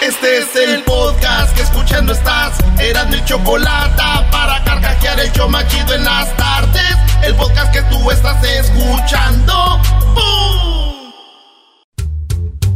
[0.00, 2.58] Este es el podcast que escuchando estás.
[2.78, 6.96] Eran mi chocolate para carcajear el yo machido en las tardes.
[7.22, 9.80] El podcast que tú estás escuchando.
[10.14, 11.12] ¡Bum!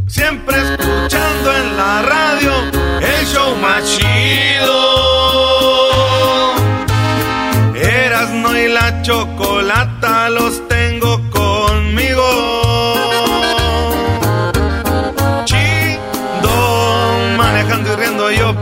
[0.07, 2.53] Siempre escuchando en la radio
[3.01, 4.75] el show machido.
[7.75, 10.64] Erasno y la chocolata los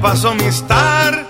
[0.04, 1.26] paso mis tardes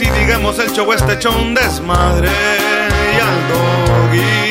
[0.00, 4.50] y digamos el show este hecho desmadre y al doggy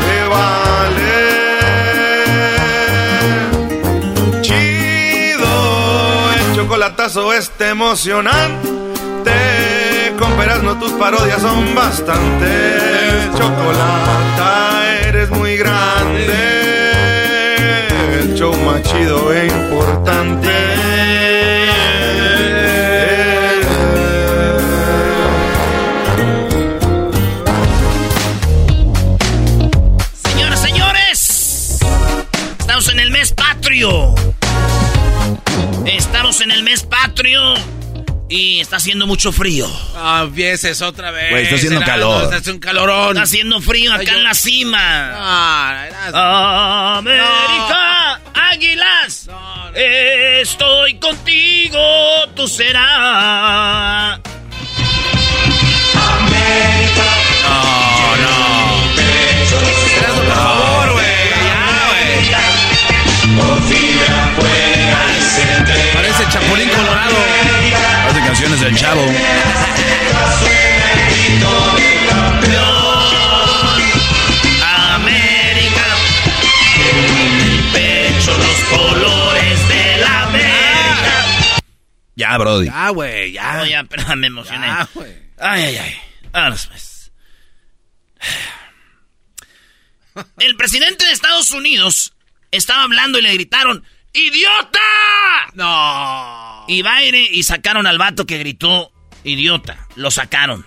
[0.00, 1.12] le vale
[4.40, 5.52] chido
[6.32, 8.70] el chocolatazo este emocionante
[10.18, 16.32] con no tus parodias son bastante chocolata eres muy grande
[18.20, 20.91] el show más chido e importante.
[33.82, 34.14] Patrio.
[35.86, 37.54] Estamos en el mes patrio
[38.28, 39.68] y está haciendo mucho frío.
[39.96, 41.30] Ah, empieces otra vez.
[41.30, 42.22] Güey, está haciendo Erasmo, calor.
[42.24, 43.08] Está haciendo un calorón.
[43.10, 45.10] Está haciendo frío acá Ay, yo- en la cima.
[46.14, 46.98] Ah.
[46.98, 48.20] América,
[48.52, 49.28] águilas,
[49.74, 51.78] estoy contigo,
[52.34, 54.20] tú serás.
[57.44, 57.81] No,
[68.62, 69.02] del chavo.
[74.94, 75.86] América,
[76.78, 81.26] en mi pecho los colores de la América.
[82.14, 82.66] Ya, Brody.
[82.66, 83.56] Ya, güey, ya.
[83.56, 84.66] No, ya, pero me emocioné.
[84.66, 85.12] Ya, güey.
[85.38, 85.96] Ay, ay, ay.
[86.30, 87.12] Vámonos, pues.
[90.38, 92.12] El presidente de Estados Unidos
[92.52, 94.78] estaba hablando y le gritaron, ¡Idiota!
[95.54, 96.64] No.
[96.68, 98.92] Y Biden, y sacaron al vato que gritó,
[99.24, 99.86] idiota.
[99.96, 100.64] Lo sacaron.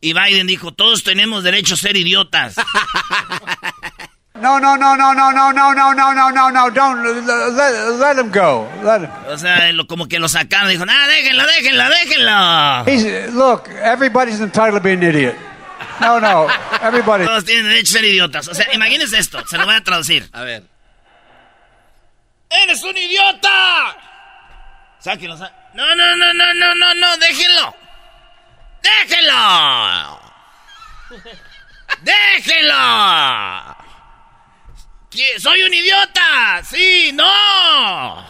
[0.00, 2.56] Y Biden dijo, todos tenemos derecho a ser idiotas.
[4.34, 7.02] No, no, no, no, no, no, no, no, no, no, no, no, don't
[7.56, 8.68] let, let him go.
[8.82, 9.10] Let him.
[9.28, 10.68] O sea, lo- como que lo sacaron.
[10.70, 12.84] Dijo, ah, déjenlo, déjenlo, déjenlo.
[12.86, 13.68] He's look.
[13.82, 15.36] Everybody's entitled to be an idiot.
[16.00, 16.48] No, no,
[16.82, 17.24] everybody.
[17.24, 18.48] Todos tienen derecho a ser idiotas.
[18.48, 19.42] O sea, imagínense esto.
[19.46, 20.28] Se lo voy a traducir.
[20.32, 20.64] A ver.
[22.50, 23.96] ¡Eres un idiota!
[25.00, 27.76] Sáquenlo, sá- No, no, no, no, no, no, no, déjenlo.
[28.82, 30.20] ¡Déjenlo!
[32.02, 33.76] ¡Déjenlo!
[35.38, 36.62] ¡Soy un idiota!
[36.64, 38.26] ¡Sí, no!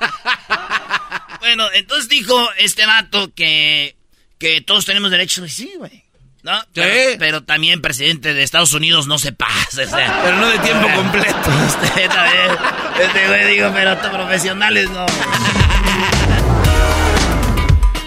[1.40, 3.96] bueno, entonces dijo este vato que,
[4.38, 5.44] que todos tenemos derecho.
[5.44, 6.01] Y Sí, güey.
[6.42, 6.60] ¿No?
[6.74, 9.82] Pero, pero también presidente de Estados Unidos no se pasa.
[9.82, 10.20] o sea.
[10.24, 11.50] Pero no de tiempo completo.
[11.66, 12.50] Usted también.
[13.00, 15.06] Este güey digo, pero profesionales no.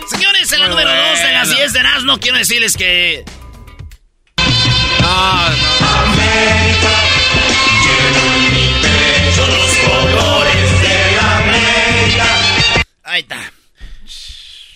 [0.10, 1.62] Señores, en la número 2 de las bueno.
[1.62, 3.24] 10 de Erasmo, quiero decirles que.
[5.02, 5.56] No, no.
[9.36, 12.26] Son los colores de la América.
[13.04, 13.55] Ahí está.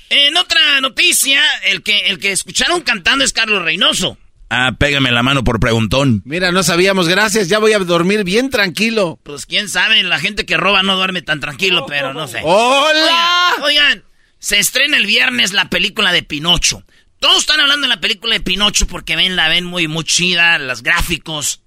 [0.10, 4.18] En otra noticia, el que, el que escucharon cantando es Carlos Reynoso.
[4.50, 6.24] Ah, pégame la mano por preguntón.
[6.26, 7.50] Mira, no sabíamos, gracias.
[7.50, 9.20] Ya voy a dormir bien tranquilo.
[9.22, 12.40] Pues quién sabe, la gente que roba no duerme tan tranquilo, pero no sé.
[12.44, 13.54] ¡Hola!
[13.58, 14.04] Oigan, oigan,
[14.40, 16.84] se estrena el viernes la película de Pinocho.
[17.20, 20.58] Todos están hablando de la película de Pinocho porque ven, la ven muy, muy chida,
[20.58, 21.62] los gráficos.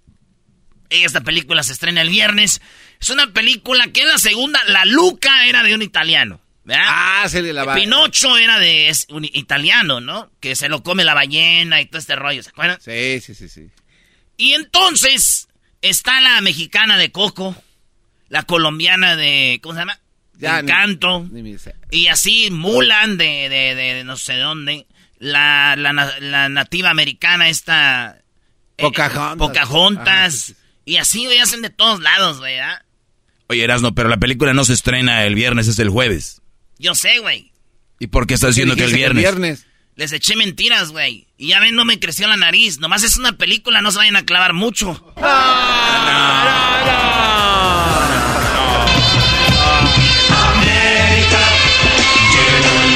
[0.90, 2.60] Esta película se estrena el viernes.
[3.00, 4.60] Es una película que es la segunda.
[4.66, 6.40] La Luca era de un italiano.
[6.64, 6.84] ¿Verdad?
[6.86, 10.30] Ah, se le la Pinocho era de es un italiano, ¿no?
[10.40, 12.80] Que se lo come la ballena y todo este rollo, ¿se acuerdan?
[12.80, 13.68] Sí, sí, sí, sí.
[14.36, 15.48] Y entonces
[15.82, 17.54] está la mexicana de Coco,
[18.28, 19.98] la colombiana de, ¿cómo se llama?
[20.38, 21.28] Ya, de ni- Encanto.
[21.30, 21.56] ni.
[21.90, 24.86] Y así Mulan de, de, de no sé dónde.
[25.18, 28.18] La, la, la nativa americana esta...
[28.76, 29.36] eh, Pocahontas.
[29.38, 30.08] Pocahontas.
[30.08, 30.56] Ah, sí, sí.
[30.84, 32.84] Y así, güey, hacen de todos lados, güey, ¿ah?
[33.48, 36.41] Oye, Erasno, pero la película no se estrena el viernes, es el jueves.
[36.82, 37.52] Yo sé, güey.
[38.00, 39.66] ¿Y por qué estás diciendo que el Dijiste viernes?
[39.94, 41.28] Les eché mentiras, güey.
[41.38, 42.80] Y ya ven, no me creció la nariz.
[42.80, 45.14] Nomás es una película, no se vayan a clavar mucho.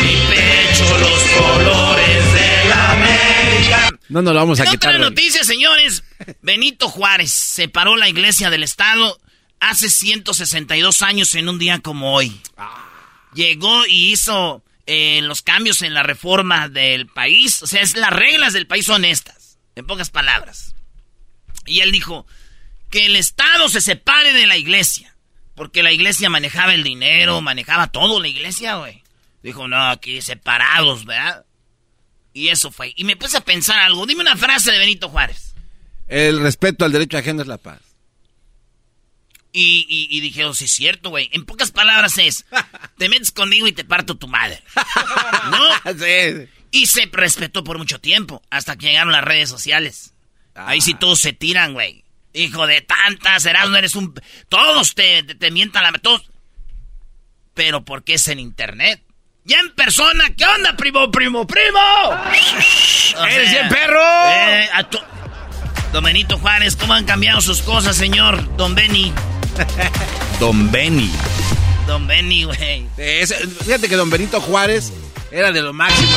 [0.03, 3.91] Mi pecho, los colores de la América.
[4.09, 4.94] No nos lo vamos a En quitar.
[4.94, 6.05] otra noticia, señores,
[6.43, 9.19] Benito Juárez separó la iglesia del Estado
[9.61, 12.41] hace 162 años en un día como hoy.
[13.37, 17.62] Llegó y hizo eh, los cambios en la reforma del país.
[17.62, 20.75] O sea, es, las reglas del país son estas, en pocas palabras.
[21.67, 22.27] Y él dijo
[22.88, 25.15] que el Estado se separe de la iglesia.
[25.55, 29.03] Porque la iglesia manejaba el dinero, manejaba todo la iglesia, güey.
[29.43, 31.44] Dijo, no, aquí separados, ¿verdad?
[32.32, 32.93] Y eso fue.
[32.97, 34.06] Y me puse a pensar algo.
[34.06, 35.55] Dime una frase de Benito Juárez.
[36.09, 37.81] El respeto al derecho ajeno es la paz.
[39.58, 41.31] Y, y, y dije, oh, sí es cierto, güey.
[41.32, 42.44] En pocas palabras es,
[42.99, 44.62] te metes conmigo y te parto tu madre.
[45.50, 45.94] ¿No?
[45.94, 46.47] Sí.
[46.73, 50.12] Y se respetó por mucho tiempo, hasta que llegaron las redes sociales.
[50.55, 52.05] Ahí sí todos se tiran, güey.
[52.35, 54.12] Hijo de tantas, serás, no eres un...
[54.50, 55.93] Todos te, te, te mientan la...
[55.93, 56.31] Todos...
[57.55, 59.03] Pero porque es en internet.
[59.44, 61.79] Ya en persona, ¿qué onda, primo, primo, primo?
[63.19, 64.03] O ¡Eres sea, bien perro!
[64.03, 65.00] eh, a tu-
[65.94, 68.55] Don Benito Juárez, ¿cómo han cambiado sus cosas, señor?
[68.58, 69.14] Don Benny.
[70.41, 71.11] Don Benny.
[71.87, 72.87] Don Benny, güey.
[73.64, 74.93] Fíjate que don Benito Juárez
[75.31, 76.11] era de lo máximo.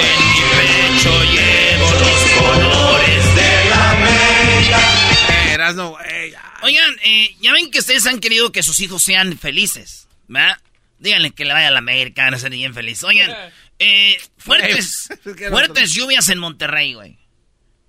[0.00, 5.52] En mi pecho llevo los colores de la América.
[5.52, 6.30] Eras no, güey.
[6.32, 6.42] ya.
[6.62, 10.56] Oigan, eh, ya ven que ustedes han querido que sus hijos sean felices, ¿verdad?
[10.98, 13.04] Díganle que le vaya a la América, van a ser bien felices.
[13.04, 13.30] Oigan,
[13.78, 17.18] eh, fuertes, no- fuertes lluvias en Monterrey, güey.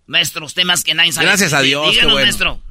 [0.09, 1.27] Maestro, usted más que nadie sabe.
[1.27, 2.25] Gracias a Dios, qué Díganos, bueno.
[2.25, 2.61] maestro.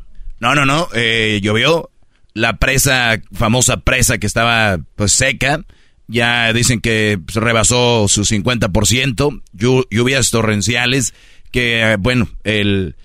[0.40, 0.88] No, no, no.
[0.94, 1.90] eh, llovió.
[2.34, 5.64] La presa, famosa presa que estaba pues seca,
[6.06, 9.42] ya dicen que pues, rebasó su 50%.
[9.56, 11.14] Llu- lluvias torrenciales
[11.50, 12.96] que, eh, bueno, el,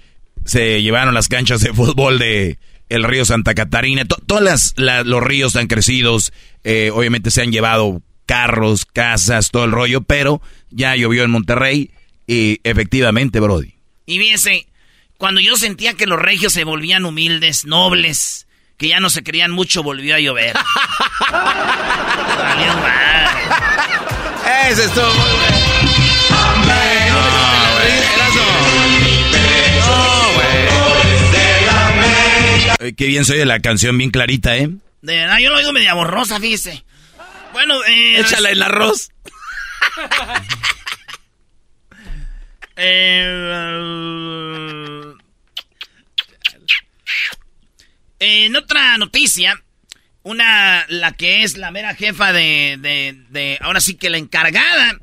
[0.46, 2.60] se llevaron las canchas de fútbol de
[2.90, 4.06] el río Santa Catarina.
[4.06, 6.32] To- todas las, la- los ríos tan crecidos,
[6.64, 11.92] eh, obviamente se han llevado carros, casas, todo el rollo, pero ya llovió en Monterrey
[12.28, 13.74] y efectivamente, Brody.
[14.06, 14.68] Y fíjense,
[15.18, 18.48] cuando yo sentía que los regios se volvían humildes, nobles,
[18.78, 20.54] que ya no se creían mucho, volvió a llover.
[21.32, 23.12] Valió madre.
[24.70, 25.64] Ese estuvo muy bueno.
[32.98, 34.70] Qué bien soy de la canción, bien clarita, ¿eh?
[35.02, 36.84] De verdad, yo lo oigo media borrosa, fíjese.
[37.54, 38.20] Bueno, eh...
[38.20, 39.10] Échala en arroz.
[42.76, 43.24] Eh,
[48.20, 49.62] en otra noticia,
[50.24, 54.98] una, la que es la mera jefa de, de, de- ahora sí que la encargada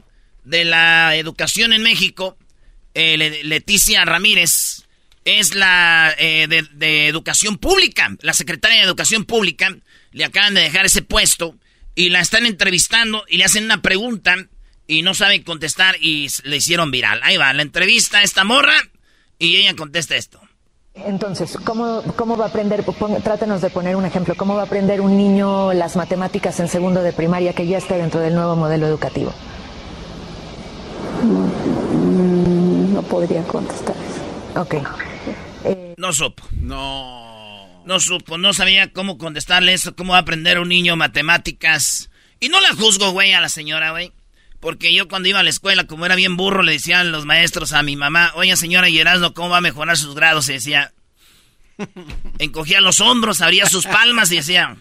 [0.44, 2.38] de la educación en México,
[2.94, 4.86] eh, Le- Leticia Ramírez,
[5.26, 9.76] es la eh, de, de educación pública, la secretaria de educación pública,
[10.12, 11.56] le acaban de dejar ese puesto
[11.94, 14.36] y la están entrevistando y le hacen una pregunta
[14.90, 17.20] y no sabe contestar y le hicieron viral.
[17.22, 18.74] Ahí va, la entrevista a esta morra
[19.38, 20.40] y ella contesta esto.
[20.94, 22.82] Entonces, ¿cómo, cómo va a aprender?
[22.84, 24.34] Pon- trátenos de poner un ejemplo.
[24.36, 27.96] ¿Cómo va a aprender un niño las matemáticas en segundo de primaria que ya está
[27.96, 29.32] dentro del nuevo modelo educativo?
[31.22, 34.60] Mm, No podría contestar eso.
[34.60, 34.74] Ok.
[35.96, 36.42] No supo.
[36.60, 37.28] No.
[37.86, 42.10] No supo, no sabía cómo contestarle eso, cómo va a aprender un niño matemáticas.
[42.38, 44.12] Y no la juzgo, güey, a la señora, güey.
[44.60, 47.72] Porque yo cuando iba a la escuela, como era bien burro, le decían los maestros
[47.72, 50.48] a mi mamá, oye señora Yerasno, ¿cómo va a mejorar sus grados?
[50.50, 50.92] Y decía,
[52.38, 54.76] encogía los hombros, abría sus palmas y decía,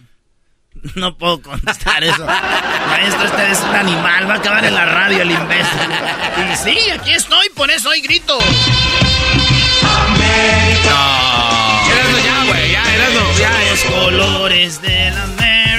[0.94, 2.24] no puedo contestar eso.
[2.24, 5.90] Maestro, este es un animal, va a acabar en la radio el imbécil.
[6.52, 8.38] Y sí, aquí estoy, por eso hoy grito.
[11.90, 12.80] Erasno ya, güey, ya.
[13.70, 15.14] Los colores del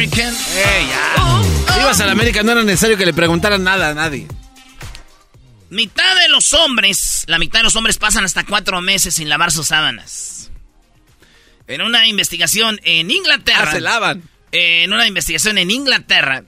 [0.01, 0.33] American.
[0.55, 1.81] Ya.
[1.81, 4.27] Ibas a la América, no era necesario que le preguntaran nada a nadie.
[5.69, 9.51] Mitad de los hombres, la mitad de los hombres pasan hasta cuatro meses sin lavar
[9.51, 10.49] sus sábanas.
[11.67, 13.67] En una investigación en Inglaterra.
[13.69, 14.23] Ah, se lavan.
[14.51, 16.43] eh, en una investigación en Inglaterra,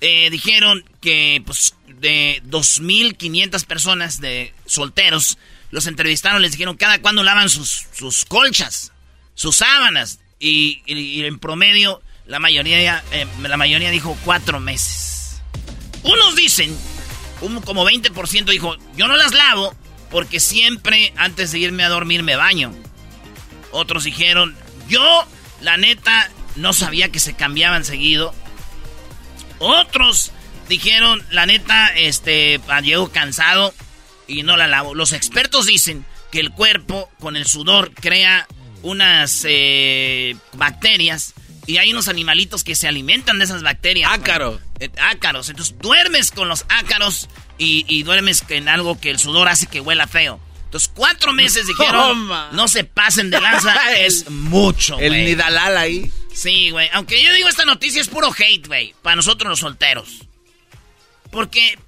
[0.00, 5.38] eh, dijeron que pues de 2.500 personas de solteros
[5.70, 8.92] los entrevistaron, les dijeron cada cuándo lavan sus, sus colchas,
[9.34, 10.20] sus sábanas.
[10.38, 15.40] Y, y- y en promedio, la mayoría, eh, la mayoría dijo cuatro meses.
[16.02, 16.76] Unos dicen,
[17.40, 19.74] un, como 20% dijo, yo no las lavo
[20.10, 22.72] porque siempre antes de irme a dormir me baño.
[23.72, 24.54] Otros dijeron,
[24.88, 25.26] yo,
[25.62, 28.34] la neta, no sabía que se cambiaban seguido.
[29.58, 30.30] Otros
[30.68, 33.74] dijeron, la neta, este, ah, llego cansado
[34.26, 34.94] y no la lavo.
[34.94, 38.46] Los expertos dicen que el cuerpo con el sudor crea
[38.82, 41.34] unas eh, bacterias
[41.68, 44.10] y hay unos animalitos que se alimentan de esas bacterias.
[44.10, 44.58] Ácaros.
[44.80, 45.50] Eh, ácaros.
[45.50, 49.82] Entonces duermes con los ácaros y, y duermes en algo que el sudor hace que
[49.82, 50.40] huela feo.
[50.64, 52.48] Entonces cuatro meses dijeron, Toma.
[52.52, 55.24] no se pasen de lanza, es mucho, El güey.
[55.26, 56.10] Nidalal ahí.
[56.32, 56.88] Sí, güey.
[56.94, 58.94] Aunque yo digo esta noticia es puro hate, güey.
[59.02, 60.26] Para nosotros los solteros.
[61.30, 61.78] Porque,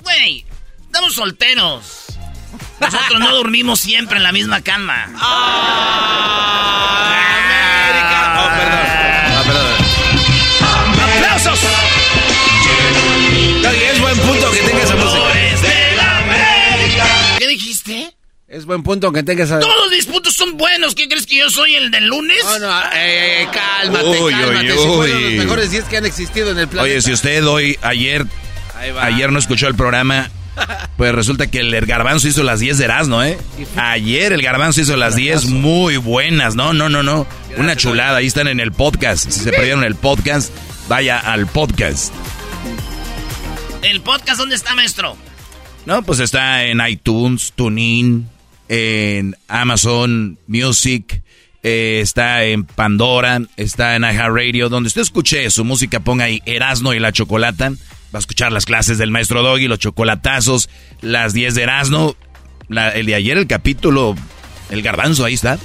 [0.00, 0.44] güey,
[0.86, 2.06] estamos solteros.
[2.80, 5.06] Nosotros no dormimos siempre en la misma cama.
[8.36, 8.86] Oh, perdón.
[9.36, 9.74] Ah, perdón.
[11.16, 11.60] ¡Aplausos!
[13.62, 15.22] No, y es buen punto que tenga esa música.
[17.38, 18.14] ¿Qué dijiste?
[18.48, 19.58] Es buen punto que tenga esa.
[19.60, 20.94] Todos mis puntos son buenos.
[20.94, 22.38] ¿Qué crees que yo soy el del lunes?
[22.44, 24.72] No, no, eh, eh, cálmate, Uy, cálmate.
[24.72, 26.92] uy, Si fueron los mejores 10 que han existido en el planeta.
[26.92, 28.26] Oye, si usted hoy, ayer,
[29.00, 30.30] ayer no escuchó el programa,
[30.96, 33.38] pues resulta que el garbanzo hizo las 10 de Erasmo, ¿eh?
[33.76, 37.26] Ayer el garbanzo hizo las 10 muy buenas, no, no, no, no.
[37.56, 39.30] Una chulada, ahí están en el podcast.
[39.30, 40.52] Si se perdieron el podcast,
[40.88, 42.12] vaya al podcast.
[43.82, 45.16] ¿El podcast dónde está, maestro?
[45.86, 48.28] No, pues está en iTunes, TuneIn,
[48.68, 51.22] en Amazon Music,
[51.62, 54.68] eh, está en Pandora, está en iHeartRadio.
[54.68, 57.72] Donde usted escuche su música, ponga ahí Erasno y la Chocolata.
[58.14, 60.68] Va a escuchar las clases del maestro Doggy, los chocolatazos,
[61.00, 62.16] las 10 de Erasno.
[62.68, 64.14] La- el de ayer, el capítulo,
[64.70, 65.58] el garbanzo, ahí está.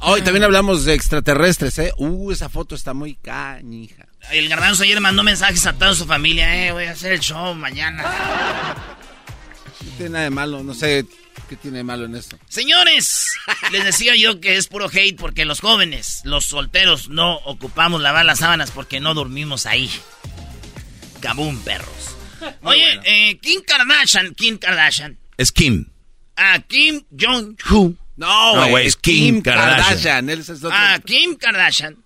[0.00, 1.92] Hoy también hablamos de extraterrestres, ¿eh?
[1.98, 4.06] Uh, esa foto está muy cañija.
[4.30, 6.66] El garbanzo ayer mandó mensajes a toda su familia.
[6.66, 8.02] Eh, voy a hacer el show mañana.
[9.84, 11.04] No tiene nada de malo, no sé
[11.48, 12.38] qué tiene de malo en esto.
[12.48, 13.28] Señores,
[13.72, 18.24] les decía yo que es puro hate porque los jóvenes, los solteros, no ocupamos lavar
[18.24, 19.90] las sábanas porque no dormimos ahí.
[21.20, 22.16] Cabum, perros.
[22.62, 25.18] Oye, eh, Kim Kardashian, Kim Kardashian.
[25.36, 25.86] Es Kim.
[26.36, 27.98] Ah, Kim Jong-un.
[28.16, 30.28] No, No, güey, es Kim Kardashian.
[30.30, 31.96] Él es otro- Ah, Kim Kardashian.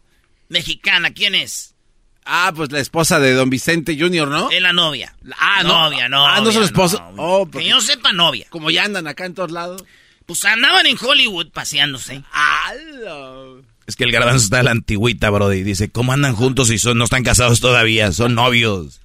[0.48, 1.74] Mexicana, ¿quién es?
[2.24, 4.50] Ah, pues la esposa de Don Vicente Jr., ¿no?
[4.50, 5.14] Es la novia.
[5.38, 5.90] Ah, no.
[5.90, 6.26] novia, no.
[6.26, 7.14] Ah, no.
[7.16, 8.46] Oh, porque- Que yo sepa, novia.
[8.50, 9.82] Como ya andan acá en todos lados.
[10.26, 12.22] Pues andaban en Hollywood paseándose.
[12.30, 13.62] ¡Halo!
[13.86, 15.62] Es que el garbanzo está a la antigüita, brody.
[15.64, 18.12] Dice, ¿cómo andan juntos si son, no están casados todavía?
[18.12, 19.00] Son novios.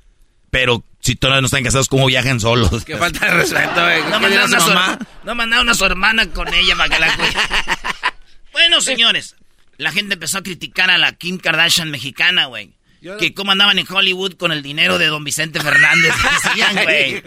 [0.49, 2.83] Pero si todavía no están casados, ¿cómo viajan solos?
[2.85, 4.01] Qué falta de respeto, eh.
[4.09, 4.99] No ¿Qué dirá mandaron, a su, mamá?
[5.23, 7.31] no mandaron a su hermana con ella para que la cuide.
[8.53, 9.35] bueno, señores,
[9.77, 12.73] la gente empezó a criticar a la Kim Kardashian mexicana, güey.
[13.01, 16.13] Yo no- Que cómo andaban en Hollywood con el dinero de don Vicente Fernández.
[16.43, 17.23] Decían, güey.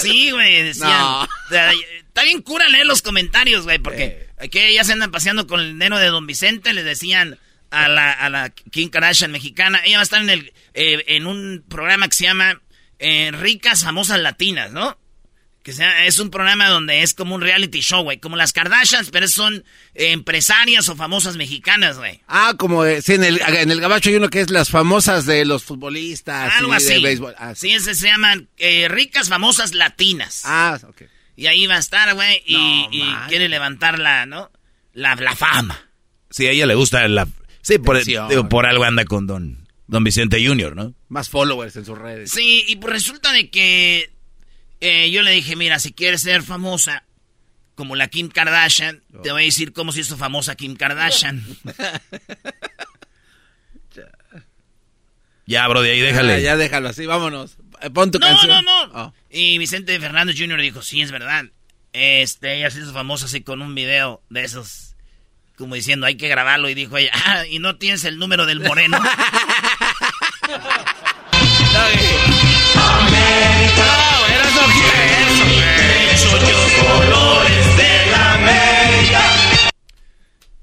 [0.00, 0.90] Sí, güey, decían.
[0.90, 1.28] No.
[1.50, 5.72] Está bien cura leer los comentarios, güey, porque aquí ya se andan paseando con el
[5.72, 7.38] dinero de don Vicente, le decían
[7.70, 9.80] a la, a la Kim Kardashian mexicana.
[9.84, 12.60] Ella va a estar en, el, eh, en un programa que se llama
[12.98, 14.98] eh, Ricas Famosas Latinas, ¿no?
[15.62, 18.18] Que sea, es un programa donde es como un reality show, güey.
[18.20, 19.64] Como las Kardashians, pero son
[19.94, 22.20] eh, empresarias o famosas mexicanas, güey.
[22.28, 25.24] Ah, como eh, sí, en el, en el gabacho hay uno que es las famosas
[25.24, 26.52] de los futbolistas.
[26.58, 26.92] Algo y así.
[26.92, 27.34] De béisbol.
[27.38, 27.68] Ah, sí.
[27.68, 30.42] sí, ese se llaman eh, Ricas Famosas Latinas.
[30.44, 31.04] Ah, ok.
[31.34, 33.28] Y ahí va a estar, güey, y, No, y man.
[33.30, 34.50] quiere levantar la, ¿no?
[34.92, 35.88] La, la fama.
[36.28, 37.26] Sí, a ella le gusta la...
[37.62, 40.94] Sí, por, digo, por algo anda con don, don Vicente Jr., ¿no?
[41.08, 42.30] Más followers en sus redes.
[42.30, 44.10] Sí, y pues resulta de que
[44.80, 47.04] eh, yo le dije, mira, si quieres ser famosa
[47.74, 51.44] como la Kim Kardashian, te voy a decir cómo se hizo famosa Kim Kardashian.
[55.46, 56.34] Ya, bro, de ahí déjale.
[56.34, 57.56] Ah, ya déjalo así, vámonos.
[57.82, 58.64] Eh, Pon tu no, canción.
[58.64, 58.92] no, no.
[58.94, 59.14] Oh.
[59.30, 60.60] Y Vicente Fernández Jr.
[60.60, 61.44] dijo, sí, es verdad.
[61.92, 64.96] Este, ella se hizo famosa así con un video de esos,
[65.56, 66.68] como diciendo, hay que grabarlo.
[66.70, 68.98] Y dijo ella, ah, y no tienes el número del moreno.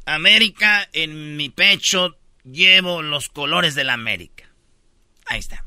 [0.05, 4.45] América, en mi pecho llevo los colores de la América.
[5.25, 5.63] Ahí está.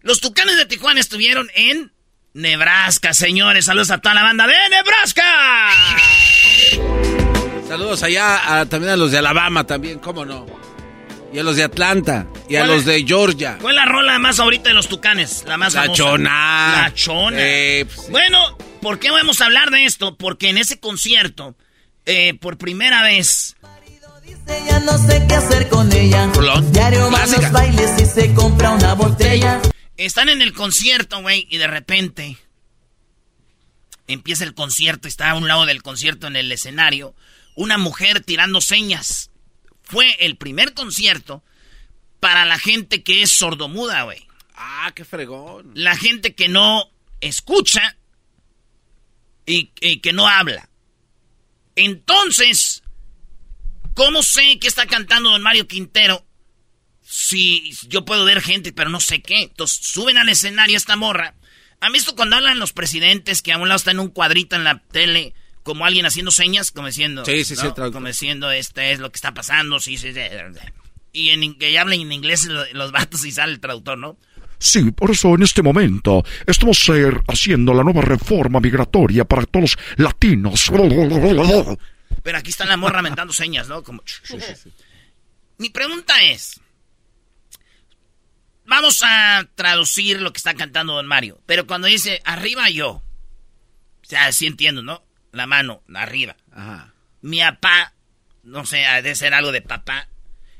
[0.00, 1.92] Los Tucanes de Tijuana estuvieron en
[2.32, 3.64] Nebraska, señores.
[3.66, 5.22] Saludos a toda la banda de Nebraska.
[7.68, 10.46] Saludos allá a- también a los de Alabama también, cómo no.
[11.36, 12.26] Y a los de Atlanta.
[12.48, 13.58] Y a ¿Cuál los de Georgia.
[13.60, 15.44] ¿Cuál es la rola más ahorita de los tucanes?
[15.46, 16.02] La más La famosa.
[16.02, 16.82] chona.
[16.82, 17.36] La chona.
[17.38, 20.16] Eh, pues, Bueno, ¿por qué vamos a hablar de esto?
[20.16, 21.54] Porque en ese concierto,
[22.06, 23.54] eh, por primera vez,
[24.66, 26.30] Ya no sé qué hacer con ella.
[26.32, 26.72] Rolón.
[26.72, 29.60] Diario los bailes y se compra una botella.
[29.98, 32.38] están en el concierto, güey, y de repente
[34.06, 37.14] empieza el concierto, está a un lado del concierto en el escenario,
[37.56, 39.28] una mujer tirando señas.
[39.86, 41.42] Fue el primer concierto
[42.20, 44.26] para la gente que es sordomuda, güey.
[44.54, 45.70] ah, qué fregón.
[45.74, 46.90] La gente que no
[47.20, 47.96] escucha
[49.46, 50.68] y, y que no habla.
[51.76, 52.82] Entonces,
[53.94, 56.24] ¿cómo sé que está cantando don Mario Quintero?
[57.02, 59.42] Si yo puedo ver gente, pero no sé qué.
[59.42, 61.34] Entonces, suben al escenario esta morra.
[61.80, 64.64] ¿Han visto cuando hablan los presidentes que a un lado está en un cuadrito en
[64.64, 65.34] la tele,
[65.66, 67.24] como alguien haciendo señas, como diciendo...
[67.24, 67.92] Sí, sí, sí, traductor.
[67.92, 70.20] Como diciendo, este es lo que está pasando, sí, sí, sí.
[71.12, 74.16] Y en, que hablen en inglés lo- los vatos y sale el traductor, ¿no?
[74.58, 79.76] Sí, por eso en este momento estamos eh, haciendo la nueva reforma migratoria para todos
[79.76, 80.70] los latinos.
[82.22, 83.82] Pero aquí está la morra mentando señas, ¿no?
[83.82, 84.02] Como...
[85.58, 86.60] Mi pregunta es...
[88.66, 91.40] Vamos a traducir lo que está cantando Don Mario.
[91.46, 92.90] Pero cuando dice arriba yo.
[92.90, 93.02] O
[94.08, 95.05] sea, sí entiendo, ¿no?
[95.36, 96.34] La mano, arriba.
[96.50, 96.94] Ajá.
[97.20, 97.92] Mi papá,
[98.42, 100.08] no sé, ha de ser algo de papá.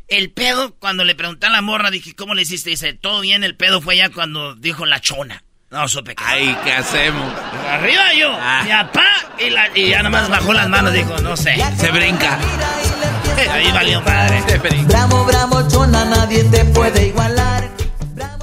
[0.07, 2.69] El pedo, cuando le pregunté a la morra, dije, ¿cómo le hiciste?
[2.71, 5.43] Dice, todo bien, el pedo fue ya cuando dijo la chona.
[5.71, 6.23] No supe qué.
[6.25, 7.33] Ay, ¿qué hacemos?
[7.71, 8.63] Arriba yo, Ah.
[8.65, 9.07] mi papá,
[9.39, 11.57] y, la- y ya nomás bajó las manos, dijo, no sé.
[11.79, 12.39] Se brinca.
[13.51, 14.43] Ahí valió madre.
[14.47, 14.89] Se brinca.
[14.89, 17.69] Bravo, bravo, chona, nadie te puede igualar.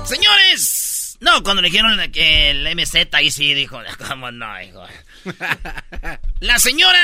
[0.04, 0.73] Señores,
[1.24, 4.86] no, cuando le dijeron que el MZ ahí sí dijo, ¿cómo no, hijo?
[6.40, 7.00] La señora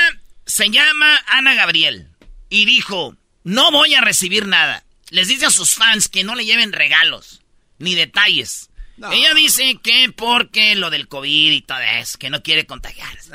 [0.46, 2.08] se llama Ana Gabriel
[2.48, 4.84] y dijo, no voy a recibir nada.
[5.10, 7.42] Les dice a sus fans que no le lleven regalos
[7.78, 8.68] ni detalles.
[8.98, 9.10] No.
[9.12, 13.30] Ella dice que porque lo del COVID y todo eso, que no quiere contagiarse.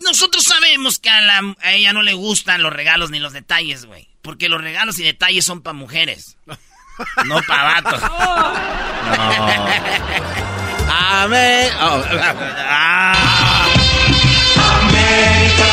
[0.00, 3.86] Nosotros sabemos que a, la- a ella no le gustan los regalos ni los detalles,
[3.86, 4.08] güey.
[4.20, 6.36] Porque los regalos y detalles son para mujeres.
[7.26, 8.02] No para vatos.
[10.88, 11.70] Amén.
[11.80, 12.02] Oh,
[12.68, 13.66] Ah.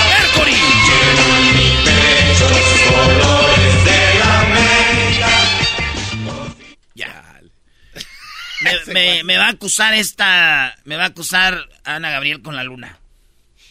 [0.10, 0.56] Mercury.
[6.96, 7.42] Ya.
[8.62, 10.76] Me, me- me va a acusar esta.
[10.86, 13.00] Me va a acusar Ana Gabriel con la luna.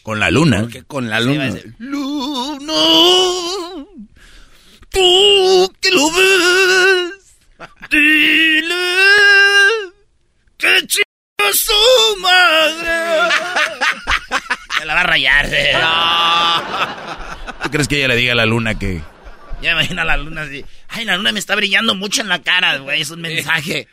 [0.03, 0.67] Con la luna.
[0.71, 1.45] que con la Sí, luna.
[1.45, 2.73] decir, Luna.
[4.91, 7.13] Tú que lo ves.
[7.91, 8.75] Dile
[10.57, 13.33] que chinga su madre.
[14.79, 15.47] Se la va a rayar.
[15.53, 15.73] eh.
[17.63, 19.01] ¿Tú crees que ella le diga a la luna que...
[19.61, 20.65] Ya imagina la luna así.
[20.89, 23.01] Ay, la luna me está brillando mucho en la cara, güey.
[23.03, 23.87] Es un mensaje.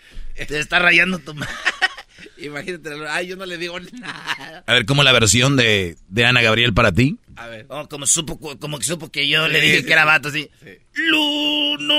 [0.47, 1.53] Te está rayando tu madre.
[2.37, 3.13] Imagínate, la luna.
[3.15, 4.63] Ay, yo no le digo nada.
[4.65, 7.17] A ver, ¿cómo la versión de, de Ana Gabriel para ti?
[7.35, 7.65] A ver.
[7.69, 10.07] Oh, como supo, como que supo que yo Sí, le dije sí, que era sí.
[10.07, 10.49] vato así.
[10.93, 11.95] Luna,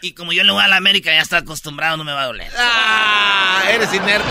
[0.00, 2.26] Y como yo le voy a la América, ya está acostumbrado, no me va a
[2.26, 2.50] doler.
[2.56, 4.30] Ah, eres inerte.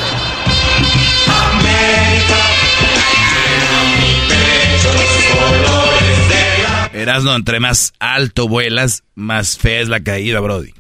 [6.94, 10.74] Erasno, entre más alto vuelas, más fea es la caída, Brody.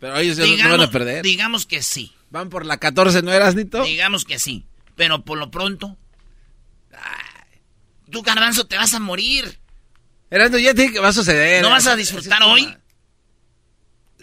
[0.00, 1.24] Pero ellos ya no van a perder.
[1.24, 2.12] digamos que sí.
[2.30, 3.82] Van por la 14, ¿no eras, Nito?
[3.84, 4.64] Digamos que sí.
[4.96, 5.96] Pero por lo pronto.
[6.92, 7.60] ay,
[8.10, 9.58] tú, Garbanzo, te vas a morir.
[10.30, 11.62] Erasno, ya te va a suceder.
[11.62, 12.74] ¿No vas a disfrutar hoy?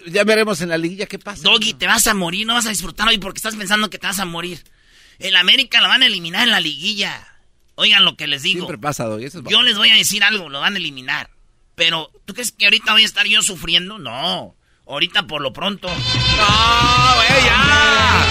[0.07, 1.41] Ya veremos en la liguilla qué pasa.
[1.41, 2.45] Doggy, te vas a morir.
[2.45, 4.63] No vas a disfrutar hoy porque estás pensando que te vas a morir.
[5.17, 7.27] El América lo van a eliminar en la liguilla.
[7.75, 8.59] Oigan lo que les digo.
[8.59, 9.25] Siempre pasa, Doggy.
[9.25, 11.31] Eso es Yo les voy a decir algo, lo van a eliminar.
[11.73, 13.97] Pero, ¿tú crees que ahorita voy a estar yo sufriendo?
[13.97, 14.55] No.
[14.87, 15.87] Ahorita por lo pronto.
[15.87, 15.95] ¡No,
[17.15, 18.21] güey, ya!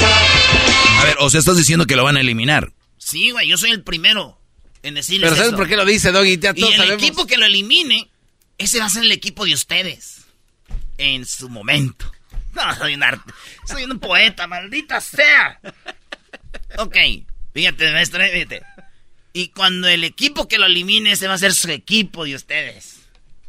[1.01, 2.73] A ver, o sea, estás diciendo que lo van a eliminar.
[2.97, 4.41] Sí, güey, yo soy el primero
[4.83, 5.57] en decirles Pero ¿sabes eso.
[5.57, 6.39] por qué lo dice, Doggy?
[6.39, 7.03] Ya Y el sabemos.
[7.03, 8.09] equipo que lo elimine,
[8.59, 10.23] ese va a ser el equipo de ustedes.
[10.99, 12.11] En su momento.
[12.55, 13.33] No, soy un arte.
[13.67, 15.59] Soy un poeta, maldita sea.
[16.79, 16.97] Ok,
[17.53, 18.63] fíjate, maestro, eh, fíjate.
[19.33, 23.01] Y cuando el equipo que lo elimine, ese va a ser su equipo de ustedes.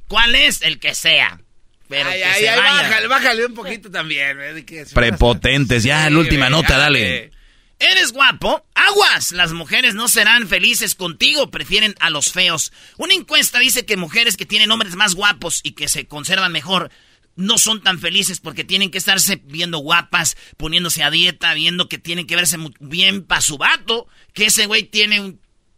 [0.08, 0.64] ¿Cuál es?
[0.64, 1.40] El que sea.
[1.88, 2.82] Pero Ay, que ay, se ay, vaya.
[2.82, 4.38] bájale, bájale un poquito también.
[4.42, 7.32] eh, que Prepotentes, ya, Sí, la última nota, dale.
[7.80, 9.32] eres guapo, aguas.
[9.32, 12.72] Las mujeres no serán felices contigo, prefieren a los feos.
[12.98, 16.90] Una encuesta dice que mujeres que tienen hombres más guapos y que se conservan mejor
[17.36, 21.98] no son tan felices porque tienen que estarse viendo guapas, poniéndose a dieta, viendo que
[21.98, 25.36] tienen que verse bien para su vato, que ese güey tiene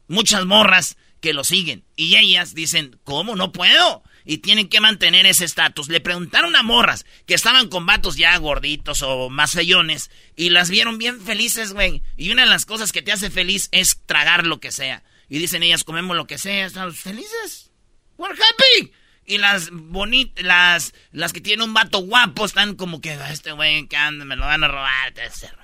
[0.07, 1.83] muchas morras que lo siguen.
[1.95, 3.35] Y ellas dicen, ¿cómo?
[3.35, 4.03] No puedo.
[4.29, 5.87] Y tienen que mantener ese estatus.
[5.87, 10.69] Le preguntaron a morras que estaban con vatos ya gorditos o más feyones y las
[10.69, 12.03] vieron bien felices, güey.
[12.17, 15.01] Y una de las cosas que te hace feliz es tragar lo que sea.
[15.29, 17.71] Y dicen ellas, comemos lo que sea, estamos felices.
[18.17, 18.91] We're happy.
[19.25, 23.53] Y las bonitas, las, las que tienen un vato guapo están como que, ah, este
[23.53, 23.87] güey
[24.25, 25.13] me lo van a robar.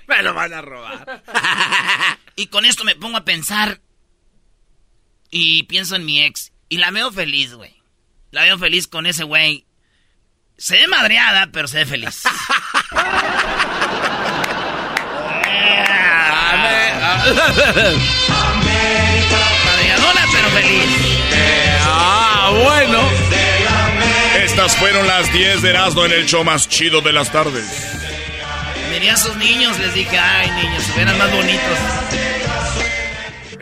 [0.07, 1.21] Me lo van a robar.
[2.37, 3.81] y con esto me pongo a pensar
[5.29, 7.82] y pienso en mi ex y la veo feliz, güey.
[8.33, 9.67] La veo feliz con ese güey.
[10.57, 12.23] Se ve madreada, pero se ve feliz.
[19.65, 20.89] Madreadona, pero feliz.
[21.83, 22.99] ah, bueno.
[24.43, 27.65] Estas fueron las 10 de Erasmo en el show más chido de las tardes.
[28.89, 31.77] Miré a sus niños, les dije, ay niños, eran más bonitos.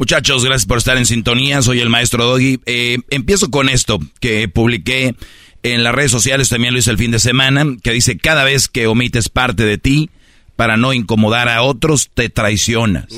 [0.00, 1.60] Muchachos, gracias por estar en sintonía.
[1.60, 2.58] Soy el maestro Doggy.
[2.64, 5.14] Eh, empiezo con esto que publiqué
[5.62, 8.66] en las redes sociales, también lo hice el fin de semana, que dice, cada vez
[8.66, 10.08] que omites parte de ti
[10.56, 13.08] para no incomodar a otros, te traicionas.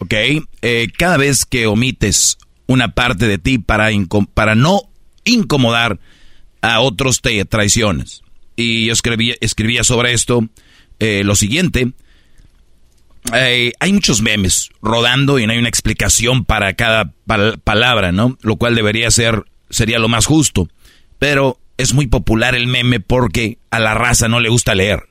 [0.00, 0.12] ¿Ok?
[0.60, 3.88] Eh, cada vez que omites una parte de ti para,
[4.34, 4.82] para no
[5.24, 5.98] incomodar
[6.60, 8.22] a otros, te traicionas.
[8.54, 10.46] Y yo escribía, escribía sobre esto
[10.98, 11.94] eh, lo siguiente.
[13.32, 17.12] Eh, hay muchos memes rodando y no hay una explicación para cada
[17.64, 18.36] palabra, ¿no?
[18.42, 20.68] Lo cual debería ser, sería lo más justo.
[21.18, 25.08] Pero es muy popular el meme porque a la raza no le gusta leer.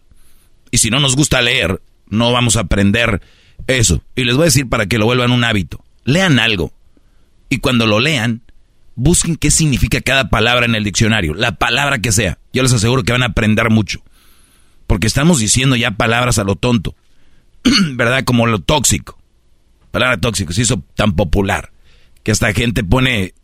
[0.71, 3.21] Y si no nos gusta leer, no vamos a aprender
[3.67, 4.03] eso.
[4.15, 5.83] Y les voy a decir para que lo vuelvan un hábito.
[6.03, 6.73] Lean algo.
[7.49, 8.41] Y cuando lo lean,
[8.95, 11.33] busquen qué significa cada palabra en el diccionario.
[11.33, 12.39] La palabra que sea.
[12.53, 14.01] Yo les aseguro que van a aprender mucho.
[14.87, 16.95] Porque estamos diciendo ya palabras a lo tonto.
[17.93, 18.23] ¿verdad?
[18.23, 19.19] Como lo tóxico.
[19.91, 21.71] Palabra tóxico, se hizo tan popular
[22.23, 23.33] que hasta gente pone,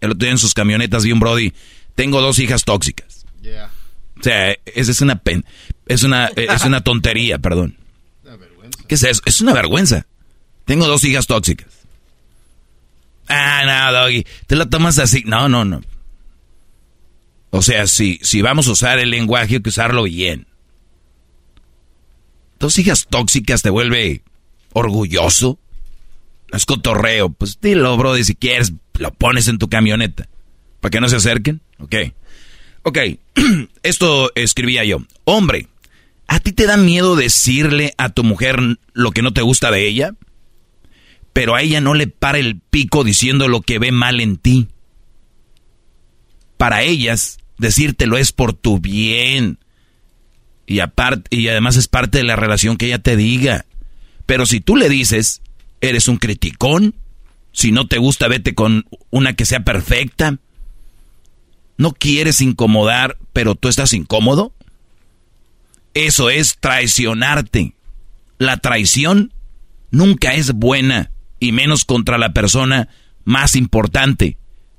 [0.00, 1.52] el otro día en sus camionetas vi un Brody,
[1.94, 3.26] tengo dos hijas tóxicas.
[4.18, 5.44] O sea, esa es una pen,
[5.86, 7.76] es una, es una tontería, perdón.
[8.88, 9.22] ¿Qué es eso?
[9.26, 10.06] Es una vergüenza.
[10.64, 11.68] Tengo dos hijas tóxicas.
[13.28, 15.24] Ah, no, Doggy, te lo tomas así.
[15.26, 15.82] No, no, no.
[17.50, 20.46] O sea, si, si vamos a usar el lenguaje, hay que usarlo bien.
[22.58, 24.22] Dos hijas tóxicas te vuelve
[24.72, 25.58] orgulloso.
[26.52, 27.30] es cotorreo.
[27.30, 30.28] Pues dilo, bro, si quieres, lo pones en tu camioneta.
[30.80, 31.60] Para que no se acerquen.
[31.78, 31.94] Ok.
[32.82, 32.98] Ok.
[33.82, 34.98] Esto escribía yo.
[35.24, 35.68] Hombre,
[36.28, 38.58] ¿a ti te da miedo decirle a tu mujer
[38.92, 40.14] lo que no te gusta de ella?
[41.32, 44.68] Pero a ella no le para el pico diciendo lo que ve mal en ti.
[46.56, 49.58] Para ellas, decírtelo es por tu bien.
[50.66, 53.66] Y, aparte, y además es parte de la relación que ella te diga.
[54.26, 55.42] Pero si tú le dices,
[55.80, 56.94] eres un criticón,
[57.52, 60.38] si no te gusta, vete con una que sea perfecta.
[61.76, 64.52] No quieres incomodar, pero tú estás incómodo.
[65.92, 67.74] Eso es traicionarte.
[68.38, 69.32] La traición
[69.90, 72.88] nunca es buena, y menos contra la persona
[73.24, 74.36] más importante,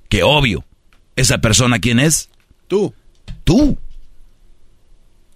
[0.09, 0.65] que obvio,
[1.15, 2.29] esa persona quién es?
[2.67, 2.93] Tú.
[3.43, 3.77] Tú.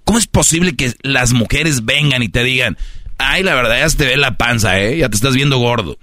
[0.09, 2.79] ¿Cómo es posible que las mujeres vengan y te digan,
[3.19, 4.97] ay, la verdad ya se te ve la panza, ¿eh?
[4.97, 5.99] Ya te estás viendo gordo.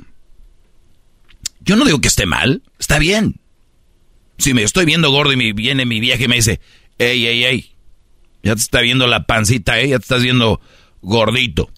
[1.58, 3.40] Yo no digo que esté mal, está bien.
[4.38, 6.60] Si me estoy viendo gordo y me viene mi vieja y me dice,
[6.98, 7.74] ey, ey, ey,
[8.44, 9.88] ya te está viendo la pancita, ¿eh?
[9.88, 10.60] Ya te estás viendo
[11.02, 11.68] gordito.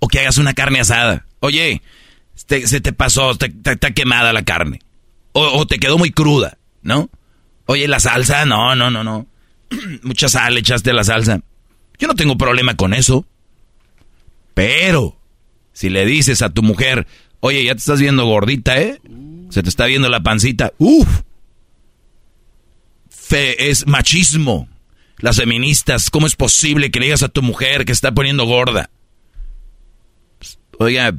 [0.00, 1.26] O que hagas una carne asada.
[1.40, 1.82] Oye,
[2.34, 4.80] se te pasó, está quemada la carne.
[5.34, 7.10] o te quedó muy cruda, ¿no?
[7.66, 9.26] Oye, la salsa, no, no, no, no.
[10.02, 11.40] Mucha sal echaste la salsa.
[11.98, 13.26] Yo no tengo problema con eso.
[14.54, 15.16] Pero,
[15.72, 17.06] si le dices a tu mujer,
[17.40, 19.00] oye, ya te estás viendo gordita, ¿eh?
[19.50, 20.72] Se te está viendo la pancita.
[20.78, 21.22] Uf.
[23.08, 24.68] Fe, es machismo.
[25.18, 28.90] Las feministas, ¿cómo es posible que le digas a tu mujer que está poniendo gorda?
[30.78, 31.14] Oiga,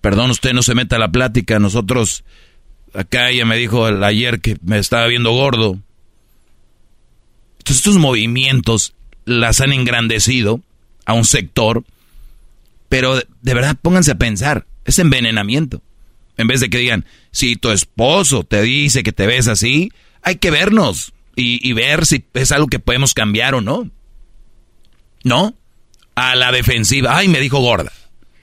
[0.00, 1.60] perdón, usted no se meta a la plática.
[1.60, 2.24] Nosotros,
[2.94, 5.78] acá ella me dijo ayer que me estaba viendo gordo.
[7.62, 8.92] Entonces estos movimientos
[9.24, 10.60] las han engrandecido
[11.04, 11.84] a un sector,
[12.88, 15.80] pero de, verdad pónganse a pensar, es envenenamiento.
[16.36, 20.36] En vez de que digan, si tu esposo te dice que te ves así, hay
[20.36, 23.88] que vernos y, y ver si es algo que podemos cambiar o no.
[25.22, 25.54] ¿No?
[26.16, 27.92] A la defensiva, ay, me dijo gorda.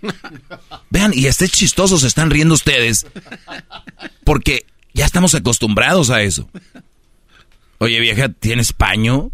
[0.91, 3.05] Vean, y este chistoso se están riendo ustedes
[4.23, 6.49] porque ya estamos acostumbrados a eso.
[7.79, 9.31] Oye, vieja, ¿tienes paño?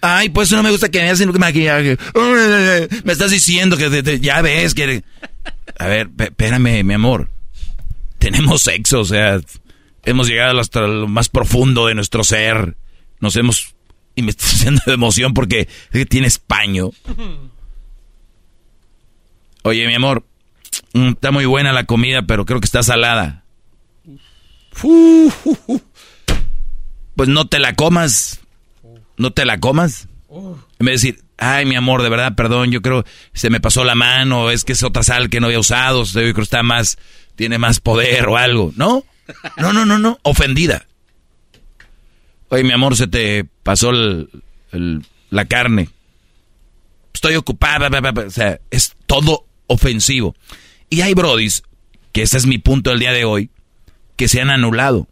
[0.00, 1.96] Ay, pues no me gusta que me hacen maquillaje.
[3.04, 5.04] Me estás diciendo que ya ves que...
[5.78, 7.30] A ver, espérame, mi amor.
[8.18, 9.40] Tenemos sexo, o sea,
[10.04, 12.76] hemos llegado hasta lo más profundo de nuestro ser.
[13.20, 13.74] Nos hemos...
[14.16, 15.68] Y me estás haciendo de emoción porque
[16.08, 16.90] tienes paño.
[19.62, 20.26] Oye, mi amor,
[20.94, 23.42] mm, está muy buena la comida, pero creo que está salada
[27.16, 28.40] pues no te la comas.
[29.16, 30.08] No te la comas.
[30.30, 33.84] En vez de decir, ay, mi amor, de verdad, perdón, yo creo se me pasó
[33.84, 36.62] la mano, es que es otra sal que no había usado, yo creo que está
[36.62, 36.98] más,
[37.36, 38.72] tiene más poder o algo.
[38.76, 39.04] ¿No?
[39.56, 40.18] No, no, no, no.
[40.22, 40.86] Ofendida.
[42.48, 45.88] Oye, mi amor, se te pasó la carne.
[47.14, 47.88] Estoy ocupada.
[48.26, 50.34] O sea, es todo ofensivo.
[50.90, 51.62] Y hay brodis,
[52.12, 53.50] que ese es mi punto del día de hoy,
[54.16, 55.08] que se han anulado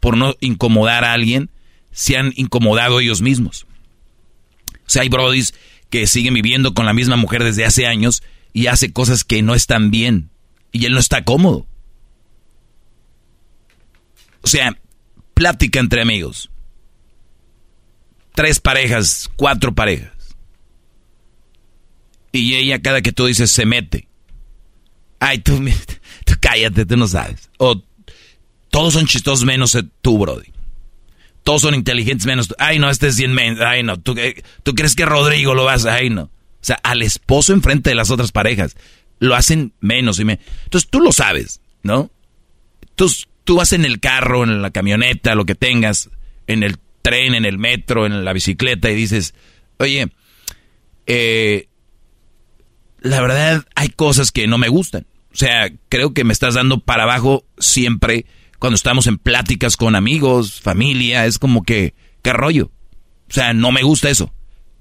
[0.00, 1.50] por no incomodar a alguien,
[1.92, 3.66] se han incomodado ellos mismos.
[4.72, 5.54] O sea, hay brodis
[5.90, 9.54] que siguen viviendo con la misma mujer desde hace años y hace cosas que no
[9.54, 10.30] están bien.
[10.72, 11.66] Y él no está cómodo.
[14.42, 14.76] O sea,
[15.34, 16.50] plática entre amigos.
[18.34, 20.12] Tres parejas, cuatro parejas.
[22.32, 24.08] Y ella, cada que tú dices, se mete.
[25.18, 25.60] Ay, tú,
[26.24, 27.50] tú cállate, tú no sabes.
[27.58, 27.82] O
[28.70, 30.52] todos son chistosos menos tú, Brody.
[31.42, 32.54] Todos son inteligentes menos tú.
[32.58, 33.98] Ay, no, este es bien Ay, no.
[33.98, 34.14] ¿Tú,
[34.62, 35.86] ¿Tú crees que Rodrigo lo vas?
[35.86, 36.22] Ay, no.
[36.22, 38.76] O sea, al esposo enfrente de las otras parejas.
[39.18, 40.20] Lo hacen menos.
[40.20, 40.38] Y me...
[40.64, 42.10] Entonces tú lo sabes, ¿no?
[42.88, 46.10] Entonces tú vas en el carro, en la camioneta, lo que tengas,
[46.46, 49.34] en el tren, en el metro, en la bicicleta y dices,
[49.78, 50.08] oye,
[51.06, 51.68] eh,
[53.00, 55.06] la verdad hay cosas que no me gustan.
[55.32, 58.26] O sea, creo que me estás dando para abajo siempre
[58.60, 62.70] cuando estamos en pláticas con amigos, familia, es como que, ¿qué rollo?
[63.28, 64.32] O sea, no me gusta eso.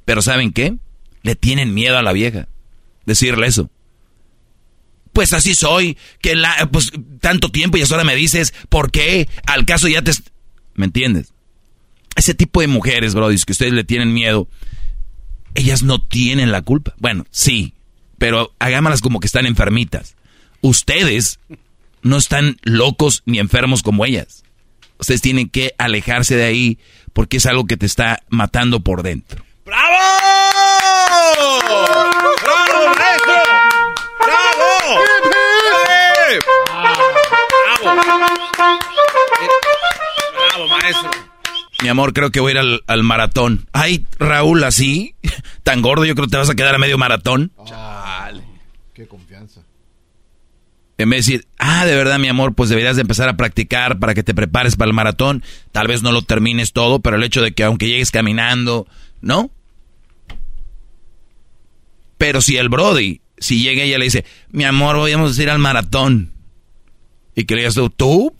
[0.04, 0.76] Pero ¿saben qué?
[1.24, 2.50] Le tienen miedo a la vieja.
[3.06, 3.72] Decirle eso.
[5.13, 9.30] Pues así soy, que la, pues tanto tiempo y ahora me dices, ¿por qué?
[9.48, 10.12] Al caso ya te...
[10.76, 11.34] ¿Me entiendes?
[12.18, 14.50] Ese tipo de mujeres, brody, que ustedes le tienen miedo,
[15.56, 16.96] ellas no tienen la culpa.
[16.98, 17.76] Bueno, sí,
[18.18, 20.18] pero hagámoslas como que están enfermitas.
[20.60, 21.39] Ustedes
[22.02, 24.44] no están locos ni enfermos como ellas.
[25.00, 26.80] Ustedes tienen que alejarse de ahí
[27.14, 29.44] porque es algo que te está matando por dentro.
[29.66, 29.96] ¡Bravo!
[32.42, 33.34] ¡Bravo, maestro!
[34.20, 35.00] ¡Bravo!
[37.82, 37.96] ¡Bravo!
[40.34, 41.12] ¡Bravo, maestro!
[41.82, 43.68] Mi amor, creo que voy a ir al, al maratón.
[43.72, 45.16] Ay, Raúl, así,
[45.64, 47.52] tan gordo, yo creo que te vas a quedar a medio maratón.
[47.66, 48.44] Chale.
[48.94, 49.62] Qué confianza.
[51.00, 54.00] En vez de decir, ah, de verdad, mi amor, pues deberías de empezar a practicar
[54.00, 55.44] para que te prepares para el maratón.
[55.72, 58.86] Tal vez no lo termines todo, pero el hecho de que aunque llegues caminando,
[59.22, 59.50] ¿no?
[62.18, 65.60] Pero si el Brody, si llega ella le dice, mi amor, voy a ir al
[65.60, 66.34] maratón.
[67.34, 68.36] Y que le digas tú, tú,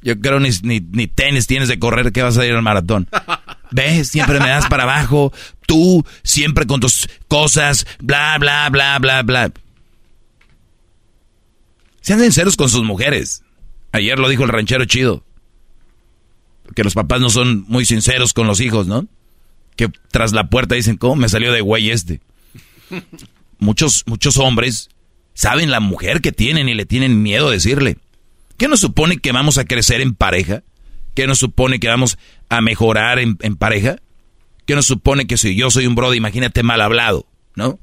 [0.00, 3.08] yo creo ni, ni, ni tenis tienes de correr que vas a ir al maratón.
[3.72, 4.06] ¿Ves?
[4.10, 5.32] Siempre me das para abajo.
[5.66, 9.50] Tú, siempre con tus cosas, bla, bla, bla, bla, bla.
[12.04, 13.42] Sean sinceros con sus mujeres.
[13.90, 15.24] Ayer lo dijo el ranchero chido.
[16.74, 19.06] Que los papás no son muy sinceros con los hijos, ¿no?
[19.74, 22.20] Que tras la puerta dicen, ¿cómo me salió de güey este?
[23.58, 24.90] Muchos, muchos hombres
[25.32, 27.96] saben la mujer que tienen y le tienen miedo a decirle.
[28.58, 30.62] ¿Qué nos supone que vamos a crecer en pareja?
[31.14, 32.18] ¿Qué nos supone que vamos
[32.50, 33.96] a mejorar en, en pareja?
[34.66, 37.78] ¿Qué nos supone que si yo soy un brother, imagínate mal hablado, ¿no?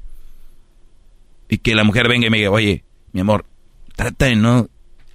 [1.48, 3.46] Y que la mujer venga y me diga, oye, mi amor,
[3.96, 4.68] trata de no...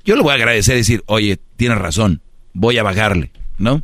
[0.03, 2.21] Yo le voy a agradecer y decir, oye, tienes razón,
[2.53, 3.83] voy a bajarle, ¿no?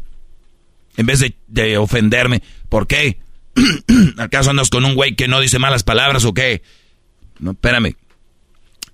[0.96, 3.20] En vez de, de ofenderme, ¿por qué?
[4.18, 6.62] ¿Acaso andas con un güey que no dice malas palabras o qué?
[7.40, 7.96] No, espérame.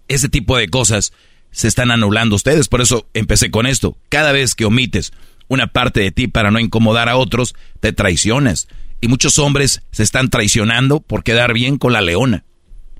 [0.07, 1.13] Ese tipo de cosas
[1.51, 3.97] se están anulando ustedes, por eso empecé con esto.
[4.09, 5.13] Cada vez que omites
[5.47, 8.67] una parte de ti para no incomodar a otros, te traicionas.
[9.01, 12.43] Y muchos hombres se están traicionando por quedar bien con la leona.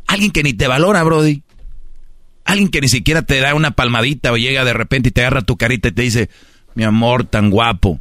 [0.08, 1.44] Alguien que ni te valora, Brody.
[2.50, 5.44] Alguien que ni siquiera te da una palmadita o llega de repente y te agarra
[5.44, 6.30] tu carita y te dice,
[6.74, 8.00] mi amor, tan guapo.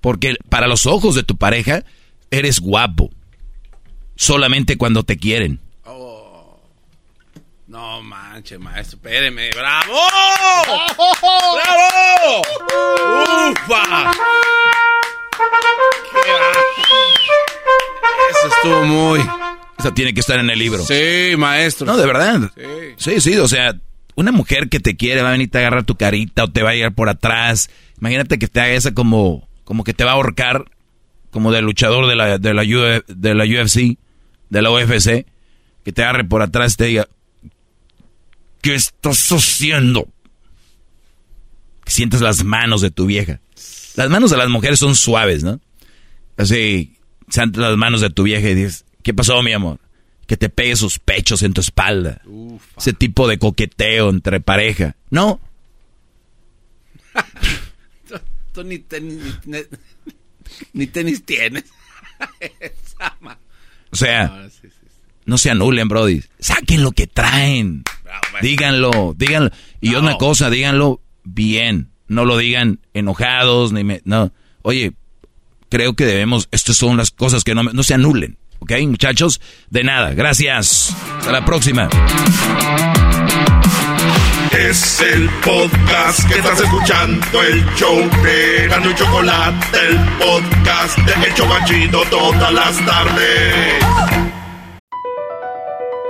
[0.00, 1.84] Porque para los ojos de tu pareja,
[2.30, 3.10] eres guapo.
[4.16, 5.60] Solamente cuando te quieren.
[7.66, 9.50] No manche, maestro, espéreme.
[9.50, 9.94] ¡Bravo!
[11.54, 12.42] ¡Bravo!
[13.52, 14.12] ¡Ufa!
[16.12, 16.30] ¡Qué
[18.30, 19.20] Eso estuvo muy...
[19.78, 20.84] Eso tiene que estar en el libro.
[20.84, 21.86] Sí, maestro.
[21.86, 22.50] No, de verdad.
[22.54, 23.12] Sí.
[23.14, 23.74] Sí, sí, o sea,
[24.14, 26.70] una mujer que te quiere va a venir a agarrar tu carita o te va
[26.70, 27.70] a llegar por atrás.
[27.98, 30.70] Imagínate que te haga esa como, como que te va a ahorcar,
[31.30, 33.96] como de luchador de la, de la, Uf- de la UFC,
[34.50, 35.26] de la UFC,
[35.84, 37.08] que te agarre por atrás y te diga,
[38.60, 40.08] ¿qué estás haciendo?
[41.86, 43.40] Sientes las manos de tu vieja.
[43.96, 45.60] Las manos de las mujeres son suaves, ¿no?
[46.36, 46.96] Así,
[47.34, 49.78] las manos de tu vieja y dices, ¿qué pasó, mi amor?
[50.26, 52.22] Que te pegue sus pechos en tu espalda.
[52.78, 54.96] Ese tipo de coqueteo entre pareja.
[55.10, 55.40] No,
[58.52, 59.08] Tú ni, ten-
[59.44, 59.64] ni, ni-
[60.72, 61.64] ni tenis tienes.
[63.92, 64.68] O sea, No, sí, sí.
[65.24, 66.22] no se anulen, Brody.
[66.38, 67.82] Saquen lo que traen.
[68.40, 69.50] Díganlo, díganlo.
[69.80, 71.89] Y una cosa, díganlo bien.
[72.10, 74.32] No lo digan enojados, ni me, no.
[74.62, 74.94] Oye,
[75.68, 78.36] creo que debemos, estas son las cosas que no, no se anulen.
[78.58, 79.40] ¿Ok, muchachos?
[79.70, 80.92] De nada, gracias.
[81.18, 81.88] Hasta la próxima.
[84.58, 91.28] Es el podcast que estás escuchando, el show de Gano y Chocolate, el podcast de
[91.28, 94.29] El Chocachito todas las tardes.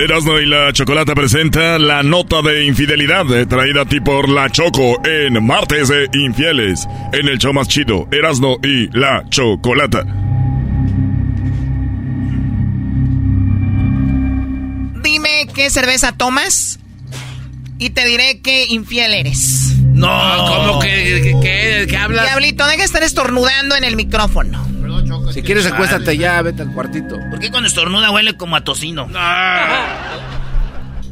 [0.00, 4.48] Erasmo y la Chocolata presenta la nota de infidelidad eh, traída a ti por la
[4.48, 10.04] Choco en Martes de Infieles, en el show más chido, Erasmo y la Chocolata.
[15.02, 16.78] Dime qué cerveza tomas
[17.78, 19.77] y te diré qué infiel eres.
[19.98, 22.24] No, ¿cómo que, que, que, hablas?
[22.24, 24.64] Diablito, deja de estar estornudando en el micrófono.
[25.32, 27.18] Si quieres, acuéstate ya, vete al cuartito.
[27.30, 29.08] ¿Por qué cuando estornuda huele como a tocino?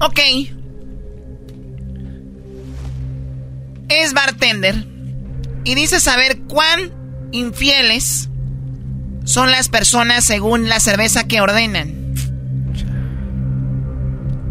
[0.00, 0.20] Ok.
[3.88, 4.86] Es bartender
[5.64, 6.92] y dice saber cuán
[7.32, 8.28] infieles
[9.24, 12.14] son las personas según la cerveza que ordenan.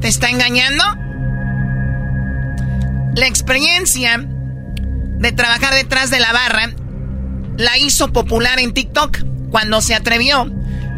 [0.01, 0.83] ¿Te está engañando?
[3.15, 6.73] La experiencia de trabajar detrás de la barra
[7.57, 9.19] la hizo popular en TikTok
[9.51, 10.51] cuando se atrevió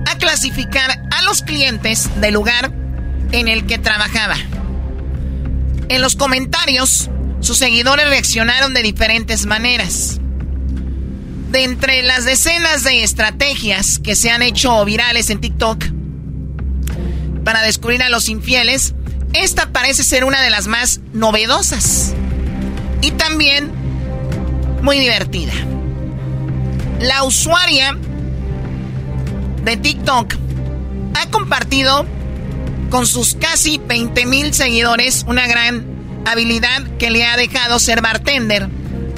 [0.07, 2.73] a clasificar a los clientes del lugar
[3.31, 4.35] en el que trabajaba.
[5.89, 10.19] En los comentarios, sus seguidores reaccionaron de diferentes maneras.
[11.51, 15.85] De entre las decenas de estrategias que se han hecho virales en TikTok
[17.43, 18.95] para descubrir a los infieles,
[19.33, 22.13] esta parece ser una de las más novedosas
[23.01, 23.71] y también
[24.81, 25.53] muy divertida.
[26.99, 27.95] La usuaria
[29.63, 30.33] de TikTok
[31.13, 32.05] ha compartido
[32.89, 35.85] con sus casi 20 mil seguidores una gran
[36.25, 38.69] habilidad que le ha dejado ser bartender.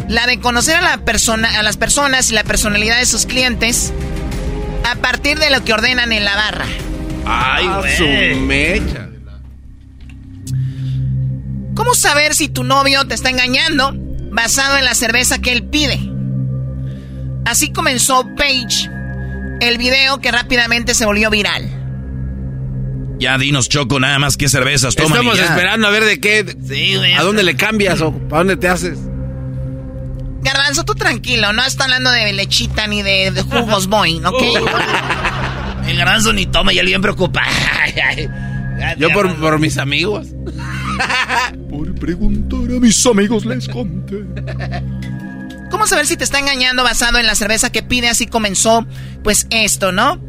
[0.07, 3.93] La de conocer a, la persona, a las personas y la personalidad de sus clientes
[4.89, 6.65] a partir de lo que ordenan en la barra.
[7.25, 8.05] Ay, ah, su
[8.39, 9.08] mecha.
[11.79, 13.93] ¿Cómo saber si tu novio te está engañando
[14.31, 15.97] basado en la cerveza que él pide?
[17.45, 18.89] Así comenzó Page,
[19.61, 21.63] el video que rápidamente se volvió viral.
[23.17, 25.19] Ya dinos, Choco, nada más qué cervezas toman.
[25.19, 26.57] Estamos esperando a ver de qué.
[26.67, 27.13] Sí, güey.
[27.13, 28.99] ¿A dónde le cambias o para dónde te haces?
[30.41, 34.43] Garbanzo, tú tranquilo, no está hablando de lechita ni de, jugos boing, ¿ok?
[35.87, 37.41] El garbanzo ni toma y él bien preocupa.
[38.97, 40.27] Yo por, por mis amigos.
[41.99, 44.25] preguntar a mis amigos les conté.
[45.69, 48.09] ¿Cómo saber si te está engañando basado en la cerveza que pide?
[48.09, 48.85] Así comenzó,
[49.23, 50.19] pues esto, ¿no?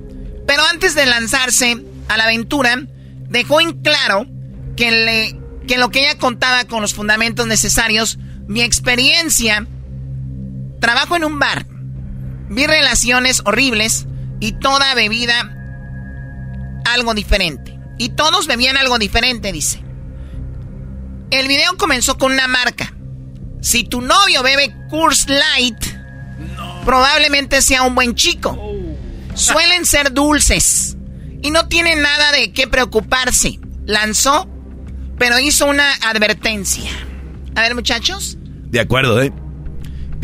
[0.46, 2.82] Pero antes de lanzarse a la aventura,
[3.28, 4.26] dejó en claro
[4.76, 8.18] que, le, que lo que ella contaba con los fundamentos necesarios,
[8.48, 9.66] mi experiencia,
[10.80, 11.66] trabajo en un bar,
[12.50, 14.06] vi relaciones horribles
[14.40, 15.56] y toda bebida
[16.84, 17.78] algo diferente.
[17.98, 19.82] Y todos bebían algo diferente, dice.
[21.30, 22.92] El video comenzó con una marca.
[23.60, 25.76] Si tu novio bebe Coors Light,
[26.84, 28.58] probablemente sea un buen chico.
[29.34, 30.96] Suelen ser dulces
[31.40, 33.60] y no tiene nada de qué preocuparse.
[33.86, 34.48] Lanzó,
[35.18, 36.90] pero hizo una advertencia.
[37.54, 38.36] A ver, muchachos.
[38.64, 39.32] De acuerdo, ¿eh?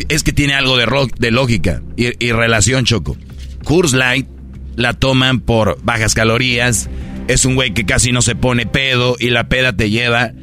[0.09, 0.85] Es que tiene algo de,
[1.17, 3.17] de lógica y, y, relación, Choco.
[3.63, 4.27] Coors Light
[4.75, 6.89] la toman por bajas calorías.
[7.29, 10.33] Es un güey que casi no se pone pedo y la peda te lleva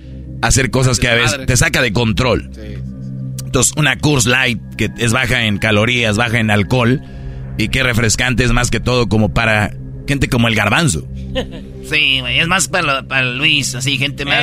[0.46, 2.50] hacer cosas que a veces te saca de control.
[3.44, 7.02] Entonces, una Coors Light que es baja en calorías, baja en alcohol
[7.56, 9.70] y que refrescante es más que todo como para
[10.06, 11.06] Gente como el garbanzo.
[11.84, 14.42] Sí, güey, es más para, para Luis, así, gente más.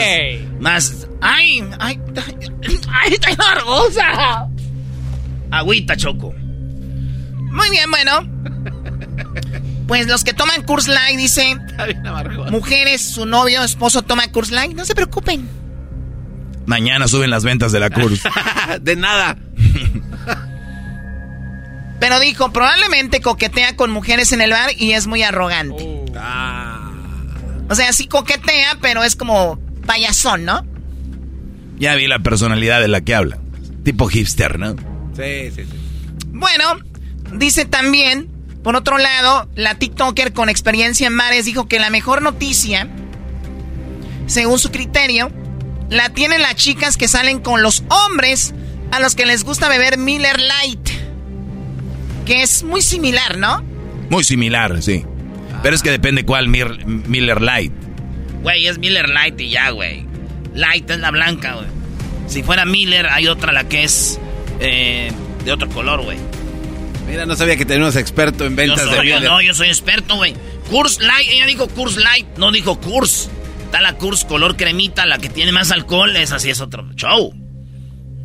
[0.60, 1.08] Más.
[1.22, 1.64] ¡Ay!
[1.80, 1.99] ¡Ay!
[2.16, 2.80] ¡Ay!
[2.88, 3.36] ¡Ay!
[3.36, 4.47] ¡Largosa!
[5.49, 6.36] Agüita, Choco.
[6.36, 8.30] Muy bien, bueno.
[9.88, 11.58] Pues los que toman Curse Light, dice.
[12.52, 15.49] Mujeres, su novio, esposo toma Curse Light, no se preocupen.
[16.72, 18.30] Mañana suben las ventas de la Curse.
[18.82, 19.38] de nada.
[22.00, 25.84] Pero dijo, probablemente coquetea con mujeres en el bar y es muy arrogante.
[25.86, 26.06] Oh.
[26.16, 26.90] Ah.
[27.70, 30.66] O sea, sí coquetea, pero es como payasón, ¿no?
[31.78, 33.38] Ya vi la personalidad de la que habla.
[33.84, 34.78] Tipo hipster, ¿no?
[35.14, 35.78] Sí, sí, sí.
[36.28, 36.80] Bueno,
[37.34, 38.30] dice también,
[38.64, 42.88] por otro lado, la TikToker con experiencia en mares dijo que la mejor noticia,
[44.26, 45.34] según su criterio,
[45.92, 48.56] la tienen las chicas que salen con los hombres
[48.92, 51.02] a los que les gusta beber Miller Light
[52.26, 53.64] que es muy similar, ¿no?
[54.10, 55.06] Muy similar, sí.
[55.64, 57.74] Pero es que depende cuál Miller Light.
[58.42, 60.06] Güey, es Miller Light y ya, güey.
[60.54, 61.68] Light es la blanca, güey.
[62.28, 64.20] Si fuera Miller, hay otra la que es
[64.60, 65.12] eh,
[65.44, 66.18] de otro color, güey.
[67.08, 69.24] Mira, no sabía que teníamos experto en ventas de Miller.
[69.24, 70.34] No, yo soy experto, güey.
[70.70, 73.30] Kurs Light, ella dijo Kurs Light, no dijo Kurs.
[73.72, 77.34] Está la Kurs color cremita, la que tiene más alcohol, esa sí es otro show.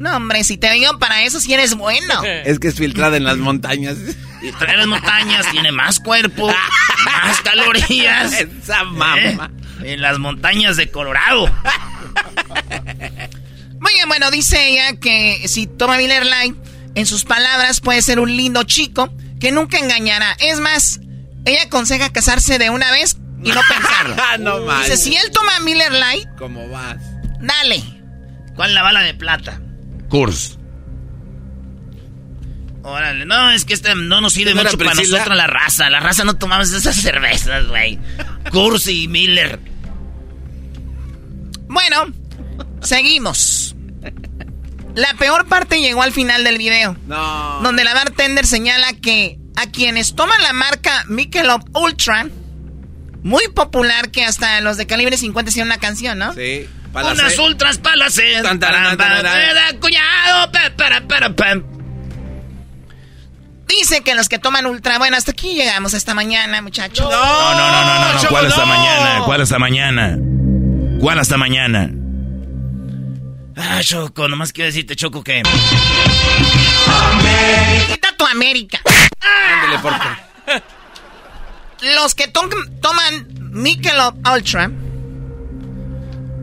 [0.00, 2.20] No, hombre, si te digo para eso, si eres bueno.
[2.44, 3.96] Es que es filtrada en las montañas.
[4.42, 6.48] Y trae las montañas, tiene más cuerpo,
[7.04, 8.32] más calorías.
[8.32, 9.52] Esa mamá.
[9.84, 9.92] ¿Eh?
[9.92, 11.46] En las montañas de Colorado.
[13.78, 16.56] Muy bien, bueno, dice ella que si toma Miller Light,
[16.96, 20.36] en sus palabras, puede ser un lindo chico que nunca engañará.
[20.40, 20.98] Es más,
[21.44, 24.16] ella aconseja casarse de una vez y no pensarlo.
[24.38, 26.28] no Dice, si él toma Miller Light...
[26.38, 26.96] ¿Cómo vas?
[27.40, 27.82] Dale.
[28.54, 29.60] ¿Cuál es la bala de plata?
[30.08, 30.58] Kurs.
[32.82, 35.90] Órale, no, es que este no nos sirve ¿No era mucho para nosotros la raza.
[35.90, 37.98] La raza no tomamos esas cervezas, güey.
[38.52, 39.58] Kurs y Miller.
[41.68, 42.06] Bueno,
[42.80, 43.74] seguimos.
[44.94, 46.96] La peor parte llegó al final del video.
[47.06, 47.60] No.
[47.62, 52.28] Donde la bartender señala que a quienes toman la marca Michelob Ultra,
[53.26, 56.32] muy popular que hasta los de calibre 50 hicieron una canción, ¿no?
[56.32, 56.68] Sí.
[56.94, 58.40] Unas ultras para la sed.
[58.42, 59.22] Tan, tan, tan, tan, tan.
[59.22, 60.52] Para, cuñado.
[60.52, 61.56] pa, para, para, pa.
[63.66, 67.10] Dice que los que toman ultra, bueno, hasta aquí llegamos esta mañana, muchachos.
[67.10, 68.28] No, no, no, no, no, no.
[68.28, 69.22] ¿Cuál hasta mañana?
[69.24, 70.18] ¿Cuál hasta mañana?
[71.00, 71.90] ¿Cuál hasta mañana?
[73.56, 75.42] Ah, Choco, nomás quiero decirte, Choco, que...
[77.88, 78.80] Quita tu América.
[79.20, 80.62] Ándale, por favor.
[81.82, 82.48] Los que to-
[82.80, 84.70] toman Michelob Ultra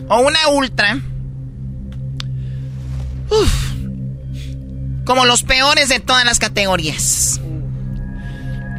[0.10, 1.00] o una Ultra,
[5.06, 7.40] como los peores de todas las categorías.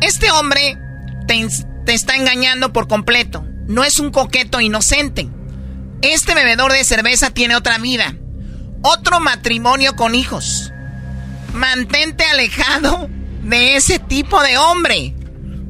[0.01, 0.79] Este hombre
[1.27, 1.47] te,
[1.87, 3.45] te está engañando por completo.
[3.67, 5.29] No es un coqueto inocente.
[6.03, 8.15] Este bebedor de cerveza tiene otra vida.
[8.83, 10.73] Otro matrimonio con hijos.
[11.55, 13.09] Mantente alejado
[13.43, 15.15] de ese tipo de hombre.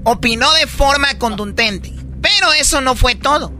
[0.04, 1.92] Opinó de forma contundente.
[2.20, 3.52] Pero eso no fue todo.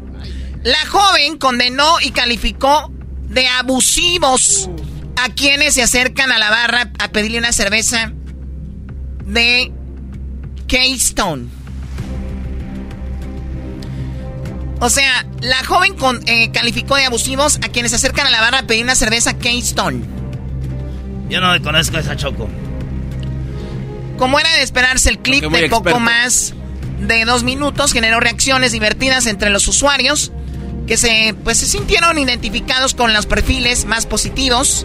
[0.63, 2.91] La joven condenó y calificó
[3.29, 4.71] de abusivos
[5.17, 8.13] a quienes se acercan a la barra a pedirle una cerveza
[9.27, 9.73] de
[10.67, 11.49] Keystone.
[14.81, 18.59] O sea, la joven eh, calificó de abusivos a quienes se acercan a la barra
[18.61, 20.05] a pedir una cerveza Keystone.
[21.29, 22.49] Yo no conozco a esa Choco.
[24.19, 26.55] Como era de esperarse, el clip de poco más
[27.01, 30.33] de dos minutos generó reacciones divertidas entre los usuarios
[30.87, 34.85] que se, pues, se sintieron identificados con los perfiles más positivos,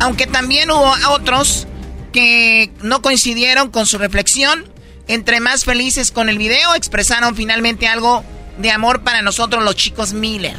[0.00, 1.66] aunque también hubo otros
[2.12, 4.68] que no coincidieron con su reflexión.
[5.06, 8.24] Entre más felices con el video, expresaron finalmente algo
[8.58, 10.56] de amor para nosotros los chicos Miller.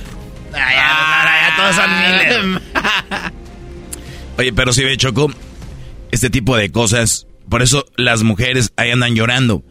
[0.53, 2.61] Ay, ya, todos son Miller.
[4.39, 5.32] Oye, pero si ve, Choco,
[6.11, 9.64] este tipo de cosas, por eso las mujeres ahí andan llorando.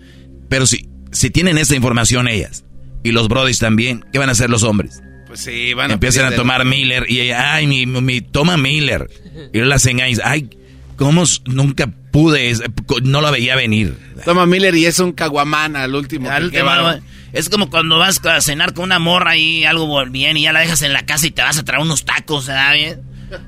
[0.49, 2.65] Pero si, si tienen esta información ellas,
[3.03, 5.01] y los brodis también, ¿qué van a hacer los hombres?
[5.27, 9.09] Pues sí, van a Empiezan a tomar Miller y ella, ay, mi, mi, toma Miller.
[9.53, 10.49] Y las engañas, ay,
[10.97, 12.55] ¿cómo nunca pude?
[13.03, 13.95] No lo veía venir.
[14.25, 16.31] Toma Miller y es un caguamán al último.
[16.31, 17.03] Al que- último,
[17.33, 20.61] es como cuando vas a cenar con una morra y algo bien y ya la
[20.61, 22.99] dejas en la casa y te vas a traer unos tacos, ¿verdad?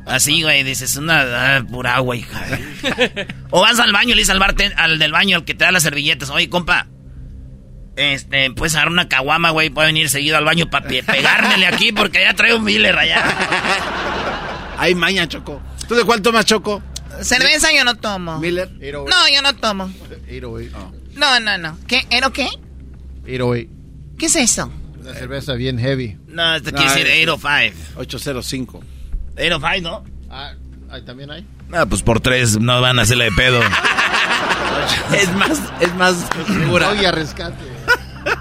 [0.07, 2.41] Así, güey, dices, una ah, pura agua, hija.
[3.51, 5.64] o vas al baño y le dices al, barten- al del baño, al que te
[5.64, 6.87] da las servilletas, oye, compa,
[7.97, 12.20] este, puedes agarrar una caguama, güey, puede venir seguido al baño para pegármele aquí porque
[12.22, 13.22] ya traigo un Miller allá.
[14.78, 15.61] Ay, maña, Choco.
[15.89, 16.83] ¿Tú de cuál tomas, Choco?
[17.20, 18.39] Cerveza yo no tomo.
[18.39, 18.70] Miller.
[18.70, 19.93] No, yo no tomo.
[20.28, 20.93] 808.
[21.16, 21.78] No, no, no.
[21.87, 22.07] ¿Qué?
[22.11, 22.47] ¿Ero qué?
[23.24, 23.68] 808.
[24.18, 24.72] ¿Qué es eso?
[25.01, 26.16] Una cerveza bien heavy.
[26.28, 27.12] No, esto No, quiere decir es-
[27.97, 28.83] 805.
[29.41, 29.57] 805.
[29.76, 30.05] 805, ¿no?
[30.30, 30.53] Ah,
[30.91, 31.47] ahí también hay.
[31.72, 33.61] Ah, pues por tres no van a hacerle de pedo.
[35.16, 36.16] es más, es más
[36.47, 36.91] segura.
[36.91, 37.70] Oye, a rescate.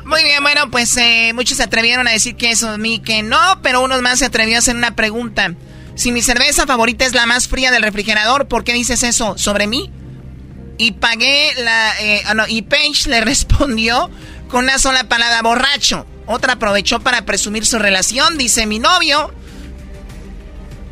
[0.05, 3.37] Muy bien, bueno, pues eh, muchos se atrevieron a decir que eso, mí que no,
[3.61, 5.53] pero unos más se atrevió a hacer una pregunta.
[5.95, 9.67] Si mi cerveza favorita es la más fría del refrigerador, ¿por qué dices eso sobre
[9.67, 9.91] mí?
[10.77, 11.93] Y pagué la...
[12.01, 14.09] eh, ah, no, y Paige le respondió
[14.47, 16.05] con una sola palabra, borracho.
[16.25, 19.33] Otra aprovechó para presumir su relación, dice mi novio.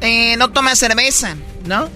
[0.01, 1.35] Eh, no toma cerveza,
[1.65, 1.89] ¿no?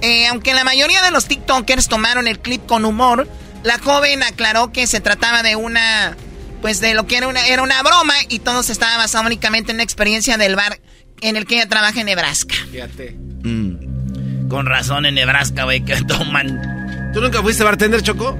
[0.00, 3.28] Eh, aunque la mayoría de los TikTokers tomaron el clip con humor,
[3.62, 6.16] la joven aclaró que se trataba de una,
[6.62, 9.72] pues de lo que era una, era una broma y todo se estaba basado únicamente
[9.72, 10.80] en una experiencia del bar
[11.20, 12.54] en el que ella trabaja en Nebraska.
[12.70, 13.16] Fíjate.
[13.42, 14.48] Mm.
[14.48, 17.10] Con razón en Nebraska, güey, que toman.
[17.12, 18.38] ¿Tú nunca fuiste bartender, Choco?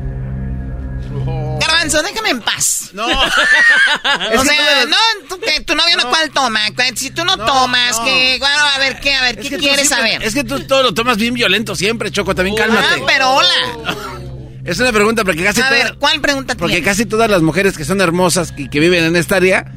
[1.92, 2.90] Garbanzo, déjame en paz.
[2.92, 3.06] No.
[3.06, 4.96] o sea, no,
[5.28, 6.60] tú, que tu novio no, cuál toma.
[6.94, 8.04] Si tú no, tomas, no.
[8.04, 9.14] que, bueno, a ver, ¿qué?
[9.14, 10.22] A ver, ¿qué quieres siempre- saber?
[10.22, 12.34] Es que tú todo lo tomas bien violento siempre, Choco.
[12.34, 13.02] También Ah, cálmate.
[13.06, 13.48] pero hola.
[14.64, 16.90] Es una pregunta porque casi A toda- ver, ¿cuál pregunta Porque tienes?
[16.90, 19.72] casi todas las mujeres que son hermosas y que viven en esta área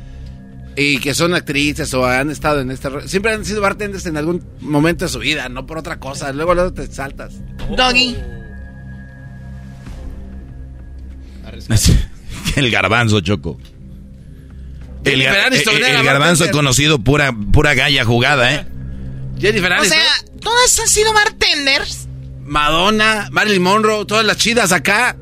[0.75, 2.89] y que son actrices o han estado en esta...
[3.07, 6.33] Siempre han sido bartenders en algún momento de su vida, no por otra cosa.
[6.33, 7.35] Luego, luego te saltas.
[7.77, 8.17] Doggy.
[12.55, 13.57] El garbanzo, Choco.
[15.03, 18.67] El, gar- el- el garbanzo conocido pura, pura galla jugada, ¿eh?
[19.39, 20.03] Jennifer O sea,
[20.39, 22.07] todas han sido bartenders.
[22.45, 25.15] Madonna, Marilyn Monroe, todas las chidas acá.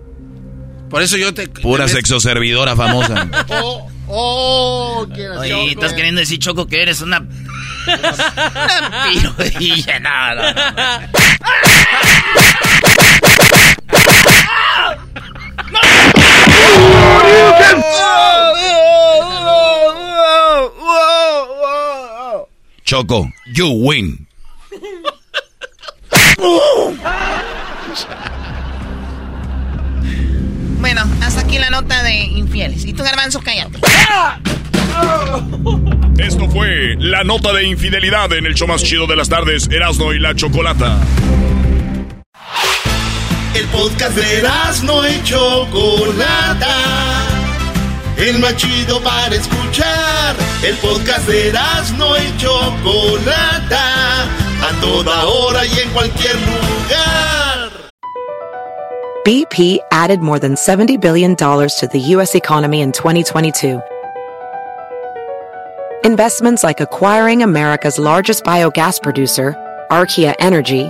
[0.89, 1.47] Por eso yo te...
[1.47, 3.29] Pura te- sexoservidora famosa.
[3.49, 7.19] Oh, oh, qué Oye, estás queriendo decir, Choco, que eres una
[7.87, 12.09] Una pirudilla, no, no, no.
[22.89, 24.27] Choco, you win.
[30.79, 32.85] Bueno, hasta aquí la nota de infieles.
[32.85, 33.77] Y tú, Garbanzo, cállate.
[36.17, 40.11] Esto fue la nota de infidelidad en el show más chido de las tardes, Erasno
[40.13, 40.97] y la Chocolata.
[43.55, 46.75] El podcast de Erasno y Chocolata.
[48.15, 50.35] El más chido para escuchar.
[50.63, 54.23] El podcast de Erasno y Chocolata.
[54.61, 57.69] A toda hora y en cualquier lugar.
[59.25, 62.35] BP added more than $70 billion to the U.S.
[62.35, 63.81] economy in 2022.
[66.03, 69.55] Investments like acquiring America's largest biogas producer,
[69.91, 70.89] Archaea Energy,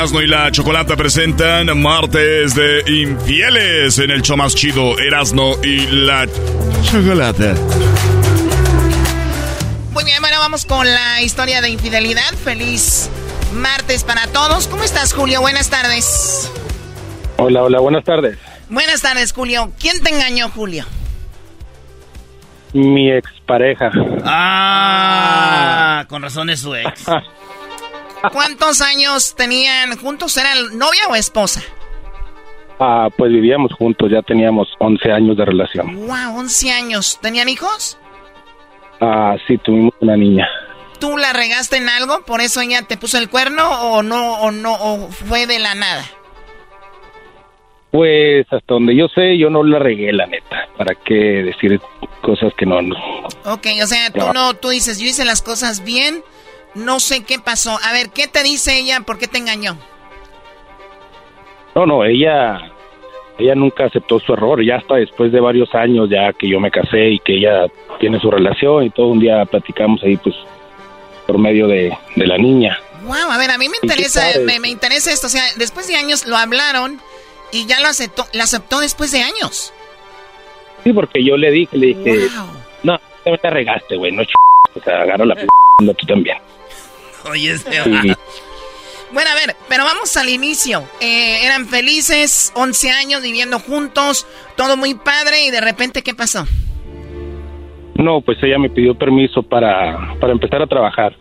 [0.00, 5.86] Erasno y la Chocolata presentan Martes de Infieles en el show más chido, Erasno y
[5.88, 6.26] la
[6.82, 7.54] Chocolata.
[9.92, 12.32] Muy bien, bueno, vamos con la historia de infidelidad.
[12.42, 13.10] Feliz
[13.52, 14.68] martes para todos.
[14.68, 15.42] ¿Cómo estás, Julio?
[15.42, 16.50] Buenas tardes.
[17.36, 18.38] Hola, hola, buenas tardes.
[18.70, 19.70] Buenas tardes, Julio.
[19.78, 20.86] ¿Quién te engañó, Julio?
[22.72, 23.90] Mi expareja.
[24.24, 27.04] Ah, con razón es su ex.
[28.32, 30.36] ¿Cuántos años tenían juntos?
[30.36, 31.62] ¿Eran novia o esposa?
[32.78, 36.06] Ah, pues vivíamos juntos, ya teníamos 11 años de relación.
[36.06, 37.18] Wow, 11 años.
[37.20, 37.98] ¿Tenían hijos?
[39.00, 40.48] Ah, sí, tuvimos una niña.
[40.98, 42.22] ¿Tú la regaste en algo?
[42.26, 45.74] ¿Por eso ella te puso el cuerno o no, o no, o fue de la
[45.74, 46.04] nada?
[47.90, 50.68] Pues hasta donde yo sé, yo no la regué, la neta.
[50.76, 51.80] ¿Para qué decir
[52.22, 52.80] cosas que no?
[52.82, 52.96] no.
[53.46, 56.22] Ok, o sea, tú no, tú dices, yo hice las cosas bien,
[56.74, 57.78] no sé qué pasó.
[57.82, 59.00] A ver, ¿qué te dice ella?
[59.00, 59.76] ¿Por qué te engañó?
[61.74, 62.72] No, no, ella,
[63.38, 64.64] ella nunca aceptó su error.
[64.64, 67.66] Ya hasta después de varios años, ya que yo me casé y que ella
[67.98, 70.34] tiene su relación y todo un día platicamos ahí, pues,
[71.26, 72.78] por medio de, de la niña.
[73.04, 75.26] Wow, a ver, a mí me ¿Y qué interesa, me, me interesa esto.
[75.26, 77.00] O sea, después de años lo hablaron
[77.52, 79.72] y ya lo aceptó, lo aceptó después de años.
[80.84, 82.28] Sí, porque yo le dije, le dije,
[82.82, 84.32] no, te te regaste, güey, no ch...
[84.74, 85.46] O sea, agarra la p...
[85.94, 86.38] tú también.
[87.28, 87.82] Oye, este.
[87.82, 88.12] Sí.
[89.12, 90.84] Bueno, a ver, pero vamos al inicio.
[91.00, 96.46] Eh, eran felices, 11 años viviendo juntos, todo muy padre y de repente, ¿qué pasó?
[97.96, 101.16] No, pues ella me pidió permiso para, para empezar a trabajar.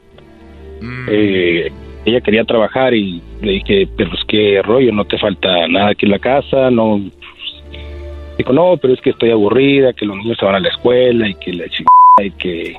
[1.09, 1.71] Eh,
[2.05, 6.05] ella quería trabajar y le dije, pero es que rollo, no te falta nada aquí
[6.05, 7.01] en la casa, no.
[8.37, 11.27] Dijo, no, pero es que estoy aburrida, que los niños se van a la escuela
[11.27, 11.89] y que la chica
[12.23, 12.75] y que...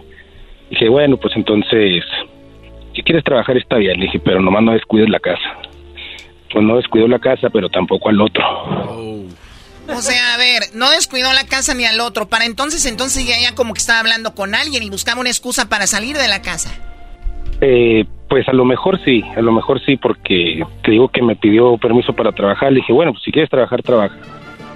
[0.71, 2.05] Dije, bueno, pues entonces,
[3.01, 5.57] si quieres trabajar está bien, le dije, pero nomás no descuides la casa.
[6.53, 8.45] Pues no descuido la casa, pero tampoco al otro.
[9.89, 12.29] O sea, a ver, no descuidó la casa ni al otro.
[12.29, 15.69] Para entonces, entonces ya, ya como que estaba hablando con alguien y buscaba una excusa
[15.69, 16.79] para salir de la casa.
[17.63, 21.37] Eh, pues a lo mejor sí, a lo mejor sí, porque te digo que me
[21.37, 22.71] pidió permiso para trabajar.
[22.71, 24.17] Le dije, bueno, pues si quieres trabajar, trabaja.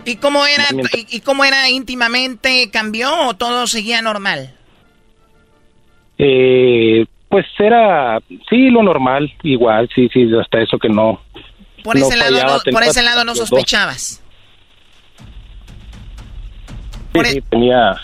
[0.06, 0.64] ¿Y cómo era,
[0.94, 2.70] y, y cómo era íntimamente?
[2.72, 4.54] ¿Cambió o todo seguía normal?
[6.18, 11.20] Eh, pues era, sí, lo normal, igual, sí, sí, hasta eso que no.
[11.82, 14.22] Por no ese lado, fallaba, no, por ese lado no sospechabas.
[17.12, 17.96] Sí, sí, tenía.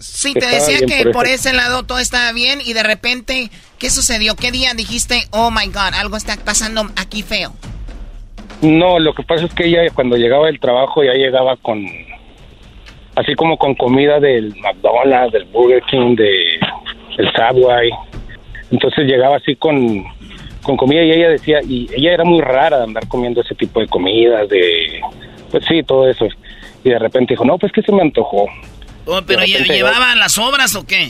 [0.00, 3.48] Sí, te decía que por por ese lado todo estaba bien y de repente,
[3.78, 4.36] ¿qué sucedió?
[4.36, 7.54] ¿Qué día dijiste, oh my god, algo está pasando aquí feo?
[8.60, 11.82] No, lo que pasa es que ella cuando llegaba del trabajo ya llegaba con,
[13.16, 16.60] así como con comida del McDonald's, del Burger King, de
[17.18, 17.90] el Subway.
[18.70, 20.04] Entonces llegaba así con,
[20.62, 23.80] con comida y ella decía, y ella era muy rara de andar comiendo ese tipo
[23.80, 25.00] de comidas, de,
[25.50, 26.26] pues sí, todo eso.
[26.82, 28.46] Y de repente dijo, no, pues que se me antojó.
[29.06, 31.08] Oh, pero De lle- repente- ¿llevaban las obras o qué?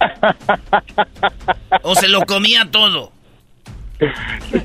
[1.82, 3.12] ¿O se lo comía todo?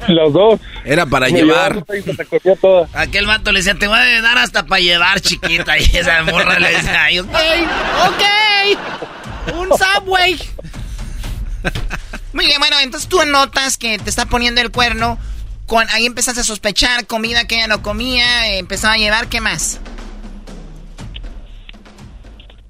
[0.07, 0.59] Los dos.
[0.83, 1.73] Era para Me llevar.
[1.75, 2.87] llevaba y se recogía toda.
[2.93, 5.77] Aquel vato le decía, te voy a dar hasta para llevar, chiquita.
[5.79, 7.29] Y esa morra le decía, ok.
[8.07, 8.23] ok,
[9.53, 10.37] un Subway.
[12.33, 15.17] Muy bueno, entonces tú notas que te está poniendo el cuerno
[15.65, 19.41] con, ahí empezaste a sospechar comida que ella no comía, eh, empezaba a llevar, ¿qué
[19.41, 19.81] más?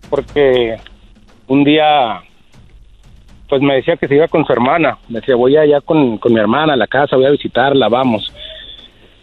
[0.10, 0.78] Porque
[1.48, 2.22] un día,
[3.50, 4.98] pues me decía que se iba con su hermana.
[5.10, 8.34] Me decía, voy allá con, con mi hermana a la casa, voy a visitarla, vamos.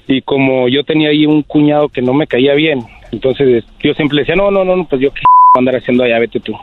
[0.07, 4.21] Y como yo tenía ahí un cuñado que no me caía bien, entonces yo siempre
[4.21, 5.23] decía, no, no, no, pues yo qué
[5.57, 6.55] andar haciendo allá, vete tú.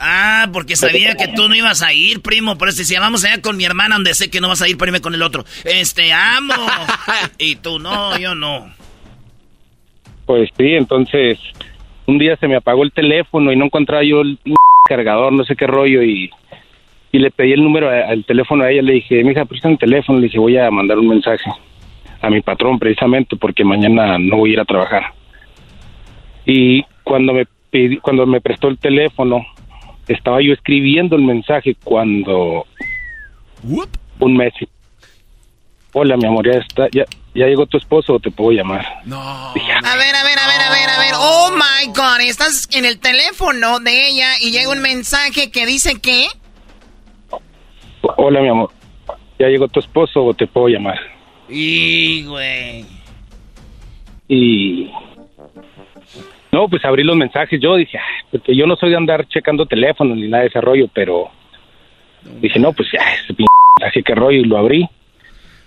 [0.00, 2.56] Ah, porque sabía que tú no ibas a ir, primo.
[2.56, 4.78] Por eso decía, vamos allá con mi hermana, donde sé que no vas a ir,
[4.78, 5.44] pero irme con el otro.
[5.64, 6.54] Este, amo.
[7.38, 8.72] y tú, no, yo no.
[10.24, 11.38] Pues sí, entonces
[12.06, 14.38] un día se me apagó el teléfono y no encontraba yo el
[14.88, 16.30] cargador, no sé qué rollo, y,
[17.12, 18.80] y le pedí el número al teléfono a ella.
[18.80, 20.18] Le dije, mija, presta el teléfono.
[20.18, 21.50] Le dije, voy a mandar un mensaje
[22.22, 25.12] a mi patrón precisamente porque mañana no voy a ir a trabajar.
[26.46, 27.46] Y cuando me
[28.02, 29.46] cuando me prestó el teléfono,
[30.12, 32.66] estaba yo escribiendo el mensaje cuando
[33.62, 34.52] un mes.
[35.92, 37.04] Hola, mi amor, ya está, ya,
[37.34, 38.84] ya llegó tu esposo o te puedo llamar.
[39.04, 39.20] No.
[39.20, 41.12] A ver, a ver, a ver, a ver, a ver.
[41.16, 46.00] Oh my God, estás en el teléfono de ella y llega un mensaje que dice
[46.00, 46.26] que.
[48.16, 48.70] Hola, mi amor,
[49.38, 50.98] ya llegó tu esposo o te puedo llamar.
[51.48, 52.84] Y, güey.
[54.28, 54.90] Y
[56.52, 57.60] no, pues abrí los mensajes.
[57.60, 57.98] Yo dije,
[58.30, 61.28] porque yo no soy de andar checando teléfonos ni nada de ese rollo, pero
[62.40, 63.44] dije, no, pues ya, ese p
[63.84, 64.88] así que rollo, y lo abrí.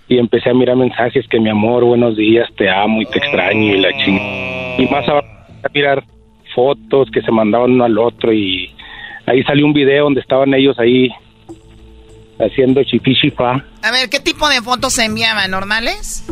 [0.06, 3.74] Y empecé a mirar mensajes que mi amor, buenos días, te amo y te extraño
[3.74, 4.76] y la chingada.
[4.78, 6.04] Y más a, a mirar
[6.54, 8.70] fotos que se mandaban uno al otro y
[9.26, 11.10] ahí salió un video donde estaban ellos ahí
[12.38, 13.64] haciendo chifichifa.
[13.82, 15.50] A ver, ¿qué tipo de fotos se enviaban?
[15.50, 16.26] ¿Normales?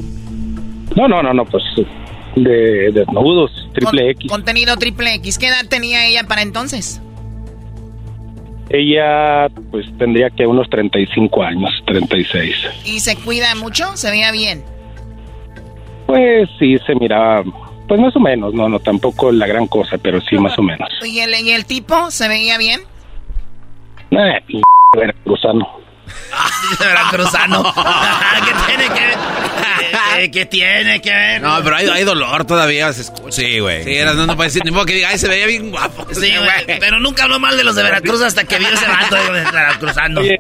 [0.95, 1.65] No, no, no, no, pues
[2.37, 4.31] de desnudos, triple X.
[4.31, 5.39] Contenido triple X.
[5.39, 7.01] ¿Qué edad tenía ella para entonces?
[8.71, 12.57] Ella, pues tendría que unos 35 años, 36.
[12.87, 13.97] ¿Y se cuida mucho?
[13.97, 14.65] ¿Se veía bien?
[16.07, 17.45] Pues sí, se miraba,
[17.87, 20.89] pues más o menos, no, no, tampoco la gran cosa, pero sí más o menos.
[21.05, 22.81] ¿Y el, y el tipo se veía bien?
[24.11, 24.61] Eh,
[24.97, 25.82] veracruzano.
[26.79, 27.63] Veracruzano.
[28.45, 30.31] ¿Qué tiene que ver?
[30.31, 31.43] ¿Qué, tiene que ver?
[31.43, 33.33] No, pero hay, hay dolor todavía, se escucha.
[33.33, 33.83] Sí, güey.
[33.85, 36.07] Sí, no, no puede decir, ni modo que diga, ay, se veía bien guapo.
[36.13, 36.79] Sí, güey.
[36.79, 40.21] Pero nunca habló mal de los de Veracruz hasta que vio ese rato de Veracruzano.
[40.21, 40.39] Oye,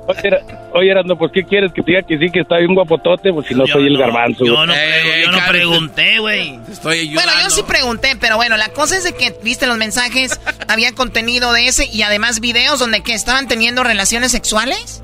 [0.72, 1.72] oye, Erasmo, pues ¿qué quieres?
[1.72, 4.44] Que te diga que sí, que está bien guapotote, pues si no soy el garbanzo.
[4.44, 6.58] Yo no, yo no pregunté, güey.
[6.70, 7.22] Estoy ayudando.
[7.22, 10.92] Bueno, yo sí pregunté, pero bueno, la cosa es de que viste los mensajes, había
[10.92, 15.02] contenido de ese y además videos donde que estaban teniendo relaciones sexuales.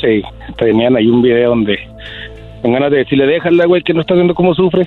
[0.00, 0.22] Sí,
[0.58, 1.78] tenían ahí un video donde
[2.62, 4.86] con ganas de decirle, déjala, güey, que no estás viendo cómo sufre.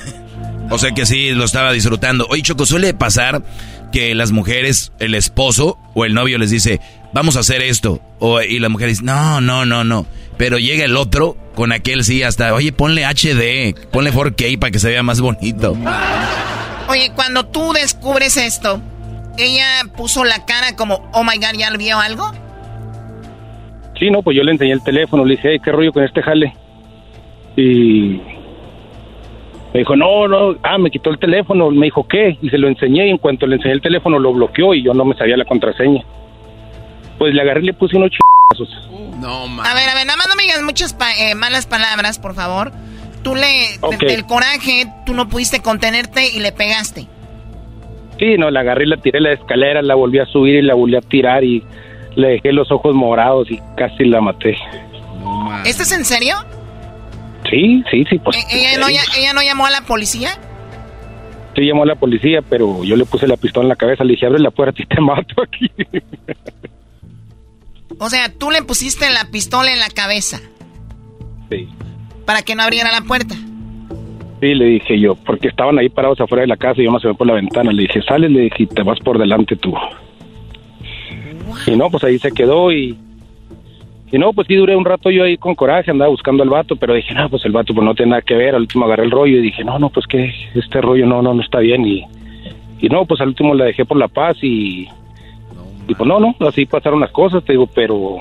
[0.70, 2.26] o sea que sí, lo estaba disfrutando.
[2.30, 3.42] Oye, Choco, suele pasar
[3.92, 6.80] que las mujeres, el esposo o el novio les dice,
[7.12, 8.00] vamos a hacer esto.
[8.18, 10.06] O, y la mujer dice, no, no, no, no.
[10.36, 14.78] Pero llega el otro con aquel sí hasta, oye, ponle HD, ponle 4K para que
[14.78, 15.76] se vea más bonito.
[16.88, 18.80] Oye, cuando tú descubres esto,
[19.36, 22.32] ella puso la cara como, oh my god, ¿ya vio algo?
[23.98, 26.22] Sí, no, pues yo le enseñé el teléfono, le dije, hey, ¿qué rollo con este
[26.22, 26.52] jale?
[27.56, 28.20] Y
[29.72, 32.38] me dijo, no, no, ah, me quitó el teléfono, me dijo, ¿qué?
[32.40, 34.94] Y se lo enseñé y en cuanto le enseñé el teléfono lo bloqueó y yo
[34.94, 36.02] no me sabía la contraseña.
[37.18, 38.88] Pues le agarré y le puse unos chazos.
[39.20, 42.34] No, A ver, a ver, nada más no me digas muchas eh, malas palabras, por
[42.34, 42.70] favor.
[43.24, 43.98] Tú le, Ok.
[44.04, 47.06] del coraje, tú no pudiste contenerte y le pegaste.
[48.18, 50.62] Sí, no, la agarré y la tiré a la escalera, la volví a subir y
[50.62, 51.62] la volví a tirar y
[52.18, 54.56] le dejé los ojos morados y casi la maté.
[55.64, 56.34] ¿Esto es en serio?
[57.48, 58.36] Sí, sí, sí, pues.
[58.36, 60.30] Eh, ¿Ella, no, ¿Ella no llamó a la policía?
[61.54, 64.12] Sí llamó a la policía, pero yo le puse la pistola en la cabeza, le
[64.14, 65.70] dije, abre la puerta y te mato aquí.
[67.98, 70.40] O sea, tú le pusiste la pistola en la cabeza
[71.50, 71.68] Sí.
[72.26, 73.34] para que no abriera la puerta.
[74.40, 76.98] Sí, le dije yo, porque estaban ahí parados afuera de la casa y yo me
[76.98, 77.72] asomé por la ventana.
[77.72, 79.72] Le dije, sale, le dije, y te vas por delante tú.
[81.66, 82.96] Y no, pues ahí se quedó y...
[84.10, 86.76] Y no, pues sí duré un rato yo ahí con coraje, andaba buscando al vato,
[86.76, 88.54] pero dije, no, pues el vato pues no tiene nada que ver.
[88.54, 91.34] Al último agarré el rollo y dije, no, no, pues que este rollo no, no,
[91.34, 91.86] no está bien.
[91.86, 92.06] Y,
[92.80, 94.88] y no, pues al último la dejé por la paz y...
[95.86, 98.18] Y pues no, no, así pasaron las cosas, te digo, pero...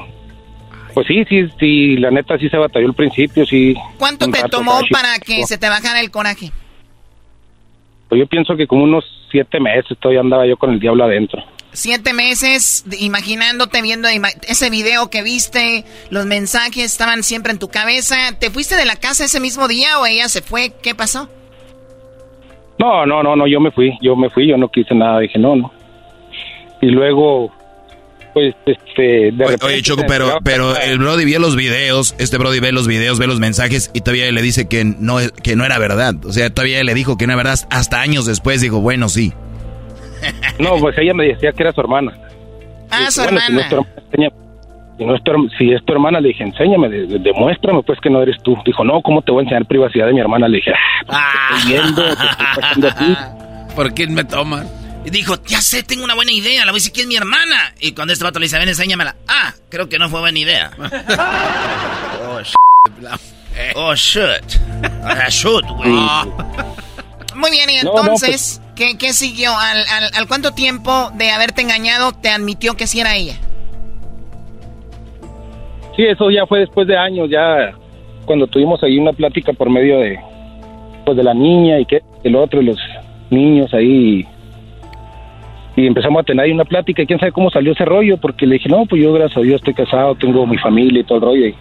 [0.94, 3.76] Pues sí, sí, sí, la neta sí se batalló al principio, sí.
[3.98, 6.52] ¿Cuánto te tomó para que se te bajara el coraje?
[8.10, 11.44] Pues yo pienso que como unos siete meses todavía andaba yo con el diablo adentro.
[11.78, 14.08] Siete meses imaginándote, viendo
[14.48, 18.16] ese video que viste, los mensajes estaban siempre en tu cabeza.
[18.40, 20.72] ¿Te fuiste de la casa ese mismo día o ella se fue?
[20.82, 21.30] ¿Qué pasó?
[22.80, 25.38] No, no, no, no, yo me fui, yo me fui, yo no quise nada, dije
[25.38, 25.72] no, no.
[26.82, 27.54] Y luego,
[28.34, 32.60] pues, este, de oye, oye, Choco, pero, pero el Brody vio los videos, este Brody
[32.60, 35.78] ve los videos, ve los mensajes y todavía le dice que no, que no era
[35.78, 36.16] verdad.
[36.26, 37.60] O sea, todavía le dijo que no era verdad.
[37.70, 39.32] Hasta años después dijo, bueno, sí.
[40.60, 42.18] No, pues ella me decía que era su hermana.
[42.90, 43.70] Ah, su hermana.
[44.10, 48.22] Si, no es tu, si es tu hermana, le dije, enséñame, demuéstrame pues que no
[48.22, 48.58] eres tú.
[48.66, 50.48] Dijo, no, ¿cómo te voy a enseñar privacidad de mi hermana?
[50.48, 50.72] Le dije,
[51.10, 52.04] ah, pues, viendo,
[53.76, 54.68] ¿Por quién me toman?
[55.06, 57.16] Y dijo, ya sé, tengo una buena idea, la voy a decir que es mi
[57.16, 57.74] hermana.
[57.80, 59.16] Y cuando este vato le dice, ven, enséñamela.
[59.28, 60.72] Ah, creo que no fue buena idea.
[62.28, 62.56] oh, shit.
[63.76, 64.60] Oh, shit.
[65.04, 65.96] Ah, shoot, güey.
[67.38, 69.52] Muy bien, y entonces, ¿qué, ¿qué, siguió?
[69.58, 73.36] ¿Al, al, al cuánto tiempo de haberte engañado te admitió que sí era ella?
[75.96, 77.74] Sí, eso ya fue después de años, ya
[78.26, 80.20] cuando tuvimos ahí una plática por medio de
[81.06, 82.78] pues de la niña y que el otro, los
[83.30, 84.28] niños ahí
[85.76, 88.46] y empezamos a tener ahí una plática y quién sabe cómo salió ese rollo porque
[88.46, 91.20] le dije no pues yo gracias a Dios estoy casado tengo mi familia y todo
[91.20, 91.56] el rollo y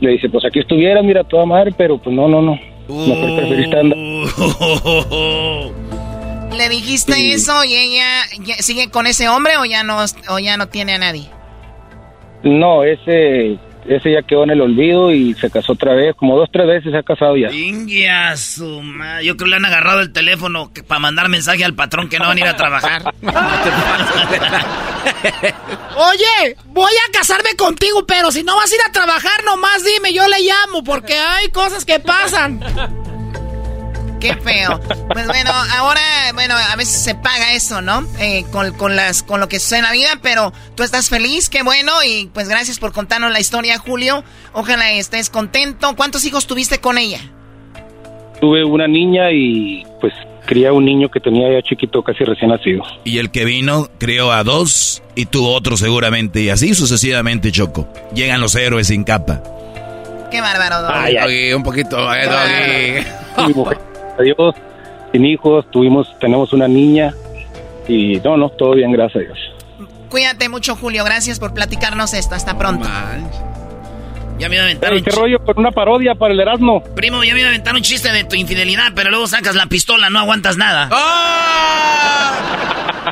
[0.00, 3.96] le dice pues aquí estuviera mira toda madre pero pues no no no Mejor.
[6.56, 8.22] ¿Le dijiste eso y ella
[8.60, 9.98] sigue con ese hombre o ya no
[10.30, 11.28] o ya no tiene a nadie?
[12.42, 13.58] No, ese
[13.88, 16.92] ese ya quedó en el olvido y se casó otra vez, como dos, tres veces
[16.92, 17.50] se ha casado ya.
[17.50, 19.24] Ingia, su madre.
[19.24, 22.26] Yo creo que le han agarrado el teléfono para mandar mensaje al patrón que no
[22.26, 23.14] van a ir a trabajar.
[25.96, 30.12] Oye, voy a casarme contigo, pero si no vas a ir a trabajar, nomás dime,
[30.12, 32.60] yo le llamo, porque hay cosas que pasan.
[34.26, 34.80] Qué feo.
[35.12, 36.00] Pues bueno, ahora,
[36.34, 38.04] bueno, a veces se paga eso, ¿no?
[38.18, 41.48] Eh, con, con, las, con lo que sucede en la vida, pero tú estás feliz,
[41.48, 44.24] qué bueno, y pues gracias por contarnos la historia, Julio.
[44.52, 45.94] Ojalá estés contento.
[45.94, 47.20] ¿Cuántos hijos tuviste con ella?
[48.40, 50.12] Tuve una niña y pues
[50.44, 52.82] cría un niño que tenía ya chiquito, casi recién nacido.
[53.04, 57.88] Y el que vino crió a dos y tuvo otro seguramente, y así sucesivamente, Choco.
[58.12, 59.40] Llegan los héroes sin capa.
[60.32, 60.96] Qué bárbaro, Doggy.
[60.96, 63.04] Ay, Doggy, un poquito, eh,
[63.36, 63.76] Doggy.
[64.22, 64.54] Dios,
[65.12, 67.14] sin hijos, tuvimos, tenemos una niña
[67.88, 69.38] y no, no, todo bien, gracias a Dios.
[70.10, 72.88] Cuídate mucho, Julio, gracias por platicarnos esto, hasta pronto.
[74.38, 76.82] Ya me iba a aventar un ¿Qué rollo con una parodia para el Erasmo?
[76.94, 79.66] Primo, ya me iba a aventar un chiste de tu infidelidad, pero luego sacas la
[79.66, 80.88] pistola, no aguantas nada.
[80.92, 81.94] ¡Ah!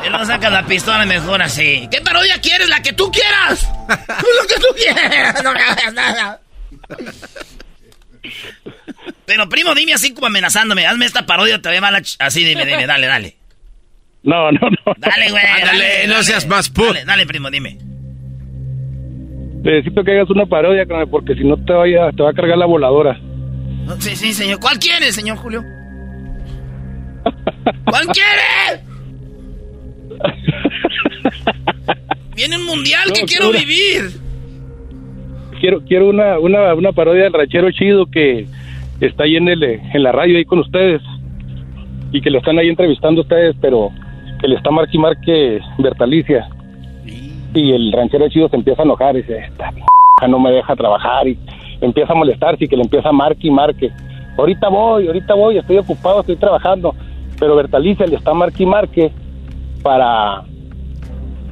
[0.04, 1.88] Y luego sacas la pistola mejor así.
[1.90, 2.68] ¿Qué parodia quieres?
[2.68, 3.66] ¡La que tú quieras!
[3.88, 5.42] ¡Lo que tú quieras!
[5.42, 6.40] ¡No me hagas nada!
[9.26, 10.86] Pero primo, dime así como amenazándome.
[10.86, 13.36] Hazme esta parodia, te voy a mala Así, dime, dime, dale, dale.
[14.22, 14.94] No, no, no.
[14.96, 15.42] Dale, güey.
[15.64, 16.88] Dale, no seas más put.
[16.88, 17.78] Dale, dale, primo, dime.
[19.62, 22.66] Necesito que hagas una parodia, porque si no te, vaya, te va a cargar la
[22.66, 23.18] voladora.
[23.98, 24.60] Sí, sí, señor.
[24.60, 25.62] ¿Cuál quiere, señor Julio?
[27.84, 28.82] ¿Cuál quiere?
[32.34, 34.10] Viene un mundial que quiero vivir.
[35.64, 38.46] Quiero, quiero una, una, una parodia del ranchero chido que
[39.00, 41.00] está ahí en, el, en la radio ahí con ustedes
[42.12, 43.88] y que lo están ahí entrevistando ustedes, pero
[44.42, 46.50] que le está marque y marque Bertalicia.
[47.54, 51.28] Y el ranchero chido se empieza a enojar y dice, esta no me deja trabajar
[51.28, 51.38] y
[51.80, 53.90] empieza a molestarse y que le empieza a marque y marque.
[54.36, 56.94] Ahorita voy, ahorita voy, estoy ocupado, estoy trabajando.
[57.40, 59.10] Pero Bertalicia le está marque y marque
[59.82, 60.44] para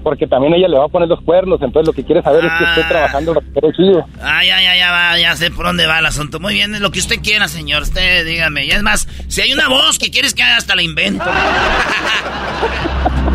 [0.02, 2.52] porque también ella le va a poner los cuernos, entonces lo que quiere saber es
[2.58, 4.04] que estoy trabajando pero chido.
[4.20, 6.40] Ah, ya, ya, ya, va, ya sé por dónde va el asunto.
[6.40, 8.64] Muy bien, lo que usted quiera, señor, usted dígame.
[8.66, 11.24] Y es más, si hay una voz que quieres que haga, hasta la invento.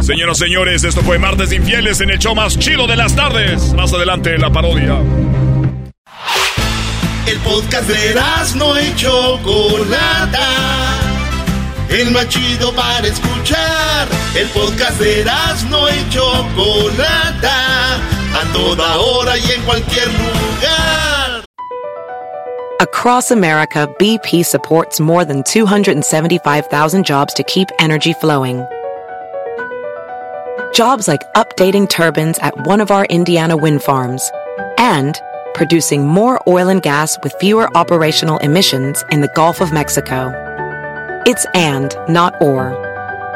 [0.02, 3.74] Señoras, señores, esto fue Martes Infieles en el show más chido de las tardes.
[3.74, 5.00] Más adelante, la parodia.
[7.26, 8.16] El podcast de
[8.56, 10.88] no hecho Chocolata
[11.90, 14.27] el más chido para escuchar.
[14.38, 15.26] El podcast de
[15.72, 17.96] no y Chocolata,
[18.36, 21.44] a toda hora y en cualquier lugar.
[22.80, 28.64] Across America, BP supports more than 275,000 jobs to keep energy flowing.
[30.72, 34.30] Jobs like updating turbines at one of our Indiana wind farms
[34.78, 35.20] and
[35.56, 40.32] producing more oil and gas with fewer operational emissions in the Gulf of Mexico.
[41.26, 42.87] It's and, not or.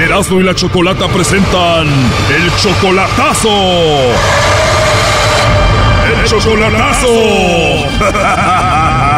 [0.00, 3.50] Erasmo y la Chocolata presentan el chocolatazo.
[6.06, 7.06] El ¡El chocolatazo!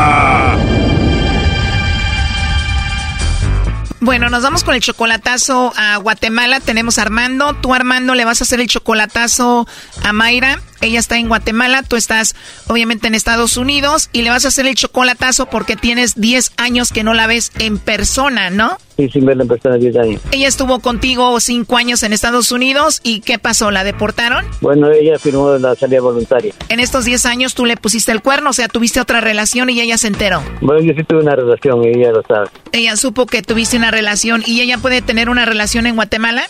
[4.05, 6.59] Bueno, nos vamos con el chocolatazo a Guatemala.
[6.59, 7.55] Tenemos a Armando.
[7.55, 9.68] Tú, Armando, le vas a hacer el chocolatazo
[10.03, 10.59] a Mayra.
[10.83, 12.35] Ella está en Guatemala, tú estás
[12.66, 16.91] obviamente en Estados Unidos y le vas a hacer el chocolatazo porque tienes 10 años
[16.91, 18.78] que no la ves en persona, ¿no?
[18.97, 20.20] Sí, sin verla en persona 10 años.
[20.33, 23.70] Ella estuvo contigo 5 años en Estados Unidos y ¿qué pasó?
[23.70, 24.45] ¿La deportaron?
[24.61, 26.53] Bueno, ella firmó la salida voluntaria.
[26.68, 29.80] En estos 10 años tú le pusiste el cuerno, o sea, tuviste otra relación y
[29.80, 30.43] ella se enteró.
[30.61, 32.49] Bueno, yo sí tuve una relación y ella lo sabe.
[32.72, 36.43] Ella supo que tuviste una relación y ella puede tener una relación en Guatemala?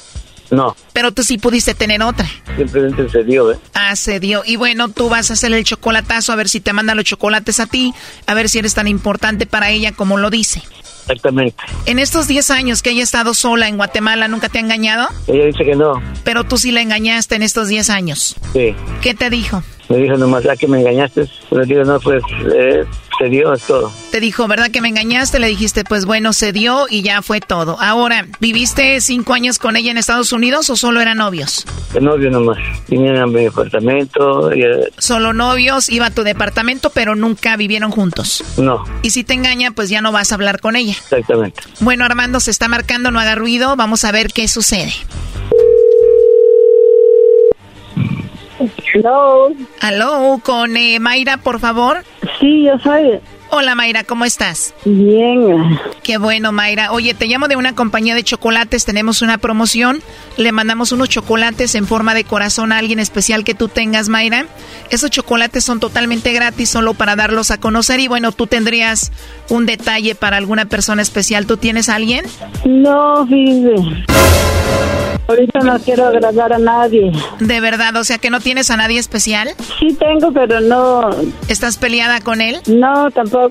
[0.52, 0.76] No.
[0.92, 2.28] Pero tú sí pudiste tener otra.
[2.56, 3.58] Simplemente se dio, ¿eh?
[3.72, 4.42] Ah, se dio.
[4.44, 7.58] Y bueno, tú vas a hacer el chocolatazo a ver si te manda los chocolates
[7.58, 7.94] a ti,
[8.26, 10.62] a ver si eres tan importante para ella como lo dice.
[11.02, 11.56] Exactamente.
[11.86, 15.08] En estos 10 años que ella ha estado sola en Guatemala, ¿nunca te ha engañado?
[15.26, 16.00] Ella dice que no.
[16.22, 18.36] Pero tú sí la engañaste en estos 10 años.
[18.52, 18.74] Sí.
[19.00, 19.62] ¿Qué te dijo?
[19.88, 21.28] Me dijo nomás, ¿a que me engañaste?
[21.50, 22.22] Le digo, no, pues
[22.54, 22.84] eh,
[23.22, 23.92] se dio, es todo.
[24.10, 25.38] Te dijo, ¿verdad que me engañaste?
[25.38, 27.80] Le dijiste, pues bueno, se dio y ya fue todo.
[27.80, 31.64] Ahora, ¿viviste cinco años con ella en Estados Unidos o solo eran novios?
[31.92, 32.58] De novio nomás.
[32.88, 34.52] Vinieron a mi departamento.
[34.52, 38.42] Y, eh, Solo novios, iba a tu departamento, pero nunca vivieron juntos.
[38.56, 40.94] no, Y si te engaña, pues ya no vas a hablar con ella.
[40.94, 41.62] exactamente.
[41.78, 44.92] Bueno, Armando se está marcando, no haga ruido, vamos a ver qué sucede.
[48.92, 49.52] Hello.
[49.80, 52.04] Aló, con eh, Mayra, por favor.
[52.38, 53.20] Sí, yo soy.
[53.54, 54.72] Hola Mayra, ¿cómo estás?
[54.86, 55.78] Bien.
[56.02, 56.90] Qué bueno, Mayra.
[56.90, 60.00] Oye, te llamo de una compañía de chocolates, tenemos una promoción.
[60.38, 64.46] Le mandamos unos chocolates en forma de corazón a alguien especial que tú tengas, Mayra.
[64.88, 68.00] Esos chocolates son totalmente gratis, solo para darlos a conocer.
[68.00, 69.12] Y bueno, tú tendrías
[69.50, 71.44] un detalle para alguna persona especial.
[71.44, 72.24] ¿Tú tienes a alguien?
[72.64, 73.74] No, fíjese.
[75.28, 77.12] Ahorita no quiero agradar a nadie.
[77.38, 79.48] De verdad, o sea que no tienes a nadie especial.
[79.78, 81.10] Sí tengo, pero no.
[81.48, 82.60] ¿Estás peleada con él?
[82.66, 83.41] No, tampoco.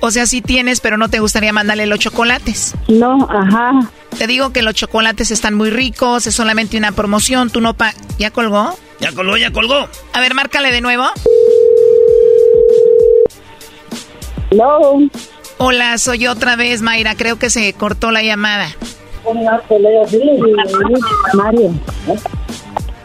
[0.00, 2.74] O sea, sí tienes, pero no te gustaría mandarle los chocolates.
[2.88, 3.90] No, ajá.
[4.16, 7.92] Te digo que los chocolates están muy ricos, es solamente una promoción, tú no pa...
[8.18, 8.76] ¿Ya colgó?
[9.00, 9.88] Ya colgó, ya colgó.
[10.12, 11.04] A ver, márcale de nuevo.
[14.50, 14.98] Hello.
[15.58, 18.68] Hola, soy yo otra vez, Mayra, creo que se cortó la llamada.
[21.34, 21.74] Mario.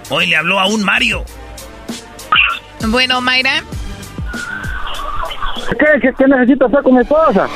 [0.09, 1.25] Hoy le habló a un Mario.
[2.87, 3.63] Bueno, Mayra,
[5.77, 7.47] ¿Qué, qué, qué necesito hacer con mi esposa?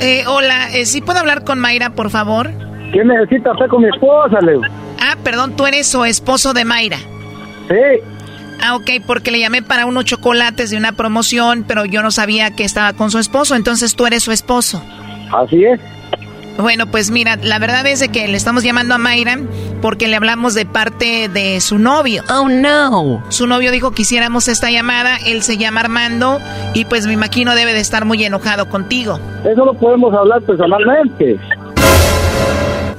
[0.00, 2.50] eh, hola, eh, ¿sí puedo hablar con Mayra, por favor?
[2.92, 4.62] ¿Qué necesito hacer con mi esposa, Leo?
[5.00, 6.98] Ah, perdón, tú eres su esposo de Mayra.
[7.68, 8.02] Sí.
[8.62, 12.54] Ah, ok, porque le llamé para unos chocolates de una promoción, pero yo no sabía
[12.56, 14.82] que estaba con su esposo, entonces tú eres su esposo.
[15.32, 15.80] Así es.
[16.58, 19.38] Bueno, pues mira, la verdad es de que le estamos llamando a Mayra
[19.80, 22.24] porque le hablamos de parte de su novio.
[22.28, 23.22] Oh, no.
[23.28, 26.40] Su novio dijo que hiciéramos esta llamada, él se llama Armando
[26.74, 29.20] y pues me imagino debe de estar muy enojado contigo.
[29.44, 31.38] Eso lo podemos hablar personalmente.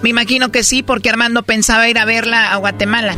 [0.01, 3.15] Me imagino que sí, porque Armando pensaba ir a verla a Guatemala.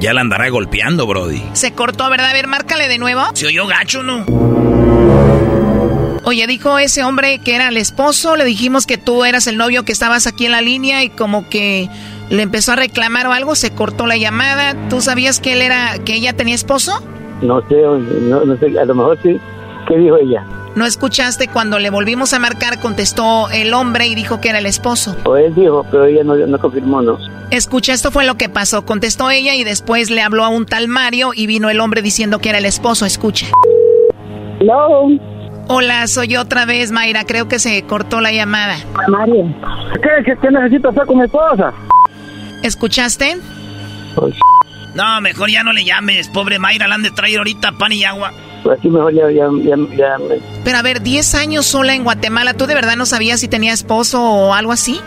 [0.00, 1.42] Ya la andará golpeando, Brody.
[1.52, 2.30] Se cortó, ¿verdad?
[2.30, 3.20] A ver, márcale de nuevo.
[3.34, 4.24] Se oyó gacho, ¿no?
[6.28, 9.86] Oye, dijo ese hombre que era el esposo, le dijimos que tú eras el novio
[9.86, 11.88] que estabas aquí en la línea y como que
[12.28, 14.76] le empezó a reclamar o algo, se cortó la llamada.
[14.90, 17.02] ¿Tú sabías que él era, que ella tenía esposo?
[17.40, 19.40] No sé, no, no sé, a lo mejor sí.
[19.88, 20.44] ¿Qué dijo ella?
[20.76, 22.78] ¿No escuchaste cuando le volvimos a marcar?
[22.78, 25.16] Contestó el hombre y dijo que era el esposo.
[25.24, 27.16] O él dijo, pero ella no, no confirmó, ¿no?
[27.50, 28.84] Escucha, esto fue lo que pasó.
[28.84, 32.38] Contestó ella y después le habló a un tal Mario y vino el hombre diciendo
[32.38, 33.06] que era el esposo.
[33.06, 33.46] Escucha.
[34.60, 35.08] Hello.
[35.70, 37.24] Hola, soy yo otra vez, Mayra.
[37.24, 38.76] Creo que se cortó la llamada.
[39.08, 39.54] Mario.
[40.02, 41.72] ¿Qué, qué, qué necesito hacer con mi esposa?
[42.62, 43.38] ¿Escuchaste?
[44.94, 46.28] No, mejor ya no le llames.
[46.28, 48.32] Pobre Mayra, la han de traer ahorita pan y agua.
[48.62, 49.46] Pues aquí mejor ya, ya,
[49.94, 50.16] ya,
[50.64, 53.72] Pero a ver, 10 años sola en Guatemala, ¿tú de verdad no sabías si tenía
[53.72, 55.00] esposo o algo así?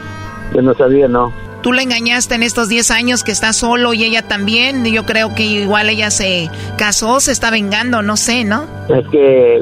[0.54, 1.34] yo no sabía, no.
[1.62, 4.86] Tú la engañaste en estos 10 años que está solo y ella también.
[4.86, 8.68] Yo creo que igual ella se casó, se está vengando, no sé, ¿no?
[8.90, 9.60] Es que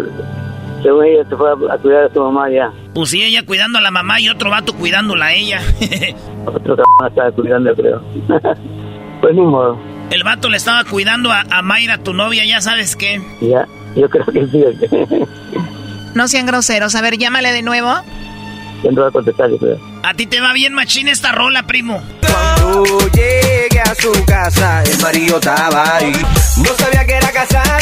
[0.81, 2.71] según ella se fue a, a cuidar a su mamá ya.
[2.93, 5.61] Pues sí, ella cuidando a la mamá y otro vato cuidándola a ella.
[6.45, 8.01] Otro cabrón estaba cuidando, creo.
[9.21, 9.77] pues ni modo.
[10.09, 13.21] El vato le estaba cuidando a, a Mayra, tu novia, ya sabes qué.
[13.41, 15.25] Ya, yo creo que sí.
[16.15, 16.95] No sean groseros.
[16.95, 17.93] A ver, llámale de nuevo.
[18.91, 19.77] no va a contestar, yo creo.
[20.03, 22.01] A ti te va bien machín esta rola, primo.
[22.21, 26.11] Cuando llegué a su casa, el marido estaba ahí.
[26.57, 27.79] No sabía que era casada.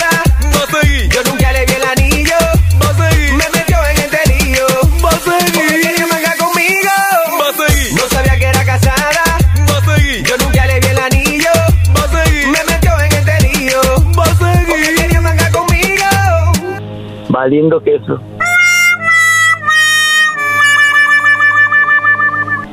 [1.13, 2.06] Yo nunca le vi el anillo.
[17.47, 18.19] Más lindo que eso.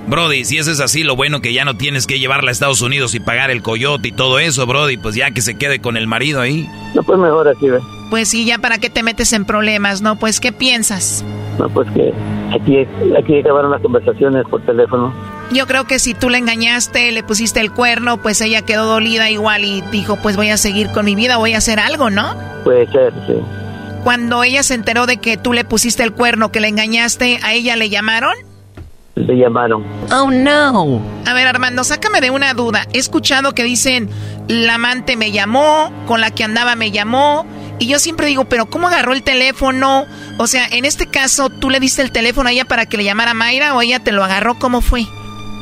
[0.07, 2.83] Brody, si eso es así, lo bueno que ya no tienes que llevarla a Estados
[2.83, 5.97] Unidos y pagar el coyote y todo eso, Brody, pues ya que se quede con
[5.97, 6.69] el marido ahí.
[6.95, 7.83] No, pues mejor así, ¿ves?
[8.11, 10.17] Pues sí, ya para qué te metes en problemas, ¿no?
[10.17, 11.25] Pues, ¿qué piensas?
[11.59, 12.13] No, pues que
[12.53, 12.87] aquí,
[13.19, 15.13] aquí acabaron las conversaciones por teléfono.
[15.53, 19.31] Yo creo que si tú le engañaste, le pusiste el cuerno, pues ella quedó dolida
[19.31, 22.37] igual y dijo, pues voy a seguir con mi vida, voy a hacer algo, ¿no?
[22.63, 23.35] Puede ser, sí.
[24.05, 27.55] Cuando ella se enteró de que tú le pusiste el cuerno, que le engañaste, ¿a
[27.55, 28.35] ella le llamaron?
[29.15, 29.83] Le llamaron.
[30.13, 31.01] Oh, no.
[31.27, 32.87] A ver, Armando, sácame de una duda.
[32.93, 34.11] He escuchado que dicen,
[34.47, 37.47] la amante me llamó, con la que andaba me llamó,
[37.79, 40.05] y yo siempre digo, pero ¿cómo agarró el teléfono?
[40.39, 43.05] O sea, en este caso, ¿tú le diste el teléfono a ella para que le
[43.05, 44.59] llamara Mayra o ella te lo agarró?
[44.59, 45.07] ¿Cómo fue?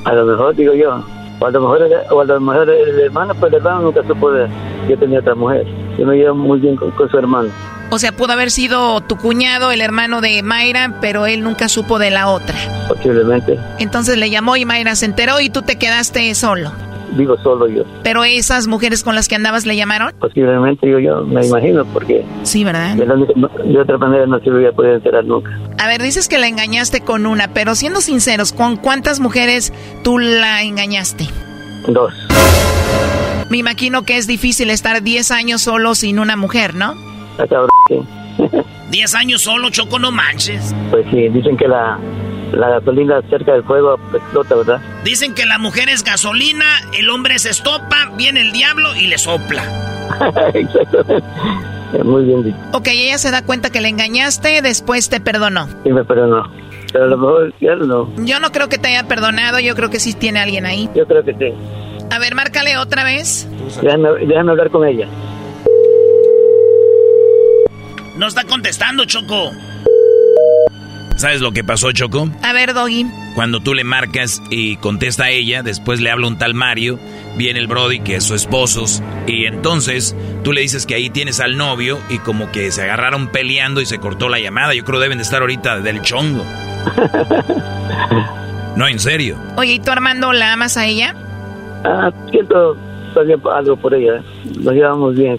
[0.05, 1.05] A lo mejor, digo yo,
[1.39, 4.33] o a lo mejor, o a lo mejor el hermano, pues el hermano nunca supo
[4.33, 4.49] de
[4.87, 5.67] que tenía otra mujer.
[5.99, 7.49] Yo me llevo muy bien con, con su hermano.
[7.91, 11.99] O sea, pudo haber sido tu cuñado, el hermano de Mayra, pero él nunca supo
[11.99, 12.57] de la otra.
[12.89, 13.59] Posiblemente.
[13.79, 16.73] Entonces le llamó y Mayra se enteró y tú te quedaste solo.
[17.17, 17.83] Digo solo yo.
[18.03, 20.13] ¿Pero esas mujeres con las que andabas le llamaron?
[20.19, 22.25] Posiblemente, digo yo, me imagino, porque...
[22.43, 22.97] Sí, ¿verdad?
[22.97, 25.51] De, la de otra manera no se hubiera podido enterar nunca.
[25.79, 30.19] A ver, dices que la engañaste con una, pero siendo sinceros, ¿con cuántas mujeres tú
[30.19, 31.27] la engañaste?
[31.89, 32.15] Dos.
[33.51, 36.95] Me imagino que es difícil estar 10 años solo sin una mujer, ¿no?
[37.33, 38.01] Está cabrón, sí.
[38.91, 40.75] 10 años solo, Choco, no manches.
[40.91, 41.99] Pues sí, dicen que la,
[42.53, 44.81] la gasolina cerca del fuego explota, ¿verdad?
[45.05, 46.67] Dicen que la mujer es gasolina,
[46.99, 49.63] el hombre es estopa, viene el diablo y le sopla.
[50.55, 51.25] Exactamente.
[52.05, 52.57] Muy bien dicho.
[52.73, 55.69] Ok, ella se da cuenta que le engañaste, después te perdonó.
[55.85, 56.51] Sí, me perdonó.
[56.93, 58.11] Pero a lo mejor ya no.
[58.17, 60.89] Yo no creo que te haya perdonado, yo creo que sí tiene alguien ahí.
[60.95, 61.55] Yo creo que sí.
[62.13, 63.49] A ver, márcale otra vez.
[63.83, 65.09] Déjame, déjame hablar con ella.
[68.17, 69.51] No está contestando, Choco.
[71.17, 72.29] ¿Sabes lo que pasó, Choco?
[72.43, 73.07] A ver, Doggy.
[73.35, 76.99] Cuando tú le marcas y contesta a ella, después le habla un tal Mario,
[77.37, 78.85] viene el Brody, que es su esposo,
[79.27, 83.29] y entonces tú le dices que ahí tienes al novio y como que se agarraron
[83.29, 84.75] peleando y se cortó la llamada.
[84.75, 86.45] Yo creo deben de estar ahorita del chongo.
[88.75, 89.37] No, en serio.
[89.57, 91.15] Oye, ¿y tú, Armando, la amas a ella?
[91.85, 92.77] Ah, siento
[93.53, 94.17] algo por ella.
[94.17, 94.23] ¿eh?
[94.61, 95.39] Nos llevamos bien.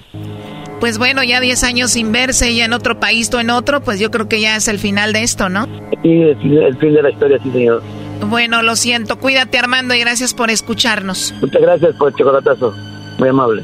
[0.80, 4.00] Pues bueno, ya 10 años sin verse, ella en otro país, tú en otro, pues
[4.00, 5.66] yo creo que ya es el final de esto, ¿no?
[6.02, 6.24] Fin-
[6.58, 7.82] el fin de la historia, sí, señor.
[8.30, 9.18] Bueno, lo siento.
[9.18, 11.34] Cuídate, Armando, y gracias por escucharnos.
[11.42, 12.74] Muchas gracias por el chocolatazo.
[13.18, 13.64] Muy amable.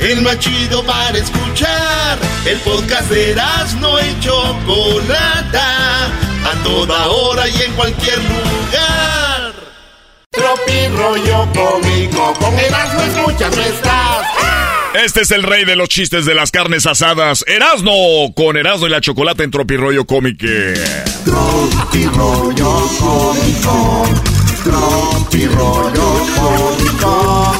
[0.00, 2.18] El más chido para escuchar.
[2.46, 3.34] El podcast de
[3.80, 6.06] no y Chocolata.
[6.06, 9.52] A toda hora y en cualquier lugar.
[10.30, 12.32] Tropi rollo cómico.
[12.40, 14.26] Con Erasmo escuchas no estás.
[14.94, 17.92] Este es el rey de los chistes de las carnes asadas, Erasno,
[18.34, 20.38] con Erasno y la chocolate en Tropirollo Cómic.
[21.24, 24.39] Tropi rollo cómico.
[24.64, 27.56] Tropi rollo cómico.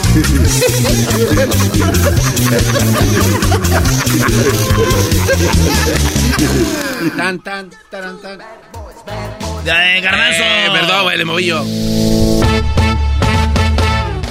[7.16, 8.40] Tan, tan, taran, tan.
[8.40, 10.42] Eh, garbanzo.
[10.42, 11.64] Eh, perdón, güey, le moví yo.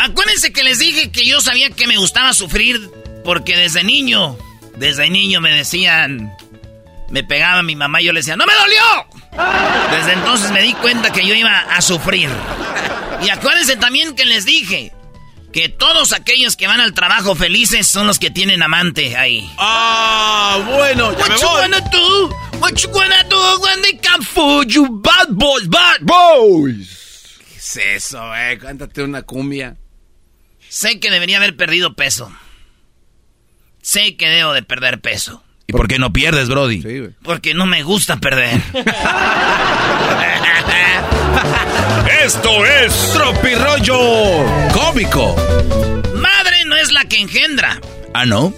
[0.01, 2.89] Acuérdense que les dije que yo sabía que me gustaba sufrir
[3.23, 4.37] porque desde niño,
[4.77, 6.31] desde niño me decían,
[7.09, 9.18] me pegaba mi mamá y yo le decía, ¡no me dolió!
[9.31, 12.29] Desde entonces me di cuenta que yo iba a sufrir.
[13.23, 14.93] Y acuérdense también que les dije
[15.51, 19.49] que todos aquellos que van al trabajo felices son los que tienen amante ahí.
[19.57, 21.61] Ah, bueno, ya What me you voy.
[21.61, 22.29] wanna do?
[22.59, 27.39] What you wanna do when they come for you bad boys, bad boys?
[27.49, 28.57] ¿Qué es eso, eh?
[28.59, 29.75] Cántate una cumbia.
[30.69, 32.31] Sé que debería haber perdido peso.
[33.81, 35.43] Sé que debo de perder peso.
[35.69, 36.81] ¿Y por qué no pierdes, Brody?
[36.81, 37.11] Sí, güey.
[37.21, 38.59] Porque no me gusta perder.
[42.25, 43.99] Esto es Tropirollo
[44.73, 45.35] cómico.
[46.15, 47.79] Madre no es la que engendra.
[48.15, 48.51] Ah, ¿no?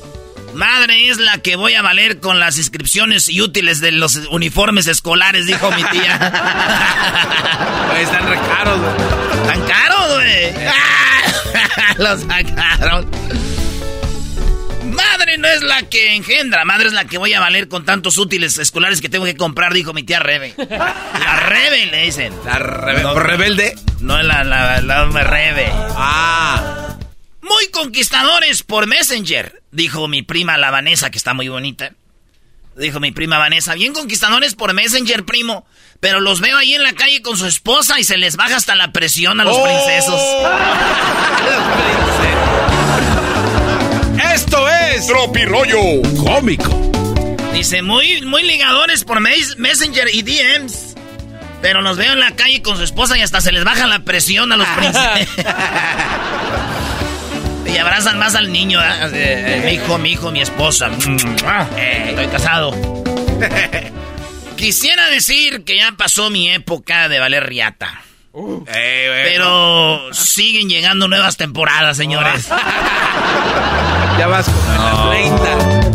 [0.53, 4.87] Madre es la que voy a valer con las inscripciones y útiles de los uniformes
[4.87, 6.17] escolares, dijo mi tía.
[7.91, 8.93] Güey, están re caros, güey.
[9.47, 10.53] ¿Tan caros, güey?
[11.97, 13.05] los sacaron.
[15.31, 18.17] Madre no es la que engendra, madre es la que voy a valer con tantos
[18.17, 20.53] útiles escolares que tengo que comprar, dijo mi tía Rebe.
[20.57, 22.33] La Rebe le dicen.
[22.43, 23.75] ¿La rebelde?
[24.01, 25.71] No, la, la, la, la Rebe.
[25.95, 26.97] Ah.
[27.41, 31.91] Muy conquistadores por Messenger, dijo mi prima la Vanessa, que está muy bonita.
[32.75, 35.65] Dijo mi prima Vanessa, bien conquistadores por Messenger, primo.
[36.01, 38.75] Pero los veo ahí en la calle con su esposa y se les baja hasta
[38.75, 39.63] la presión a los Oh.
[39.63, 40.21] princesos.
[45.01, 45.79] Esto es Tropirollo
[46.23, 46.91] cómico.
[47.53, 50.95] Dice, muy, muy ligadores por mes- Messenger y DMs.
[51.61, 53.99] Pero los veo en la calle con su esposa y hasta se les baja la
[53.99, 55.27] presión a los princesos.
[57.65, 58.79] y abrazan más al niño,
[59.13, 60.89] eh, mi hijo, mi hijo, mi esposa.
[61.77, 62.71] Eh, estoy casado.
[64.55, 68.01] Quisiera decir que ya pasó mi época de valer riata.
[68.33, 72.47] Pero siguen llegando nuevas temporadas, señores.
[74.19, 75.91] Ya vas con la 30.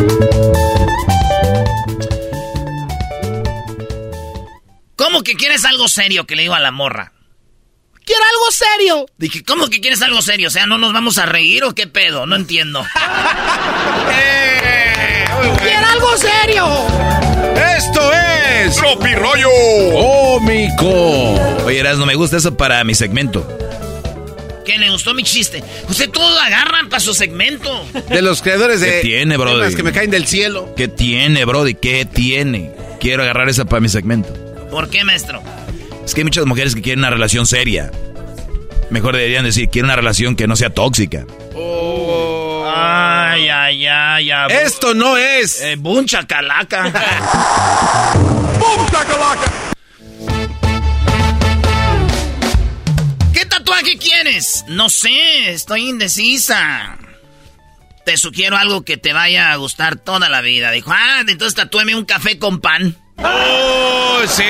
[4.96, 6.26] ¿Cómo que quieres algo serio?
[6.26, 7.12] Que le digo a la morra.
[8.04, 9.06] Quiero algo serio.
[9.18, 10.48] Dije, ¿cómo que quieres algo serio?
[10.48, 12.26] O sea, ¿no nos vamos a reír o qué pedo?
[12.26, 12.84] No entiendo.
[15.62, 16.66] Quiero algo serio.
[17.76, 18.25] Esto es
[18.74, 19.48] Tropirollo
[19.92, 21.34] cómico.
[21.64, 23.46] Oye, Eras, me gusta eso para mi segmento.
[24.64, 25.62] Que le gustó mi chiste.
[25.88, 27.86] Usted todo agarran para su segmento.
[28.08, 29.58] De los creadores de ¿Qué tiene, brody?
[29.60, 30.74] temas que me caen del cielo.
[30.76, 31.74] ¿Qué tiene, Brody?
[31.74, 32.72] ¿Qué tiene?
[32.98, 34.32] Quiero agarrar esa para mi segmento.
[34.70, 35.40] ¿Por qué, maestro?
[36.04, 37.92] Es que hay muchas mujeres que quieren una relación seria.
[38.90, 41.26] Mejor deberían decir, quiero una relación que no sea tóxica.
[42.74, 44.52] Ay, ay, ay, ay.
[44.64, 45.60] Esto no es.
[45.60, 46.92] Eh, buncha calaca.
[53.32, 54.64] ¿Qué tatuaje quieres?
[54.68, 56.98] No sé, estoy indecisa.
[58.04, 60.70] Te sugiero algo que te vaya a gustar toda la vida.
[60.70, 62.96] Dijo, ah, entonces tatúeme un café con pan.
[63.18, 64.44] ¡Oh, sí!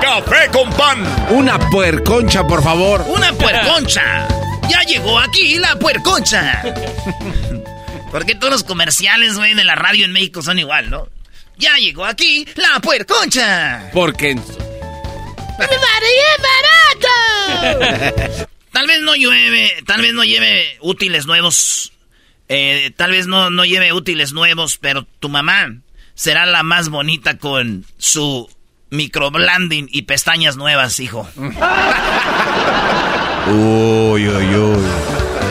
[0.00, 1.02] Café con pan.
[1.30, 3.04] Una puerconcha, por favor.
[3.08, 4.28] Una puerconcha.
[4.68, 6.62] Ya llegó aquí la puerconcha.
[8.10, 11.08] Porque todos los comerciales, güey, de la radio en México son igual, ¿no?
[11.58, 13.90] Ya llegó aquí la puerconcha.
[13.92, 14.42] Porque en-
[17.00, 18.46] barato!
[18.72, 21.92] Tal vez no llueve, tal vez no lleve útiles nuevos.
[22.50, 25.72] eh, tal vez no, no lleve útiles nuevos, pero tu mamá
[26.14, 28.50] será la más bonita con su
[28.90, 31.26] microblending y pestañas nuevas, hijo.
[33.48, 34.84] Uy, uy, uy.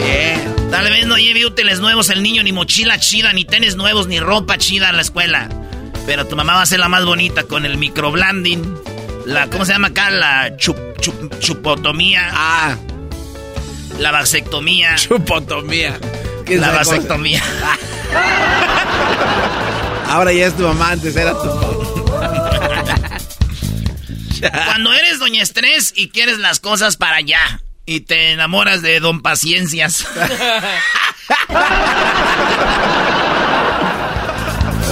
[0.03, 0.55] Bien.
[0.71, 4.19] Tal vez no lleve útiles nuevos el niño, ni mochila chida, ni tenis nuevos, ni
[4.19, 5.47] ropa chida a la escuela.
[6.05, 8.77] Pero tu mamá va a ser la más bonita con el microblending.
[9.25, 10.09] La, ¿cómo se llama acá?
[10.09, 12.29] La chup, chup- chupotomía.
[12.31, 12.75] Ah,
[13.97, 14.95] La vasectomía.
[14.95, 15.97] chupotomía.
[16.45, 17.41] ¿Qué es La vasectomía.
[20.09, 21.49] Ahora ya es tu mamá, antes era tu
[24.65, 27.61] Cuando eres doña estrés y quieres las cosas para allá.
[27.85, 30.05] Y te enamoras de don Paciencias.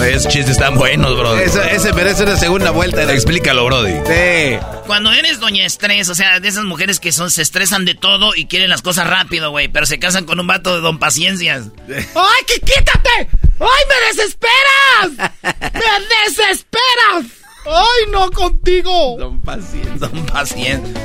[0.03, 1.11] Esos chistes están buenos.
[1.39, 3.05] Eso- ese merece una segunda vuelta.
[3.05, 3.11] ¿no?
[3.11, 3.93] Explícalo, Brody.
[4.05, 4.57] Sí.
[4.85, 8.35] Cuando eres doña estrés, o sea, de esas mujeres que son, se estresan de todo
[8.35, 11.67] y quieren las cosas rápido, güey, pero se casan con un vato de don Paciencias.
[11.87, 13.29] ¡Ay, que quítate!
[13.59, 15.31] ¡Ay, me desesperas!
[15.41, 17.31] ¡Me desesperas!
[17.65, 19.15] ¡Ay, no contigo!
[19.17, 19.93] Don Paciencia.
[19.99, 21.01] Don Paciencia.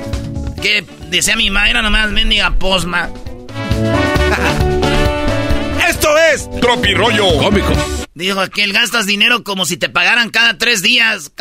[0.60, 3.08] Que decía mi madre, era nomás mendiga posma.
[5.88, 7.72] Esto es Tropirollo cómico.
[8.14, 11.30] Dijo aquel, gastas dinero como si te pagaran cada tres días.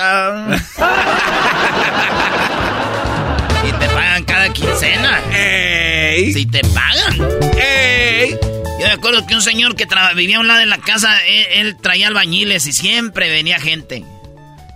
[3.68, 5.19] y te pagan cada quincena.
[5.34, 6.34] ¡Ey!
[6.34, 7.27] Si te pagan.
[7.57, 8.38] ¡Ey!
[8.80, 11.48] Yo me acuerdo que un señor que vivía a un lado de la casa, él,
[11.53, 14.06] él traía albañiles y siempre venía gente.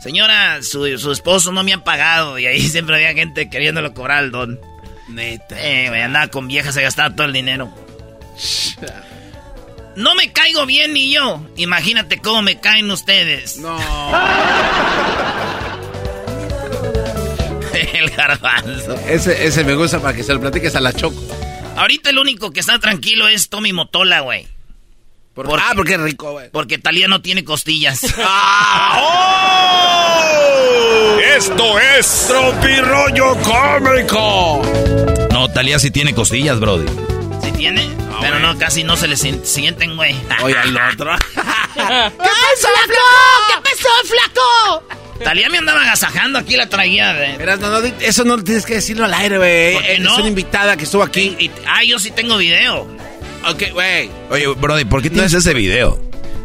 [0.01, 4.18] Señora, su, su esposo no me ha pagado y ahí siempre había gente queriéndolo cobrar
[4.18, 4.59] al don.
[5.14, 5.56] Neta.
[5.62, 7.74] Eh, güey, andaba con viejas, se gastaba todo el dinero.
[9.96, 11.46] No me caigo bien ni yo.
[11.58, 13.58] Imagínate cómo me caen ustedes.
[13.58, 13.78] No.
[17.74, 18.96] el garbanzo.
[19.08, 21.22] Ese, ese me gusta para que se lo platiques a la Choco.
[21.76, 24.48] Ahorita el único que está tranquilo es Tommy Motola, güey.
[25.34, 26.50] Por- Porque- ah, porque es rico, güey.
[26.52, 28.02] Porque Talía no tiene costillas.
[31.36, 34.62] Esto es Tropirollo cómico.
[35.32, 36.86] No, Talía sí tiene costillas, Brody.
[37.44, 37.90] ¿Sí tiene?
[38.20, 40.16] Pero no, casi no se le sien- sienten, güey.
[40.44, 41.16] Oye, al otro.
[41.34, 43.02] ¿Qué pasó, flaco?
[43.48, 44.84] ¿Qué pasó, flaco?
[45.24, 47.14] Talía me andaba agasajando, aquí la traía.
[47.14, 49.74] de- Verás, no, no, eso no tienes que decirlo al aire, güey.
[49.76, 50.16] ¿Por qué Es no?
[50.18, 51.36] una invitada que estuvo aquí.
[51.40, 52.88] Y- ah, yo sí tengo video.
[53.48, 54.10] Ok, güey.
[54.30, 55.99] Oye, Brody, ¿por qué tienes ese video?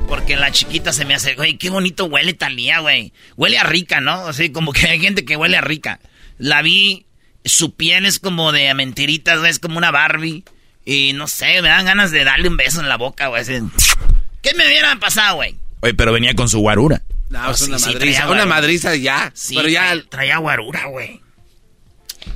[0.09, 3.13] Porque la chiquita se me hace, güey, qué bonito huele Talía, güey.
[3.37, 4.27] Huele a rica, ¿no?
[4.29, 6.01] Así como que hay gente que huele a rica.
[6.39, 7.07] La vi,
[7.45, 10.45] su piel es como de mentiritas, güey, es como una Barbie.
[10.85, 13.45] Y no sé, me dan ganas de darle un beso en la boca, güey.
[13.45, 15.57] ¿Qué me hubiera pasado, güey?
[15.81, 17.03] Oye, pero venía con su guarura.
[17.29, 18.21] No, es sí, una sí, madriza.
[18.21, 19.33] traía una madriza ya.
[19.35, 19.93] Sí, pero ya.
[20.09, 21.21] traía, guarura, güey.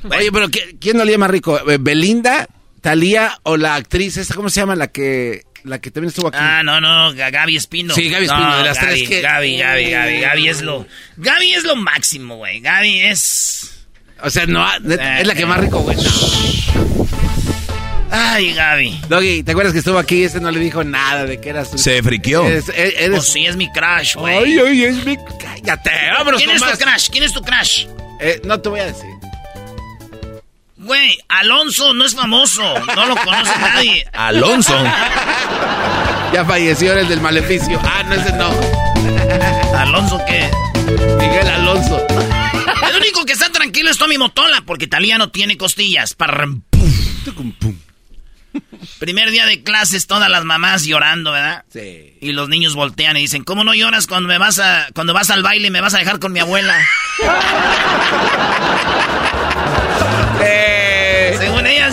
[0.03, 1.57] Oye, pero ¿qué- ¿quién olía más rico?
[1.69, 2.47] Eh, ¿Belinda,
[2.81, 4.33] Talía o la actriz esta?
[4.35, 4.75] ¿Cómo se llama?
[4.75, 6.37] La que la que también estuvo aquí.
[6.39, 7.93] Ah, no, no, Ga- Gaby Espino.
[7.95, 10.85] Sí, Gaby Espino, No, de las Gaby, tres que- Gaby, Gaby, Gaby, Gaby es lo...
[11.17, 12.59] Gaby es lo máximo, güey.
[12.61, 13.85] Gaby es...
[14.23, 15.97] O sea, no, es la que más rico, güey.
[18.13, 19.01] Ay, Gaby.
[19.07, 20.23] Doggy, ¿te acuerdas que estuvo aquí?
[20.23, 21.77] Este no le dijo nada de que era su...
[21.77, 22.45] Se friqueó.
[22.45, 22.65] Eres,
[23.09, 24.37] Pues sí, es mi crush, güey.
[24.37, 25.15] Ay, ay, es mi...
[25.39, 26.77] Cállate, vámonos ¿Quién con es más.
[26.77, 27.09] tu crush?
[27.09, 27.85] ¿Quién es tu crush?
[28.19, 29.09] Eh, no te voy a decir.
[30.81, 32.63] Güey, Alonso no es famoso.
[32.95, 34.03] No lo conoce nadie.
[34.13, 34.75] Alonso.
[36.33, 37.79] Ya falleció el del maleficio.
[37.83, 38.49] Ah, no, ese no.
[39.77, 40.49] ¿Alonso qué?
[41.19, 42.03] Miguel Alonso.
[42.09, 46.15] El único que está tranquilo es Tommy Motola, porque Talía no tiene costillas.
[46.15, 46.91] Parram, pum.
[48.97, 51.63] Primer día de clases, todas las mamás llorando, ¿verdad?
[51.71, 52.17] Sí.
[52.19, 55.29] Y los niños voltean y dicen, ¿cómo no lloras cuando me vas a, cuando vas
[55.29, 56.75] al baile y me vas a dejar con mi abuela?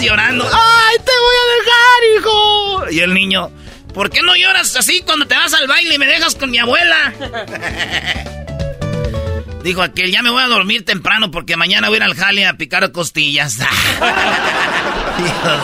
[0.00, 0.44] Llorando.
[0.44, 2.90] ¡Ay, te voy a dejar, hijo!
[2.90, 3.50] Y el niño,
[3.92, 6.58] ¿por qué no lloras así cuando te vas al baile y me dejas con mi
[6.58, 7.12] abuela?
[9.62, 12.46] Dijo aquel, ya me voy a dormir temprano porque mañana voy a ir al jale
[12.46, 13.58] a picar costillas.
[13.58, 13.70] Dios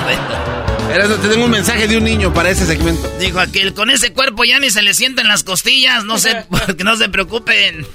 [0.06, 0.18] mío.
[1.20, 3.10] Te tengo un mensaje de un niño para ese segmento.
[3.18, 6.84] Dijo aquel, con ese cuerpo ya ni se le sienten las costillas, no sé, porque
[6.84, 7.86] no se preocupen.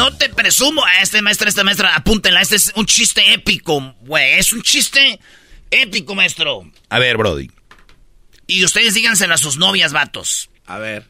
[0.00, 4.38] No te presumo a este maestro, esta maestra, apúntenla, este es un chiste épico, güey,
[4.38, 5.20] es un chiste
[5.70, 6.72] épico, maestro.
[6.88, 7.50] A ver, Brody.
[8.46, 10.48] Y ustedes díganselo a sus novias, vatos.
[10.64, 11.06] A ver.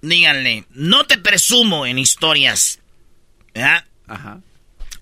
[0.00, 2.78] Díganle, no te presumo en historias.
[3.52, 3.84] ¿Ya?
[4.06, 4.42] Ajá.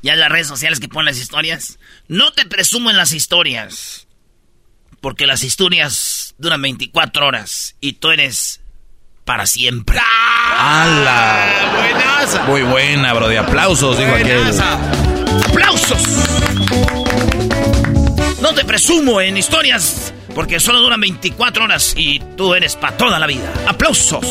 [0.00, 1.78] Ya en las redes sociales que ponen las historias.
[2.08, 4.06] No te presumo en las historias.
[5.02, 8.62] Porque las historias duran 24 horas y tú eres
[9.28, 10.00] para siempre.
[10.56, 11.46] ¡Hala!
[11.76, 12.44] Buenaza.
[12.44, 13.36] Muy buena, Brody.
[13.36, 14.40] Aplausos, dijo aquel.
[15.50, 16.02] ¡Aplausos!
[18.40, 23.18] No te presumo en historias porque solo duran 24 horas y tú eres para toda
[23.18, 23.52] la vida.
[23.66, 24.24] ¡Aplausos!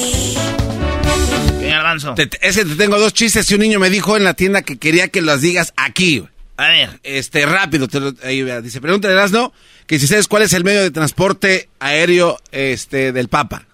[2.15, 4.63] Te- te- ese te tengo dos chistes y un niño me dijo en la tienda
[4.63, 6.23] que quería que las digas aquí.
[6.57, 6.99] A ver.
[7.03, 7.87] Este, rápido.
[7.87, 9.53] te lo- ahí, dice, pregúntale Erasmo
[9.85, 13.66] que si sabes cuál es el medio de transporte aéreo este, del Papa.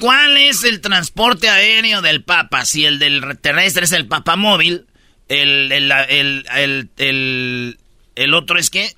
[0.00, 2.64] ¿Cuál es el transporte aéreo del Papa?
[2.64, 4.86] Si el del terrestre es el Papamóvil,
[5.28, 7.78] el, el, el, el, el,
[8.16, 8.94] el otro es qué?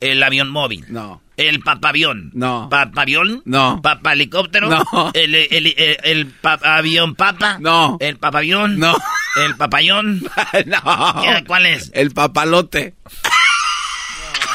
[0.00, 0.84] El avión móvil.
[0.88, 1.22] No.
[1.36, 2.30] El papavión.
[2.34, 2.68] No.
[2.70, 3.42] ¿Papavión?
[3.46, 3.80] No.
[3.82, 4.68] ¿Papa helicóptero?
[4.68, 5.10] No.
[5.14, 7.56] El, el, el, el pa- avión papa?
[7.60, 7.96] No.
[8.00, 8.78] ¿El papavión?
[8.78, 8.94] No.
[9.36, 10.20] ¿El papayón?
[10.66, 11.22] no.
[11.22, 11.90] ¿Qué- ¿Cuál es?
[11.94, 12.94] El papalote.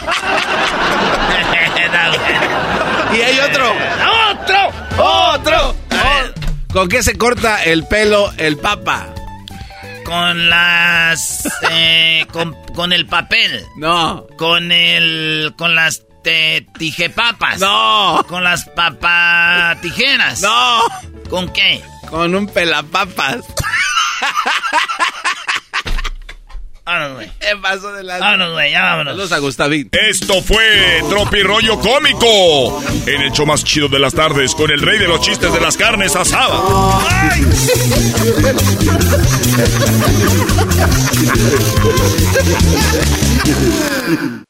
[3.15, 3.73] Y hay otro.
[4.31, 4.57] ¡Otro!
[4.97, 5.74] ¡Otro!
[6.75, 9.07] ¿Con qué se corta el pelo el Papa?
[10.03, 11.47] Con las...
[11.71, 13.63] eh, con, con el papel.
[13.77, 14.27] No.
[14.37, 15.53] Con el...
[15.57, 17.61] Con las te, tijepapas.
[17.61, 18.25] No.
[18.27, 20.41] Con las papatijeras.
[20.41, 20.81] No.
[21.29, 21.81] ¿Con qué?
[22.09, 23.37] Con un pelapapas.
[26.85, 27.31] Vámonos, güey.
[27.39, 28.19] ¿Qué pasó de la...
[28.19, 29.13] Vámonos, güey, ya vámonos.
[29.13, 29.89] Saludos a Gustavín.
[29.91, 32.81] Esto fue Tropirollo Cómico.
[33.07, 35.59] En el show más chido de las tardes con el rey de los chistes de
[35.59, 36.61] las carnes asadas.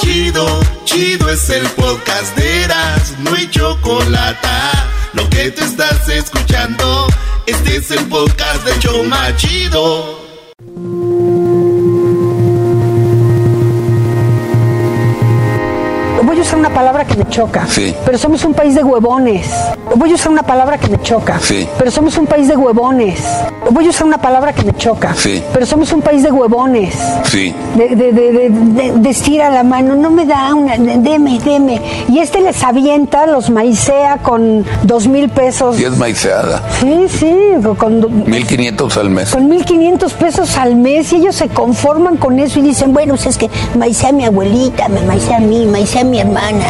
[0.00, 4.48] Chido, chido es el podcast de Eras, no hay chocolate.
[5.12, 7.06] Lo que te estás escuchando,
[7.46, 10.21] este es el podcast de Choma Chido.
[10.68, 11.41] うん
[16.32, 17.66] Voy a usar una palabra que me choca.
[17.68, 17.94] Sí.
[18.06, 19.50] Pero somos un país de huevones.
[19.96, 21.38] Voy a usar una palabra que me choca.
[21.38, 21.68] Sí.
[21.76, 23.20] Pero somos un país de huevones.
[23.70, 25.14] Voy a usar una palabra que me choca.
[25.14, 25.42] Sí.
[25.52, 26.94] Pero somos un país de huevones.
[27.24, 27.54] Sí.
[27.76, 31.38] De, de, de, de, de- de estira la mano, no me da una, de- deme,
[31.38, 31.82] deme.
[32.08, 35.78] Y este les avienta, los maicea con dos mil pesos.
[35.78, 36.62] Y es maiceada.
[36.80, 37.36] Sí, sí,
[37.76, 39.28] con, do- 1500 al mes.
[39.30, 43.26] con 1.500 pesos al mes y ellos se conforman con eso y dicen, bueno, pues
[43.26, 46.64] es que maicea a mi abuelita, me maicea a mí, maicea a mi hermana,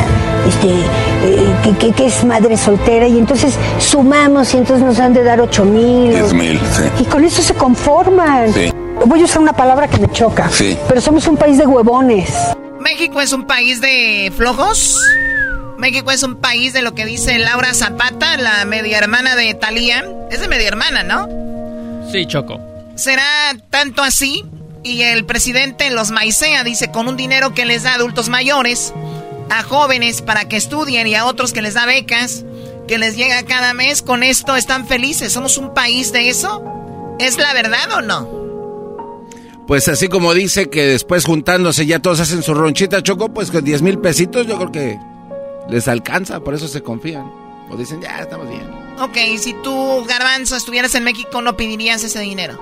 [0.48, 5.14] este, eh, que, que- que es madre soltera y entonces sumamos y entonces nos han
[5.14, 6.10] de dar 8 mil.
[6.10, 6.82] 10 mil, sí.
[7.00, 8.52] Y con eso se conforman.
[8.52, 8.72] Sí.
[9.06, 10.48] Voy a usar una palabra que me choca.
[10.50, 10.76] Sí.
[10.88, 12.30] Pero somos un país de huevones.
[12.80, 14.96] México es un país de flojos.
[15.78, 20.04] México es un país de lo que dice Laura Zapata, la media hermana de Talía.
[20.30, 21.28] Es de media hermana, ¿no?
[22.12, 22.60] Sí, Choco.
[22.94, 23.24] ¿Será
[23.70, 24.44] tanto así?
[24.84, 28.92] Y el presidente los maicea, dice, con un dinero que les da adultos mayores,
[29.52, 32.44] a jóvenes para que estudien y a otros que les da becas,
[32.88, 35.32] que les llega cada mes, con esto están felices.
[35.32, 36.64] ¿Somos un país de eso?
[37.18, 38.42] ¿Es la verdad o no?
[39.66, 43.62] Pues así como dice que después juntándose ya todos hacen su ronchita, Choco, pues con
[43.62, 44.98] 10 mil pesitos yo creo que
[45.68, 47.30] les alcanza, por eso se confían.
[47.70, 48.68] O dicen, ya, estamos bien.
[49.00, 52.58] Ok, si tú, Garbanzo, estuvieras en México, ¿no pedirías ese dinero?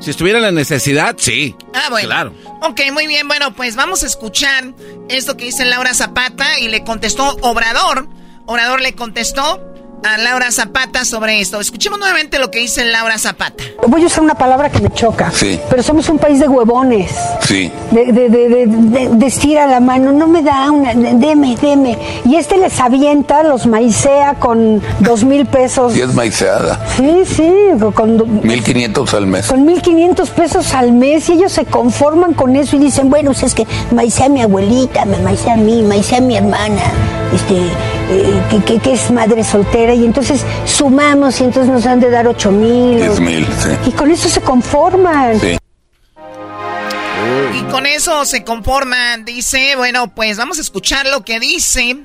[0.00, 1.56] Si estuviera en la necesidad, sí.
[1.74, 2.08] Ah, bueno.
[2.08, 2.34] Claro.
[2.62, 3.26] Ok, muy bien.
[3.28, 4.72] Bueno, pues vamos a escuchar
[5.08, 8.08] esto que dice Laura Zapata y le contestó Obrador.
[8.46, 9.60] Obrador le contestó
[10.06, 11.60] a Laura Zapata sobre esto.
[11.60, 13.64] Escuchemos nuevamente lo que dice Laura Zapata.
[13.86, 15.30] Voy a usar una palabra que me choca.
[15.32, 15.58] Sí.
[15.70, 17.10] Pero somos un país de huevones.
[17.46, 17.70] Sí.
[17.90, 21.56] De, de, de, de, de- de estira la mano, no me da una, de- deme,
[21.60, 21.98] deme.
[22.24, 25.96] Y este les avienta, los maicea con dos mil pesos.
[25.96, 26.84] Y es maiceada.
[26.96, 27.52] Sí, sí,
[27.94, 29.46] con, do- 1500 al mes.
[29.46, 33.42] con 1.500 pesos al mes y ellos se conforman con eso y dicen, bueno, pues
[33.44, 36.82] es que maicea a mi abuelita, me maicea a mí, maicea a mi hermana,
[37.34, 37.54] este,
[38.10, 42.10] eh, que, que- que es madre soltera y entonces sumamos y entonces nos han de
[42.10, 42.96] dar 8 mil.
[42.98, 43.70] 10 mil, sí.
[43.86, 45.40] Y con eso se conforman.
[45.40, 45.56] Sí.
[47.54, 49.24] Y con eso se conforman.
[49.24, 51.98] Dice, bueno, pues vamos a escuchar lo que dice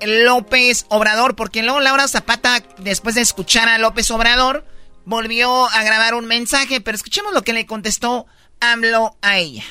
[0.00, 4.64] López Obrador, porque luego Laura Zapata, después de escuchar a López Obrador,
[5.04, 8.26] volvió a grabar un mensaje, pero escuchemos lo que le contestó
[8.60, 9.62] AMLO a ella.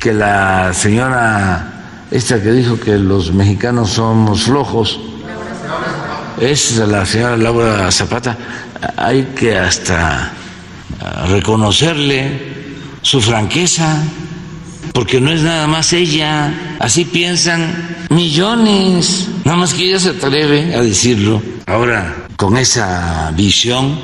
[0.00, 4.98] que la señora esta que dijo que los mexicanos somos flojos.
[6.40, 8.36] Es la señora Laura Zapata.
[8.96, 10.32] Hay que hasta
[11.00, 12.66] ah, reconocerle
[13.02, 14.02] su franqueza
[14.92, 16.76] porque no es nada más ella.
[16.78, 19.28] Así piensan millones.
[19.44, 21.42] Nada más que ella se atreve a decirlo.
[21.66, 23.98] Ahora con esa visión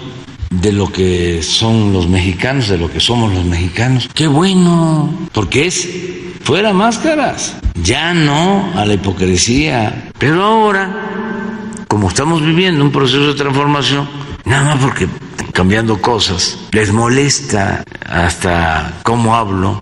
[0.50, 4.08] de lo que son los mexicanos, de lo que somos los mexicanos.
[4.12, 5.88] Qué bueno, porque es
[6.44, 10.10] fuera máscaras, ya no a la hipocresía.
[10.18, 14.08] Pero ahora, como estamos viviendo un proceso de transformación,
[14.44, 15.08] nada más porque
[15.52, 19.80] cambiando cosas, les molesta hasta cómo hablo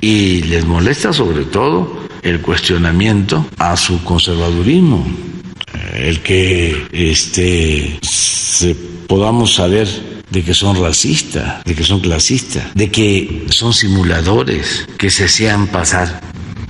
[0.00, 5.06] y les molesta sobre todo el cuestionamiento a su conservadurismo
[5.94, 8.74] el que este se
[9.06, 9.88] podamos saber
[10.30, 15.68] de que son racistas, de que son clasistas, de que son simuladores, que se hacían
[15.68, 16.20] pasar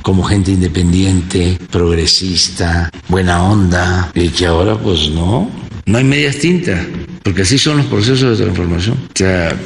[0.02, 5.50] como gente independiente, progresista, buena onda, y que ahora pues no,
[5.84, 6.86] no hay medias tintas,
[7.22, 8.96] porque así son los procesos de transformación.
[8.96, 9.56] O sea,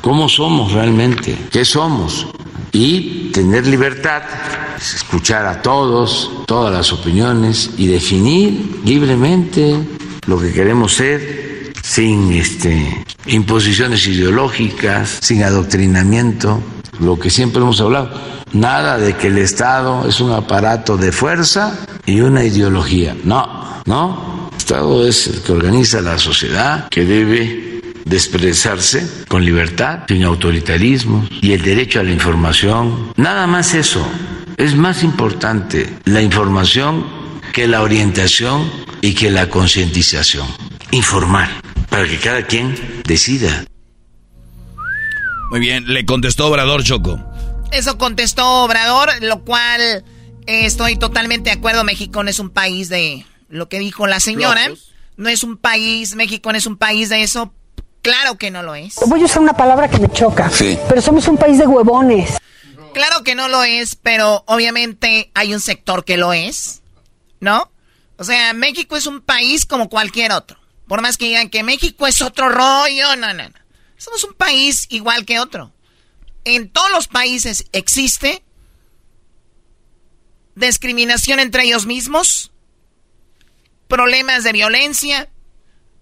[0.00, 1.36] ¿cómo somos realmente?
[1.50, 2.28] ¿Qué somos?
[2.72, 4.22] Y tener libertad
[4.94, 9.76] escuchar a todos, todas las opiniones y definir libremente
[10.26, 11.51] lo que queremos ser
[11.82, 16.62] sin este imposiciones ideológicas, sin adoctrinamiento,
[17.00, 18.10] lo que siempre hemos hablado.
[18.52, 23.16] Nada de que el Estado es un aparato de fuerza y una ideología.
[23.24, 24.48] No, no.
[24.52, 30.24] El Estado es el que organiza la sociedad, que debe de expresarse con libertad, sin
[30.24, 33.12] autoritarismo y el derecho a la información.
[33.16, 34.06] Nada más eso.
[34.56, 37.04] Es más importante la información
[37.52, 40.46] que la orientación y que la concientización.
[40.90, 42.74] Informar para que cada quien
[43.04, 43.66] decida.
[45.50, 47.20] Muy bien, le contestó Obrador Choco.
[47.70, 50.02] Eso contestó Obrador, lo cual
[50.46, 51.84] eh, estoy totalmente de acuerdo.
[51.84, 54.70] México no es un país de lo que dijo la señora.
[55.18, 57.52] No es un país, México no es un país de eso.
[58.00, 58.94] Claro que no lo es.
[59.06, 60.48] Voy a usar una palabra que me choca.
[60.48, 60.78] Sí.
[60.88, 62.38] Pero somos un país de huevones.
[62.94, 66.80] Claro que no lo es, pero obviamente hay un sector que lo es,
[67.40, 67.70] ¿no?
[68.16, 70.61] O sea, México es un país como cualquier otro.
[70.92, 73.54] Por más que digan que México es otro rollo, no, no, no.
[73.96, 75.72] Somos un país igual que otro.
[76.44, 78.44] En todos los países existe
[80.54, 82.52] discriminación entre ellos mismos,
[83.88, 85.30] problemas de violencia,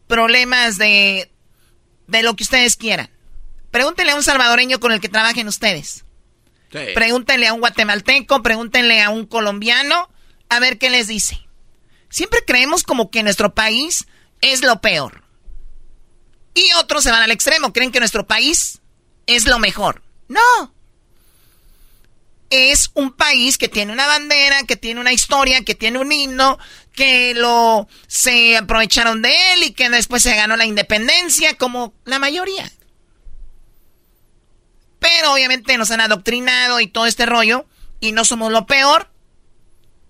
[0.08, 1.30] problemas de,
[2.08, 3.10] de lo que ustedes quieran.
[3.70, 6.04] Pregúntenle a un salvadoreño con el que trabajen ustedes.
[6.96, 10.10] Pregúntenle a un guatemalteco, pregúntenle a un colombiano,
[10.48, 11.46] a ver qué les dice.
[12.08, 14.08] Siempre creemos como que nuestro país
[14.40, 15.22] es lo peor.
[16.54, 18.80] Y otros se van al extremo, creen que nuestro país
[19.26, 20.02] es lo mejor.
[20.28, 20.74] No.
[22.50, 26.58] Es un país que tiene una bandera, que tiene una historia, que tiene un himno,
[26.92, 32.18] que lo se aprovecharon de él y que después se ganó la independencia como la
[32.18, 32.70] mayoría.
[34.98, 37.64] Pero obviamente nos han adoctrinado y todo este rollo
[38.00, 39.10] Y no somos lo peor,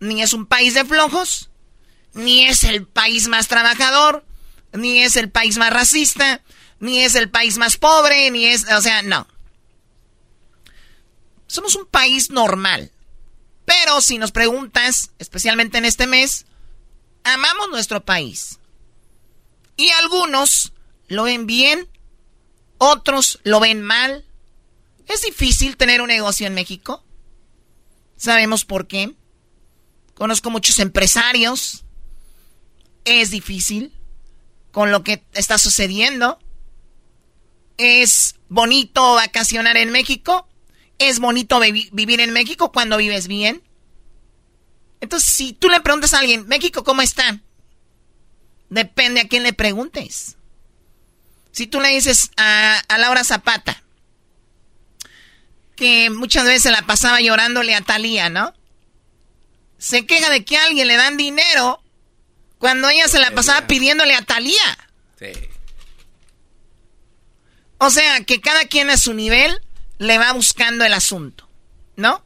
[0.01, 1.50] ni es un país de flojos,
[2.15, 4.25] ni es el país más trabajador,
[4.73, 6.43] ni es el país más racista,
[6.79, 9.27] ni es el país más pobre, ni es, o sea, no.
[11.47, 12.91] Somos un país normal.
[13.65, 16.47] Pero si nos preguntas, especialmente en este mes,
[17.23, 18.59] amamos nuestro país.
[19.77, 20.73] Y algunos
[21.09, 21.89] lo ven bien,
[22.79, 24.25] otros lo ven mal.
[25.07, 27.05] Es difícil tener un negocio en México.
[28.17, 29.15] Sabemos por qué.
[30.15, 31.85] Conozco muchos empresarios.
[33.05, 33.93] Es difícil
[34.73, 36.39] con lo que está sucediendo.
[37.79, 40.49] Es bonito vacacionar en México.
[40.99, 43.63] Es bonito vivir en México cuando vives bien.
[45.01, 47.41] Entonces, si tú le preguntas a alguien, México, ¿cómo está?
[48.69, 50.37] Depende a quién le preguntes.
[51.53, 53.83] Si tú le dices a, a Laura Zapata,
[55.75, 58.53] que muchas veces la pasaba llorándole a Talía, ¿no?
[59.79, 61.80] Se queja de que a alguien le dan dinero
[62.61, 64.79] cuando ella se la pasaba pidiéndole a Talía.
[65.19, 65.33] Sí.
[67.79, 69.59] O sea, que cada quien a su nivel
[69.99, 71.49] le va buscando el asunto,
[71.97, 72.23] ¿no?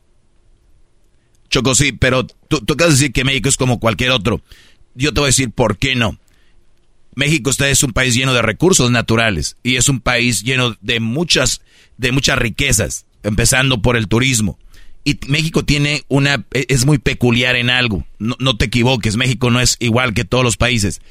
[1.48, 4.43] Choco, sí, pero tú, tú acabas de decir que México es como cualquier otro.
[4.97, 6.19] Yo te voy a decir por qué no.
[7.15, 11.61] México es un país lleno de recursos naturales y es un país lleno de muchas,
[11.97, 14.59] de muchas riquezas, empezando por el turismo.
[15.05, 18.06] Y México tiene una, e, es muy peculiar en algo.
[18.18, 21.02] No, te equivoques, México no es igual que todos los países.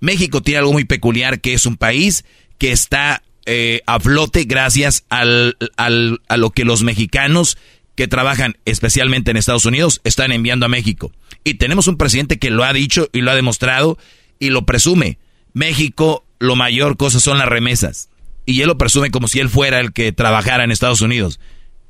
[0.00, 2.24] México tiene algo muy peculiar que es un país
[2.58, 7.58] que está eh, a flote gracias al, al, a lo que los mexicanos
[7.94, 11.12] que trabajan especialmente en Estados Unidos están enviando a México.
[11.44, 13.98] Y tenemos un presidente que lo ha dicho y lo ha demostrado
[14.38, 15.18] y lo presume.
[15.52, 18.08] México, lo mayor cosa son las remesas.
[18.46, 21.38] Y él lo presume como si él fuera el que trabajara en Estados Unidos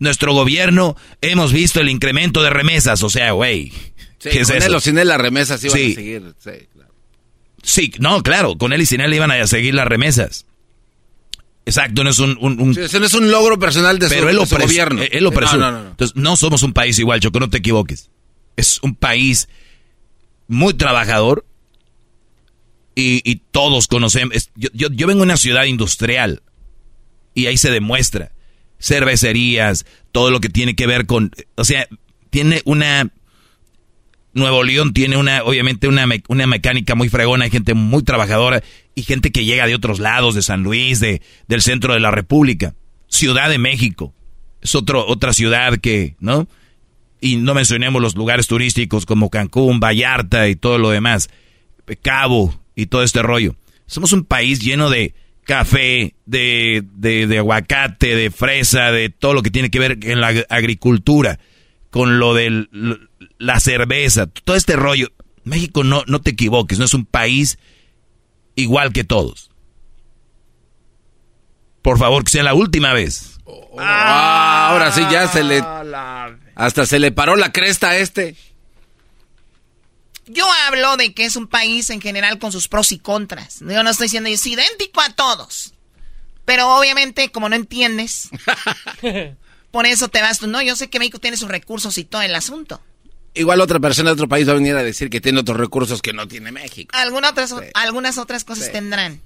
[0.02, 3.02] nuestro gobierno hemos visto el incremento de remesas.
[3.02, 3.72] O sea, güey.
[4.18, 6.34] Sí, con él o sin él las remesas iban a seguir.
[6.38, 6.92] Sí, claro.
[7.62, 8.58] sí, no, claro.
[8.58, 10.46] Con él y sin él iban a seguir las remesas.
[11.64, 12.36] Exacto, no es un...
[12.40, 15.02] no es un logro personal de, pero su, gobierno.
[15.10, 15.30] Él lo.
[15.30, 18.10] No, no, no, Entonces, no somos un país igual, Choco, no te equivoques.
[18.56, 19.48] Es un país
[20.48, 21.46] muy trabajador
[22.96, 24.50] y, y todos conocemos...
[24.56, 26.42] Yo, yo, yo vengo de una ciudad industrial
[27.34, 28.32] y ahí se demuestra
[28.82, 31.86] cervecerías, todo lo que tiene que ver con, o sea,
[32.30, 33.10] tiene una
[34.34, 38.62] Nuevo León tiene una, obviamente, una, una mecánica muy fregona, hay gente muy trabajadora
[38.94, 42.10] y gente que llega de otros lados, de San Luis, de, del centro de la
[42.10, 42.74] República.
[43.08, 44.14] Ciudad de México.
[44.62, 46.48] Es otro, otra ciudad que, ¿no?
[47.20, 51.28] Y no mencionemos los lugares turísticos como Cancún, Vallarta y todo lo demás.
[52.00, 53.54] Cabo y todo este rollo.
[53.86, 55.14] Somos un país lleno de
[55.44, 60.28] café, de, de, aguacate, de fresa, de todo lo que tiene que ver en la
[60.48, 61.38] agricultura,
[61.90, 62.66] con lo de
[63.38, 65.08] la cerveza, todo este rollo.
[65.44, 67.58] México no, no te equivoques, no es un país
[68.54, 69.50] igual que todos.
[71.82, 73.40] Por favor, que sea la última vez.
[73.78, 75.62] Ah, ahora sí ya se le...
[76.54, 78.36] Hasta se le paró la cresta a este.
[80.32, 83.60] Yo hablo de que es un país en general con sus pros y contras.
[83.60, 85.74] Yo no estoy diciendo es idéntico a todos.
[86.46, 88.30] Pero obviamente, como no entiendes,
[89.70, 90.46] por eso te vas tú.
[90.46, 92.80] No, yo sé que México tiene sus recursos y todo el asunto.
[93.34, 96.00] Igual otra persona de otro país va a venir a decir que tiene otros recursos
[96.00, 96.90] que no tiene México.
[96.96, 99.20] Algunas otras, algunas otras cosas tendrán.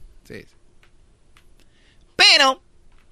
[2.16, 2.62] Pero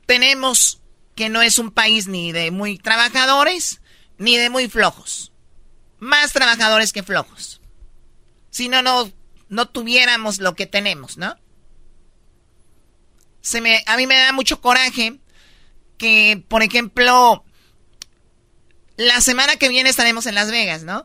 [0.07, 0.81] tenemos
[1.15, 3.81] que no es un país ni de muy trabajadores
[4.19, 5.33] ni de muy flojos.
[6.01, 7.61] Más trabajadores que flojos
[8.55, 9.11] si no, no,
[9.49, 11.37] no tuviéramos lo que tenemos, ¿no?
[13.41, 15.19] Se me, a mí me da mucho coraje
[15.99, 17.45] que, por ejemplo,
[18.97, 21.05] la semana que viene estaremos en Las Vegas, ¿no?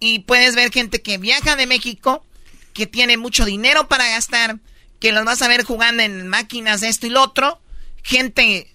[0.00, 2.26] Y puedes ver gente que viaja de México,
[2.74, 4.58] que tiene mucho dinero para gastar,
[4.98, 7.62] que los vas a ver jugando en máquinas esto y lo otro,
[8.02, 8.70] gente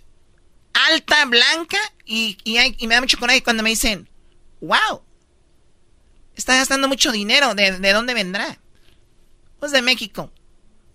[0.74, 4.10] alta, blanca, y, y, y me da mucho coraje cuando me dicen,
[4.60, 5.05] wow,
[6.36, 7.56] Está gastando mucho dinero.
[7.56, 8.60] ¿De, dónde vendrá?
[9.60, 10.32] Pues de México.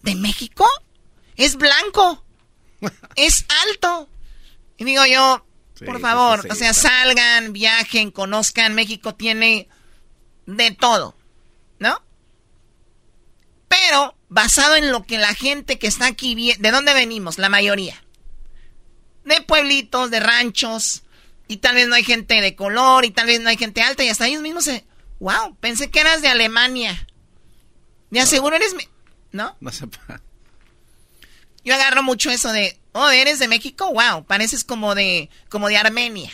[0.03, 0.67] ¿De México?
[1.37, 2.25] Es blanco.
[3.17, 4.09] es alto.
[4.77, 5.45] Y digo yo,
[5.85, 8.75] por favor, o sea, salgan, viajen, conozcan.
[8.75, 9.69] México tiene
[10.47, 11.17] de todo,
[11.79, 12.03] ¿no?
[13.69, 17.39] Pero basado en lo que la gente que está aquí, ¿de dónde venimos?
[17.39, 18.03] La mayoría.
[19.25, 21.03] De pueblitos, de ranchos,
[21.47, 24.03] y tal vez no hay gente de color, y tal vez no hay gente alta,
[24.03, 24.85] y hasta ellos mismos se,
[25.21, 27.07] Wow, pensé que eras de Alemania.
[28.11, 28.75] Me aseguro eres...
[29.33, 29.57] ¿No?
[29.61, 30.21] No sepa.
[31.65, 35.77] Yo agarro mucho eso de, oh, eres de México, wow, pareces como de, como de
[35.77, 36.31] Armenia.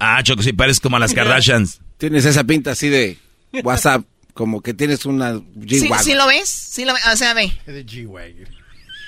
[0.00, 1.80] Ah, Choco, sí pareces como a las Kardashians.
[1.98, 3.18] Tienes esa pinta así de
[3.62, 5.42] WhatsApp, como que tienes una ¿Sí,
[5.80, 6.04] G-Wagon.
[6.04, 6.48] sí lo ves?
[6.48, 7.02] Sí lo ves.
[7.12, 7.52] O sea, ve.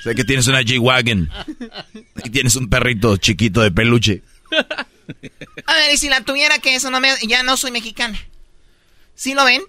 [0.03, 1.31] Sé que tienes una G-Wagon.
[2.25, 4.23] Y tienes un perrito chiquito de peluche.
[5.67, 7.11] A ver, y si la tuviera que eso no me...
[7.27, 8.19] Ya no soy mexicana.
[9.17, 9.63] ¿Sí lo ven?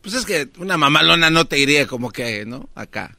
[0.00, 2.68] Pues es que una mamalona no te iría como que, ¿no?
[2.74, 3.16] Acá.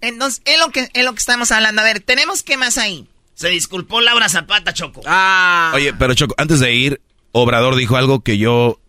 [0.00, 1.80] Entonces, es lo que, es lo que estamos hablando.
[1.80, 3.06] A ver, tenemos qué más ahí.
[3.34, 5.00] Se disculpó Laura Zapata, Choco.
[5.06, 5.72] Ah.
[5.74, 7.00] Oye, pero Choco, antes de ir,
[7.32, 8.80] Obrador dijo algo que yo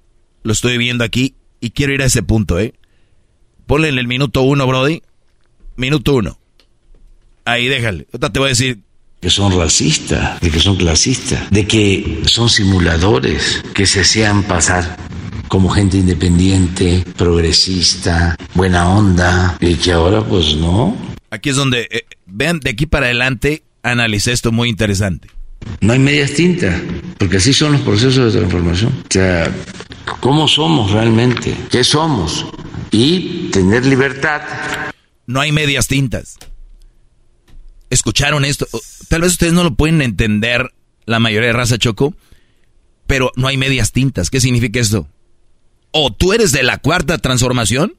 [0.44, 2.74] lo estoy viendo aquí y quiero ir a ese punto, ¿eh?
[3.68, 5.04] Ponle en el minuto uno, Brody.
[5.76, 6.40] Minuto uno.
[7.46, 8.08] Ahí, déjale.
[8.12, 8.80] Ahorita te voy a decir.
[9.22, 14.98] que son racistas, de que son clasistas, de que son simuladores, que se hacían pasar
[15.52, 20.96] como gente independiente, progresista, buena onda, y que ahora pues no.
[21.30, 25.28] Aquí es donde, eh, vean, de aquí para adelante, analicé esto muy interesante.
[25.82, 26.82] No hay medias tintas,
[27.18, 28.94] porque así son los procesos de transformación.
[28.94, 29.54] O sea,
[30.22, 31.54] ¿cómo somos realmente?
[31.70, 32.46] ¿Qué somos?
[32.90, 34.44] Y tener libertad.
[35.28, 36.38] No hay medias tintas.
[37.90, 38.68] ¿Escucharon esto?
[39.10, 40.70] Tal vez ustedes no lo pueden entender,
[41.06, 42.16] la mayoría de raza Choco,
[43.06, 44.30] pero no hay medias tintas.
[44.30, 45.10] ¿Qué significa esto?
[45.92, 47.96] O tú eres de la cuarta transformación,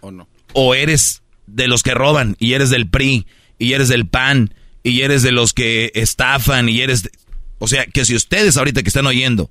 [0.00, 0.28] ¿O no?
[0.52, 3.26] o eres de los que roban, y eres del PRI,
[3.58, 7.02] y eres del PAN, y eres de los que estafan, y eres...
[7.04, 7.10] de-
[7.58, 9.50] O sea, que si ustedes ahorita que están oyendo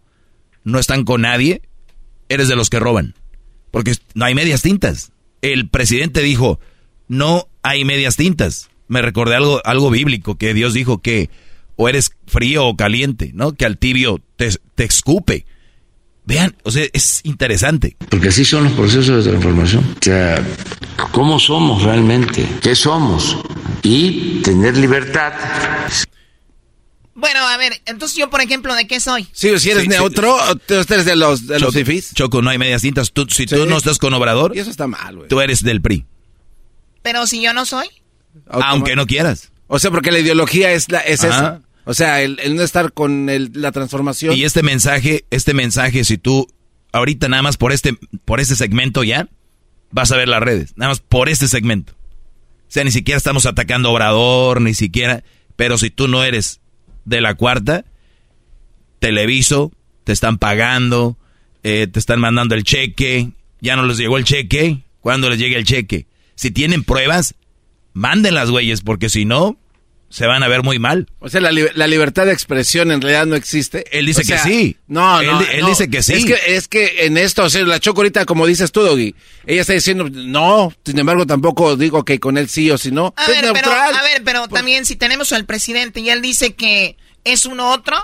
[0.63, 1.61] no están con nadie,
[2.29, 3.15] eres de los que roban.
[3.71, 5.11] Porque no hay medias tintas.
[5.41, 6.59] El presidente dijo,
[7.07, 8.69] no hay medias tintas.
[8.87, 11.29] Me recordé algo, algo bíblico, que Dios dijo que
[11.75, 13.53] o eres frío o caliente, ¿no?
[13.53, 15.45] Que al tibio te, te escupe.
[16.25, 17.97] Vean, o sea, es interesante.
[18.09, 19.83] Porque así son los procesos de transformación.
[19.83, 20.41] O sea,
[21.11, 22.47] ¿cómo somos realmente?
[22.61, 23.37] ¿Qué somos?
[23.83, 25.33] Y tener libertad.
[27.15, 29.27] Bueno, a ver, entonces yo, por ejemplo, ¿de qué soy?
[29.33, 32.13] Sí, si eres Sí, neutro, o tú eres de los, de los Choco, fifís.
[32.13, 33.11] Choco, no hay medias tintas.
[33.11, 33.65] Tú- si tú Sí.
[33.69, 35.27] no estás con Obrador, Y eso está mal, güey.
[35.29, 36.05] tú eres del PRI.
[37.03, 37.87] Pero si yo no soy.
[38.49, 39.51] Aunque no quieras.
[39.67, 41.35] O sea, porque la ideología es, la, es Ajá.
[41.37, 41.61] esa.
[41.85, 44.35] O sea, el, no estar con el- la transformación.
[44.35, 46.47] Y este mensaje, este mensaje, si tú
[46.91, 47.93] ahorita nada más por este,
[48.25, 49.27] por este segmento ya,
[49.91, 50.73] vas a ver las redes.
[50.77, 51.93] Nada más por este segmento.
[51.93, 55.23] O sea, ni siquiera estamos atacando Obrador, ni siquiera.
[55.55, 56.61] Pero si tú no eres
[57.05, 57.85] de la cuarta,
[58.99, 59.71] televiso,
[60.03, 61.17] te están pagando,
[61.63, 63.31] eh, te están mandando el cheque,
[63.61, 66.07] ya no les llegó el cheque, ¿cuándo les llegue el cheque?
[66.35, 67.35] Si tienen pruebas,
[67.93, 69.57] mándenlas, güeyes, porque si no,
[70.13, 71.07] se van a ver muy mal.
[71.17, 73.83] O sea, la, li- la libertad de expresión en realidad no existe.
[73.97, 74.77] Él dice O sea, que sí.
[74.85, 75.41] No, Él no.
[75.41, 75.67] él no.
[75.69, 76.13] dice que sí.
[76.13, 79.15] Es que, es que en esto, o sea, la Choco ahorita, como dices tú, Doggy,
[79.47, 83.15] ella está diciendo, no, sin embargo, tampoco digo que con él sí o si no.
[83.17, 83.95] A es ver, pero, neutral.
[83.95, 87.97] a ver, pero también si tenemos al presidente y él dice que es uno otro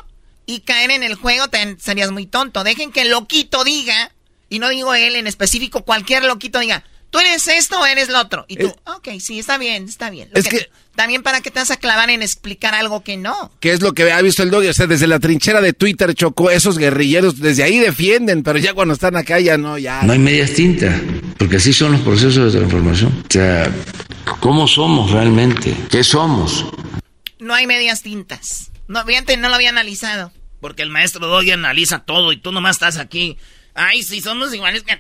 [0.48, 2.64] y caer en el juego, te, serías muy tonto.
[2.64, 4.12] Dejen que el loquito diga,
[4.50, 8.20] y no digo él en específico, cualquier loquito diga, tú eres esto o eres lo
[8.20, 8.46] otro.
[8.48, 10.30] Y tú, ok, sí, está bien, está bien.
[10.32, 13.52] Lo Es que- También para que te vas a clavar en explicar algo que no.
[13.62, 16.14] que es lo que ha visto el Doggy, o sea, desde la trinchera de Twitter,
[16.14, 20.02] Choco, esos guerrilleros, desde ahí defienden, pero ya cuando están acá ya no, ya.
[20.04, 21.00] No hay medias tintas,
[21.38, 23.24] porque así son los procesos de transformación.
[23.24, 23.72] O sea,
[24.42, 25.74] ¿cómo somos realmente?
[25.90, 26.66] ¿Qué somos?
[27.40, 28.72] No hay medias tintas.
[28.90, 30.34] No, fíjate, no lo había analizado.
[30.60, 33.38] Porque el maestro Doggy analiza todo y tú nomás estás aquí.
[33.74, 35.00] Ay, si somos iguales que...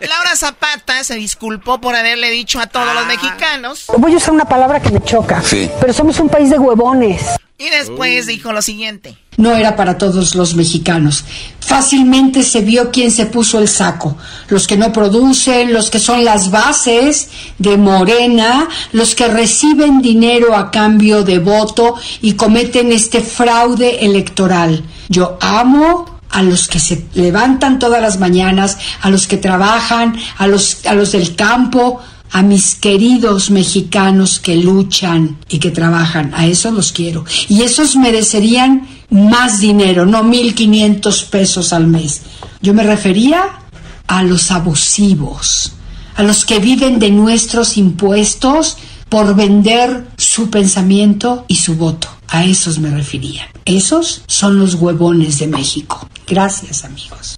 [0.00, 3.86] Laura Zapata se disculpó por haberle dicho a todos los mexicanos.
[3.98, 5.42] Voy a usar una palabra que me choca.
[5.80, 7.22] Pero somos un país de huevones.
[7.56, 9.16] Y después dijo lo siguiente.
[9.36, 11.24] No era para todos los mexicanos.
[11.60, 14.16] Fácilmente se vio quién se puso el saco.
[14.48, 17.28] Los que no producen, los que son las bases
[17.58, 24.84] de Morena, los que reciben dinero a cambio de voto y cometen este fraude electoral.
[25.08, 30.48] Yo amo a los que se levantan todas las mañanas, a los que trabajan, a
[30.48, 32.00] los, a los del campo,
[32.32, 37.24] a mis queridos mexicanos que luchan y que trabajan, a esos los quiero.
[37.48, 42.22] Y esos merecerían más dinero, no 1.500 pesos al mes.
[42.60, 43.60] Yo me refería
[44.08, 45.70] a los abusivos,
[46.16, 48.76] a los que viven de nuestros impuestos
[49.14, 52.08] por vender su pensamiento y su voto.
[52.26, 53.48] A esos me refería.
[53.64, 56.08] Esos son los huevones de México.
[56.26, 57.36] Gracias, amigos.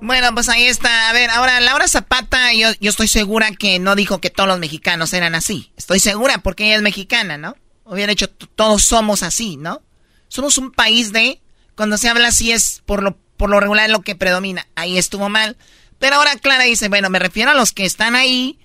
[0.00, 1.08] Bueno, pues ahí está.
[1.08, 4.60] A ver, ahora Laura Zapata, yo, yo estoy segura que no dijo que todos los
[4.60, 5.72] mexicanos eran así.
[5.76, 7.56] Estoy segura porque ella es mexicana, ¿no?
[7.84, 9.82] Hubiera dicho, "T- todos somos así, ¿no?
[10.28, 11.42] Somos un país de,
[11.74, 14.68] cuando se habla así es por lo, por lo regular lo que predomina.
[14.76, 15.56] Ahí estuvo mal.
[15.98, 18.60] Pero ahora Clara dice, bueno, me refiero a los que están ahí,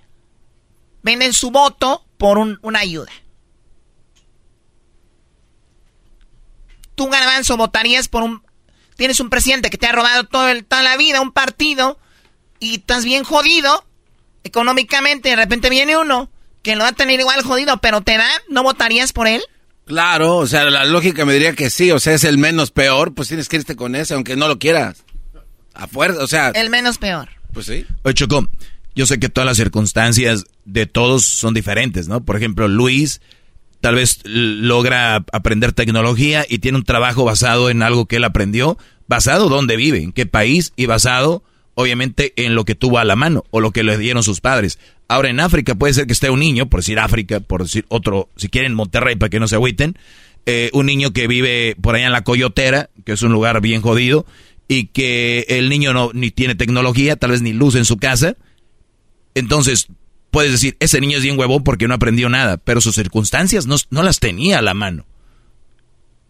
[1.01, 3.11] venden su voto por un- una ayuda.
[6.93, 8.43] tú, Garbanzo, votarías por un...
[8.95, 11.97] Tienes un presidente que te ha robado todo el, toda la vida, un partido,
[12.59, 13.83] y estás bien jodido
[14.43, 16.29] económicamente, de repente viene uno
[16.61, 19.41] que lo va a tener igual jodido, pero te da, ¿no votarías por él?
[19.85, 23.15] Claro, o sea, la lógica me diría que sí, o sea, es el menos peor,
[23.15, 25.03] pues tienes que irte con ese, aunque no lo quieras.
[25.73, 26.49] A fuerza, o sea...
[26.49, 27.29] El menos peor.
[27.51, 27.83] Pues sí.
[28.03, 28.47] Oye, Choco,
[28.95, 32.23] yo sé que todas las circunstancias de todos son diferentes, ¿no?
[32.23, 33.21] Por ejemplo, Luis
[33.79, 38.77] tal vez logra aprender tecnología y tiene un trabajo basado en algo que él aprendió,
[39.07, 41.43] basado donde vive, en qué país y basado
[41.73, 44.77] obviamente en lo que tuvo a la mano o lo que le dieron sus padres.
[45.07, 48.29] Ahora en África puede ser que esté un niño, por decir África, por decir otro,
[48.35, 49.97] si quieren Monterrey para que no se agüiten,
[50.45, 53.81] eh, un niño que vive por allá en la Coyotera, que es un lugar bien
[53.81, 54.25] jodido,
[54.67, 58.37] y que el niño no ni tiene tecnología, tal vez ni luz en su casa.
[59.35, 59.87] Entonces,
[60.29, 63.75] puedes decir, ese niño es bien huevón porque no aprendió nada, pero sus circunstancias no,
[63.89, 65.05] no las tenía a la mano.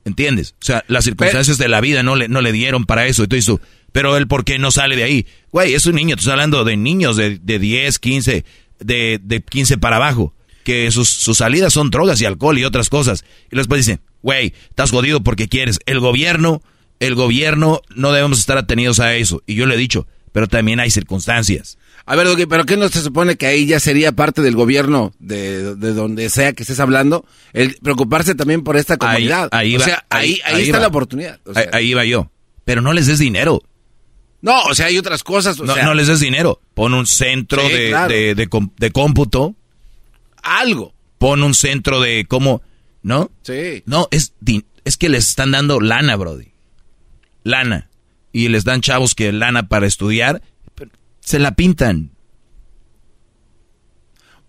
[0.03, 0.55] ¿Entiendes?
[0.61, 3.23] O sea, las circunstancias de la vida no le, no le dieron para eso.
[3.23, 3.61] Entonces tú,
[3.91, 5.27] pero él, ¿por qué no sale de ahí?
[5.51, 8.45] Güey, es un niño, tú estás hablando de niños de, de 10, 15,
[8.79, 10.33] de, de 15 para abajo,
[10.63, 13.23] que sus, sus salidas son drogas y alcohol y otras cosas.
[13.51, 15.79] Y después dicen, güey, estás jodido porque quieres.
[15.85, 16.63] El gobierno
[17.01, 19.41] el gobierno no debemos estar atenidos a eso.
[19.47, 21.79] Y yo le he dicho, pero también hay circunstancias.
[22.05, 25.75] A ver, ¿pero qué no se supone que ahí ya sería parte del gobierno de,
[25.75, 27.25] donde sea que estés hablando?
[27.53, 29.49] El preocuparse también por esta comunidad.
[29.51, 31.39] Ahí, o sea, ahí, ahí, está la oportunidad.
[31.71, 32.31] ahí, va yo.
[32.65, 33.61] Pero no les des dinero.
[34.41, 35.59] No, o sea, hay otras cosas.
[35.59, 36.59] no, no les des dinero.
[36.73, 39.55] Pon un centro de, de, cómputo.
[40.41, 40.93] Algo.
[41.17, 42.61] Pon un centro de cómo...
[43.03, 43.31] ¿No?
[43.41, 43.83] Sí.
[43.85, 44.33] No, es,
[44.85, 46.51] es que les están dando lana, Brody
[47.43, 47.89] lana.
[48.31, 50.41] Y les dan chavos que lana para estudiar,
[51.21, 52.11] se la pintan.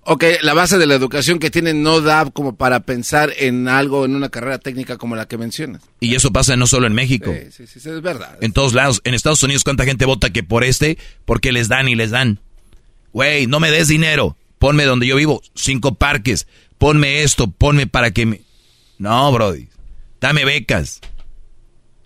[0.05, 4.05] Ok, la base de la educación que tienen no da como para pensar en algo,
[4.05, 5.83] en una carrera técnica como la que mencionas.
[6.01, 7.33] Y eso pasa no solo en México.
[7.53, 8.37] Sí, sí, sí, es verdad.
[8.41, 9.01] En todos lados.
[9.05, 10.99] En Estados Unidos, ¿cuánta gente vota que por este?
[11.25, 12.41] Porque les dan y les dan.
[13.13, 14.37] Güey, no me des dinero.
[14.59, 16.49] Ponme donde yo vivo, cinco parques.
[16.79, 18.41] Ponme esto, ponme para que me...
[18.99, 19.69] No, Brody.
[20.21, 21.01] Dame becas.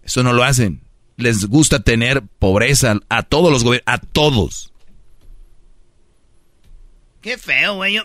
[0.02, 0.82] Eso no lo hacen.
[1.16, 4.72] Les gusta tener pobreza a todos los gobiernos, a todos.
[7.22, 7.98] Qué feo, güey.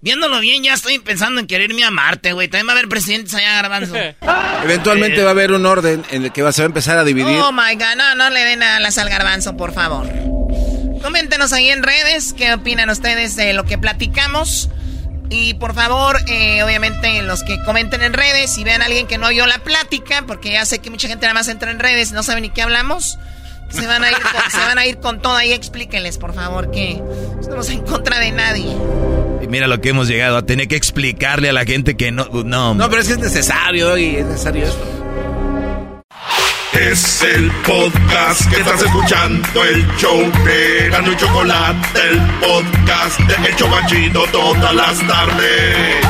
[0.00, 2.48] viéndolo bien, ya estoy pensando en quererme a Marte, güey.
[2.48, 3.96] También va a haber presidentes allá grabando.
[4.64, 7.38] Eventualmente va a haber un orden en el que se va a empezar a dividir.
[7.38, 10.06] Oh my god, no, no le den alas al garbanzo, por favor.
[11.02, 14.68] Coméntenos ahí en redes qué opinan ustedes de lo que platicamos.
[15.32, 19.16] Y por favor, eh, obviamente, los que comenten en redes, si vean a alguien que
[19.16, 22.10] no oyó la plática, porque ya sé que mucha gente nada más entra en redes
[22.10, 23.18] y no sabe ni qué hablamos,
[23.70, 25.52] se van a ir con, se van a ir con todo ahí.
[25.52, 27.02] Explíquenles, por favor, que
[27.40, 28.76] estamos en contra de nadie.
[29.42, 32.26] Y mira lo que hemos llegado a tener que explicarle a la gente que no.
[32.44, 34.84] No, no pero es que es necesario y es necesario esto.
[36.80, 43.48] Es el podcast que estás escuchando, el show de Gano y Chocolate, el podcast de
[43.48, 46.06] El Chocachito todas las tardes.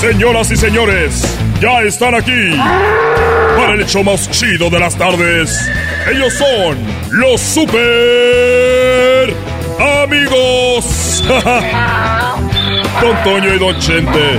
[0.00, 2.56] Señoras y señores, ya están aquí
[3.56, 5.68] para el show más chido de las tardes.
[6.08, 6.78] Ellos son
[7.10, 9.34] los super
[10.04, 11.24] amigos.
[13.00, 14.38] Don Toño y Don Chente.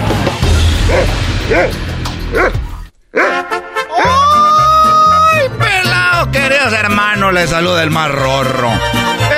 [4.03, 7.33] ¡Ay, pelado, queridos hermanos!
[7.33, 8.71] Les saluda el más rorro.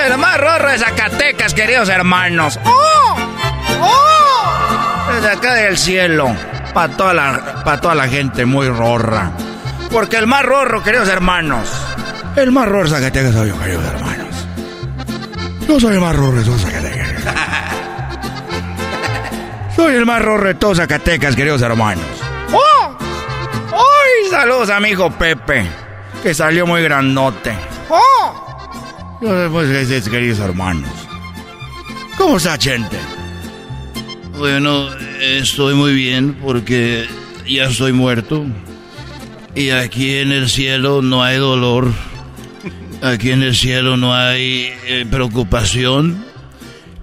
[0.06, 2.60] El más rorro de Zacatecas, queridos hermanos.
[2.66, 3.16] ¡Oh!
[3.82, 5.12] ¡Oh!
[5.14, 6.36] Desde acá del cielo.
[6.74, 9.32] Para toda, la, para toda la gente muy rorra.
[9.92, 11.70] Porque el más rorro, queridos hermanos.
[12.36, 14.28] El más rorro Zacatecas soy yo, queridos hermanos.
[15.68, 16.77] Yo soy el más rorro de Zacatecas.
[19.78, 20.24] Soy el más
[20.60, 22.04] todos Zacatecas, queridos hermanos.
[22.52, 22.98] ¡Oh!
[23.00, 24.28] ¡Ay!
[24.32, 25.68] Saludos a mi hijo Pepe,
[26.24, 27.54] que salió muy grandote.
[27.88, 29.20] ¡Oh!
[29.22, 30.90] Yo pues, queridos hermanos.
[32.18, 32.98] ¿Cómo está, gente?
[34.40, 34.90] Bueno,
[35.22, 37.06] estoy muy bien porque
[37.48, 38.48] ya estoy muerto.
[39.54, 41.92] Y aquí en el cielo no hay dolor.
[43.04, 46.26] Aquí en el cielo no hay eh, preocupación.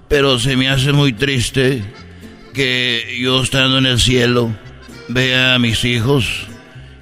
[0.09, 1.94] Pero se me hace muy triste
[2.55, 4.55] que yo estando en el cielo
[5.09, 6.47] vea a mis hijos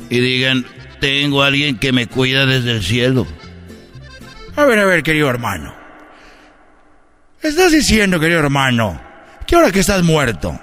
[0.10, 0.66] y digan,
[1.00, 3.28] tengo a alguien que me cuida desde el cielo.
[4.56, 5.74] A ver, a ver, querido hermano.
[7.42, 9.00] Estás diciendo, querido hermano,
[9.46, 10.60] que ahora que estás muerto,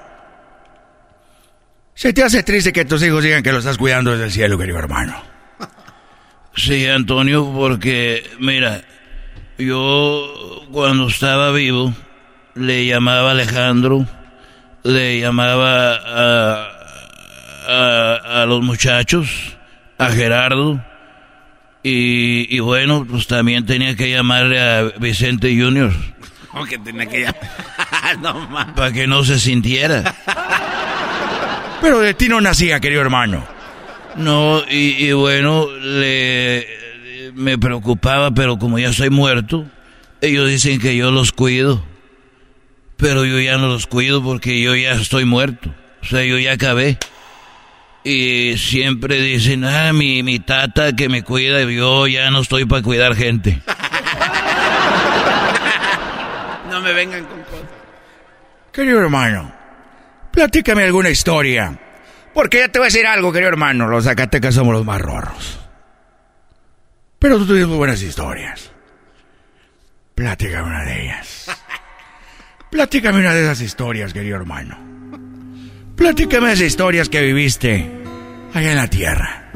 [1.94, 4.58] se te hace triste que tus hijos digan que lo estás cuidando desde el cielo,
[4.58, 5.14] querido hermano.
[6.56, 8.82] Sí, Antonio, porque, mira,
[9.56, 11.94] yo cuando estaba vivo
[12.56, 14.04] le llamaba Alejandro
[14.82, 16.68] le llamaba a,
[17.68, 19.56] a, a los muchachos,
[19.98, 20.82] a Gerardo,
[21.82, 25.92] y, y bueno, pues también tenía que llamarle a Vicente Junior.
[26.50, 28.18] ¿Cómo que tenía que llamar?
[28.20, 28.74] no.
[28.74, 30.14] Para que no se sintiera.
[31.80, 33.44] Pero de ti no nacía, querido hermano.
[34.16, 36.66] No, y, y bueno, le,
[37.34, 39.64] me preocupaba, pero como ya estoy muerto,
[40.20, 41.82] ellos dicen que yo los cuido.
[43.00, 45.74] Pero yo ya no los cuido porque yo ya estoy muerto.
[46.02, 46.98] O sea, yo ya acabé.
[48.04, 52.82] Y siempre dicen, ah, mi, mi tata que me cuida, yo ya no estoy para
[52.82, 53.60] cuidar gente.
[56.70, 57.66] No me vengan con cosas.
[58.72, 59.52] Querido hermano,
[60.30, 61.76] platícame alguna historia.
[62.32, 63.88] Porque ya te voy a decir algo, querido hermano.
[63.88, 65.58] Los Zacatecas somos los más rorros.
[67.18, 68.70] Pero tú tienes muy buenas historias.
[70.14, 71.50] Platícame una de ellas.
[72.70, 74.78] Platícame una de esas historias, querido hermano.
[75.96, 77.90] Platícame esas historias que viviste
[78.54, 79.50] allá en la tierra.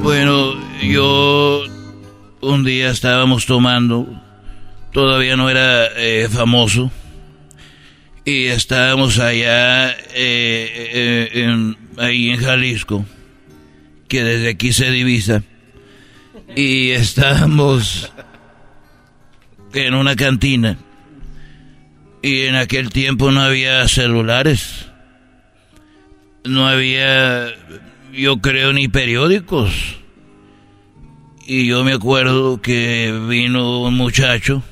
[0.00, 1.64] Bueno, yo
[2.40, 4.06] un día estábamos tomando,
[4.92, 6.92] todavía no era eh, famoso,
[8.24, 13.04] y estábamos allá, eh, eh, en, ahí en Jalisco,
[14.06, 15.42] que desde aquí se divisa,
[16.54, 18.12] y estábamos
[19.86, 20.78] en una cantina,
[22.22, 24.86] y en aquel tiempo no había celulares,
[26.44, 27.48] no había,
[28.12, 29.96] yo creo, ni periódicos.
[31.46, 34.62] Y yo me acuerdo que vino un muchacho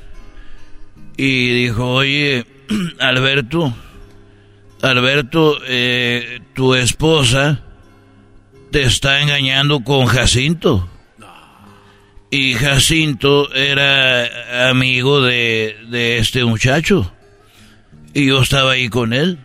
[1.16, 2.44] y dijo, oye,
[2.98, 3.74] Alberto,
[4.82, 7.62] Alberto, eh, tu esposa
[8.70, 10.88] te está engañando con Jacinto.
[12.30, 17.12] Y Jacinto era amigo de, de este muchacho.
[18.14, 19.38] Y yo estaba ahí con él.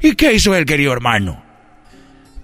[0.00, 1.42] ¿Y qué hizo el querido hermano?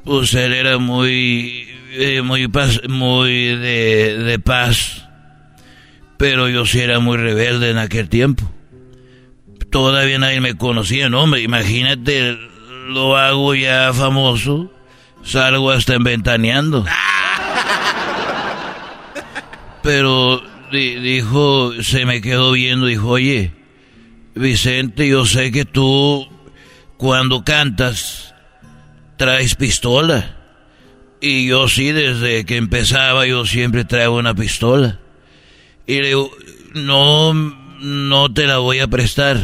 [0.04, 5.06] Pues él era muy, eh, muy, paz, muy de, de paz,
[6.16, 8.50] pero yo sí era muy rebelde en aquel tiempo.
[9.70, 12.36] Todavía nadie me conocía, no, hombre, imagínate,
[12.88, 14.72] lo hago ya famoso,
[15.22, 16.84] salgo hasta en ventaneando.
[19.82, 23.52] Pero di- dijo, se me quedó viendo, dijo, oye,
[24.34, 26.26] Vicente, yo sé que tú
[26.96, 28.34] cuando cantas
[29.16, 30.36] traes pistola.
[31.20, 34.98] Y yo sí, desde que empezaba, yo siempre traigo una pistola.
[35.86, 36.30] Y le digo,
[36.74, 39.38] no, no te la voy a prestar.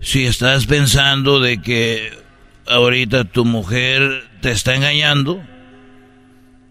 [0.00, 2.12] Si estás pensando de que
[2.66, 5.42] ahorita tu mujer te está engañando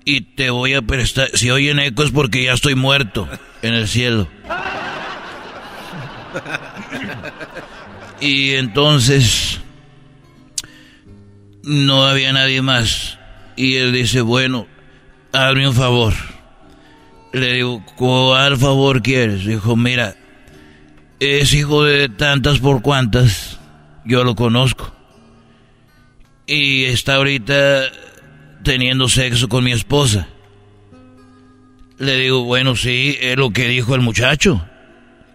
[0.05, 3.27] y te voy a prestar, si oyen ecos porque ya estoy muerto
[3.63, 4.27] en el cielo.
[8.21, 9.59] Y entonces
[11.63, 13.17] no había nadie más.
[13.55, 14.67] Y él dice, bueno,
[15.33, 16.13] hazme un favor.
[17.33, 19.45] Le digo, ¿cuál favor quieres?
[19.45, 20.15] Dijo, mira,
[21.19, 23.59] es hijo de tantas por cuantas,
[24.05, 24.93] yo lo conozco.
[26.45, 27.85] Y está ahorita
[28.65, 30.27] teniendo sexo con mi esposa.
[31.97, 34.67] Le digo, bueno, sí, es lo que dijo el muchacho,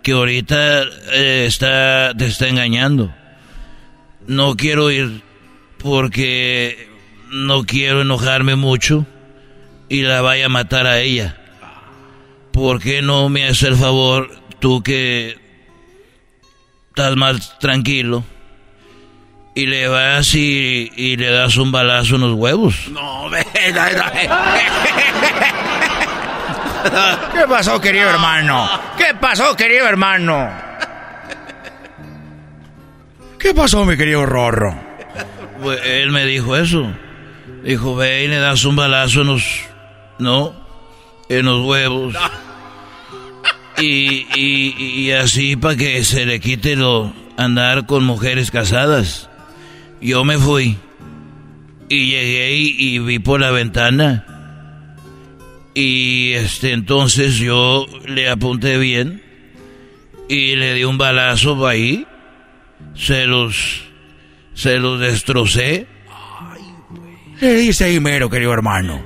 [0.02, 0.82] que ahorita
[1.12, 3.14] eh, está, te está engañando.
[4.26, 5.22] No quiero ir
[5.78, 6.88] porque
[7.30, 9.06] no quiero enojarme mucho
[9.88, 11.38] y la vaya a matar a ella.
[12.52, 14.28] ¿Por qué no me haces el favor,
[14.58, 15.38] tú que
[16.88, 18.24] estás más tranquilo,
[19.54, 22.88] y le vas y, y le das un balazo en los huevos?
[22.90, 23.44] No, ve,
[23.74, 23.82] no,
[27.32, 28.68] ¿Qué pasó, querido hermano?
[28.96, 30.50] ¿Qué pasó, querido hermano?
[33.38, 34.74] ¿Qué pasó, mi querido Rorro?
[35.62, 36.90] Pues él me dijo eso.
[37.62, 39.44] Dijo, ve y le das un balazo en los...
[40.18, 40.54] ¿No?
[41.28, 42.14] En los huevos.
[43.78, 49.29] Y, y, y así para que se le quite lo andar con mujeres casadas.
[50.00, 50.76] Yo me fui.
[51.88, 54.26] Y llegué y, y vi por la ventana.
[55.74, 59.22] Y este entonces yo le apunté bien.
[60.28, 62.06] Y le di un balazo ahí.
[62.94, 63.82] Se los...
[64.54, 65.86] Se los destrocé.
[67.40, 69.02] Le dice ahí mero, querido hermano.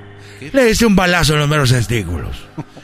[0.53, 2.37] Le dice un balazo en los meros testículos.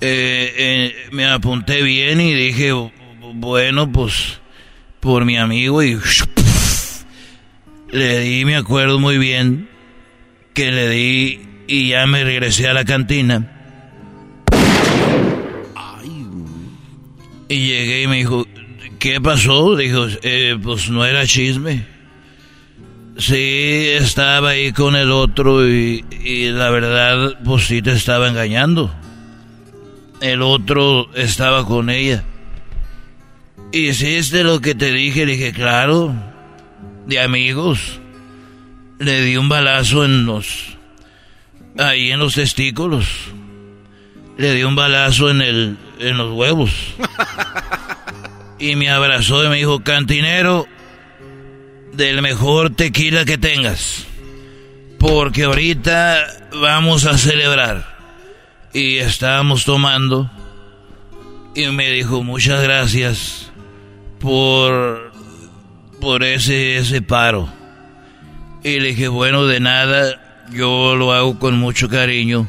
[0.00, 2.70] Eh, eh, me apunté bien y dije,
[3.34, 4.38] bueno, pues
[5.00, 5.96] por mi amigo y
[7.90, 9.68] le di, me acuerdo muy bien
[10.54, 13.54] que le di y ya me regresé a la cantina.
[17.48, 18.46] Y llegué y me dijo,
[18.98, 19.74] ¿qué pasó?
[19.74, 21.86] Dijo, eh, pues no era chisme.
[23.16, 28.94] Sí, estaba ahí con el otro y, y la verdad, pues sí te estaba engañando.
[30.20, 32.24] El otro estaba con ella.
[33.72, 35.24] ¿Hiciste lo que te dije?
[35.24, 36.14] Le dije, claro,
[37.08, 37.98] de amigos.
[39.00, 40.76] Le di un balazo en los...
[41.76, 43.06] Ahí en los testículos.
[44.36, 45.76] Le di un balazo en el...
[45.98, 46.70] en los huevos.
[48.60, 50.66] Y me abrazó y me dijo, cantinero,
[51.92, 54.04] del mejor tequila que tengas.
[54.98, 56.26] Porque ahorita
[56.60, 57.96] vamos a celebrar.
[58.72, 60.28] Y estábamos tomando.
[61.54, 63.52] Y me dijo, muchas gracias
[64.18, 65.07] por,
[66.00, 67.48] por ese, ese paro.
[68.62, 72.46] Y le dije, bueno, de nada, yo lo hago con mucho cariño.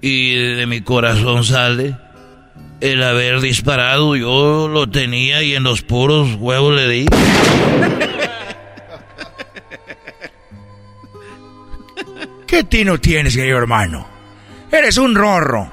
[0.00, 1.96] Y de mi corazón sale
[2.80, 4.16] el haber disparado.
[4.16, 7.06] Yo lo tenía y en los puros huevos le di.
[12.46, 14.06] ¿Qué tino tienes, querido hermano?
[14.70, 15.70] Eres un rorro.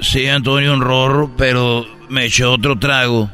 [0.00, 3.30] Sí, Antonio, un rorro, pero me echó otro trago.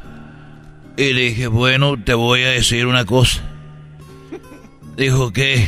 [0.97, 3.41] Y le dije, bueno, te voy a decir una cosa.
[4.97, 5.65] Dijo que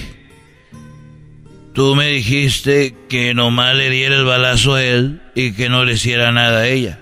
[1.73, 5.93] tú me dijiste que nomás le diera el balazo a él y que no le
[5.93, 6.99] hiciera nada a ella.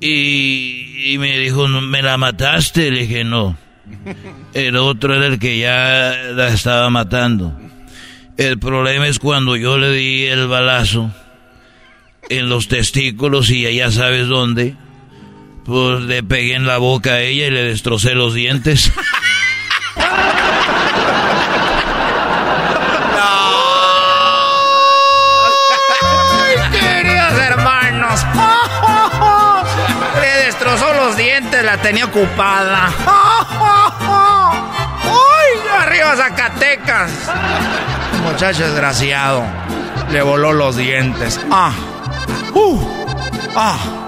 [0.00, 2.90] Y, y me dijo, "¿No ¿me la mataste?
[2.90, 3.56] Le dije, no.
[4.52, 7.58] El otro era el que ya la estaba matando.
[8.36, 11.10] El problema es cuando yo le di el balazo
[12.28, 14.76] en los testículos y ya sabes dónde.
[15.68, 18.90] Pues le pegué en la boca a ella y le destrocé los dientes.
[26.40, 28.24] ¡Ay, queridos hermanos!
[30.22, 32.90] Le destrozó los dientes, la tenía ocupada.
[35.04, 37.10] ¡Ay, arriba Zacatecas!
[38.22, 39.44] Muchacho desgraciado.
[40.10, 41.38] Le voló los dientes.
[41.50, 41.72] ¡Ah!
[42.54, 42.80] ¡Uh!
[43.54, 44.07] ¡Ah!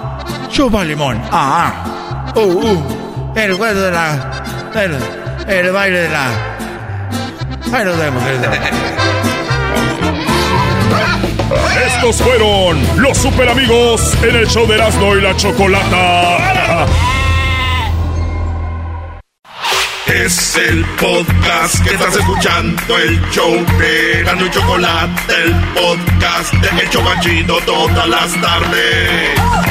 [0.51, 1.21] Chupa limón.
[1.31, 1.73] ¡Ah!
[1.73, 2.33] ah.
[2.35, 2.41] ¡Uh!
[2.41, 3.33] ¡Uh!
[3.35, 4.43] El juego de la...
[4.75, 4.97] El,
[5.47, 6.27] el baile de la...
[7.73, 8.21] Ahí nos vemos.
[8.23, 9.01] ahí nos vemos.
[11.85, 16.85] Estos fueron los super amigos en el show de Erasmo y la Chocolata.
[20.07, 26.81] Es el podcast que estás escuchando, el show de Erasmo y Chocolate, el podcast de
[26.81, 29.70] El Chocachito todas las tardes.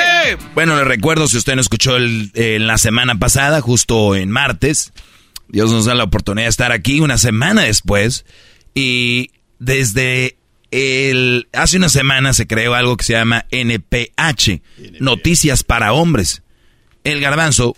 [0.53, 4.93] Bueno, les recuerdo, si usted no escuchó el- en la semana pasada, justo en martes,
[5.47, 8.25] Dios nos da la oportunidad de estar aquí una semana después.
[8.73, 10.37] Y desde
[10.71, 14.61] el, hace una semana se creó algo que se llama NPH,
[14.99, 16.41] Noticias para Hombres.
[17.03, 17.75] El garbanzo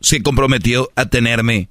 [0.00, 1.68] se comprometió a tenerme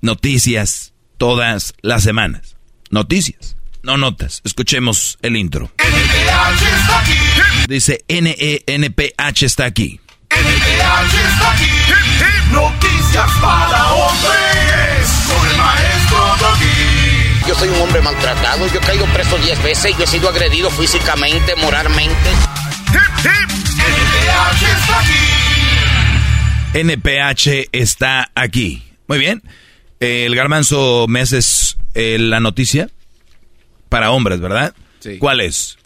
[0.00, 2.56] noticias todas las semanas.
[2.90, 4.40] Noticias, no notas.
[4.44, 5.70] Escuchemos el intro.
[5.78, 7.18] NPH está aquí,
[7.68, 10.00] Dice E NPH está aquí.
[10.30, 11.70] NPH está aquí.
[12.52, 17.46] Noticias para hombres con el maestro Doggy.
[17.46, 20.70] Yo soy un hombre maltratado, yo he caído preso 10 veces, yo he sido agredido
[20.70, 22.30] físicamente, moralmente.
[23.84, 25.14] NPH está aquí.
[26.74, 28.82] NPH está aquí.
[29.06, 29.42] Muy bien.
[30.00, 32.88] El garbanzo me haces eh, la noticia
[33.88, 34.74] para hombres, ¿verdad?
[35.00, 35.18] Sí.
[35.18, 35.78] ¿Cuál es?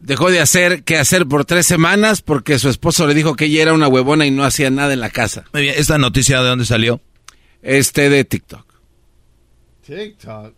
[0.00, 3.62] Dejó de hacer qué hacer por tres semanas porque su esposo le dijo que ella
[3.62, 5.44] era una huevona y no hacía nada en la casa.
[5.52, 5.74] Muy bien.
[5.76, 7.00] ¿Esta noticia de dónde salió?
[7.62, 8.66] Este de TikTok.
[9.86, 10.54] TikTok.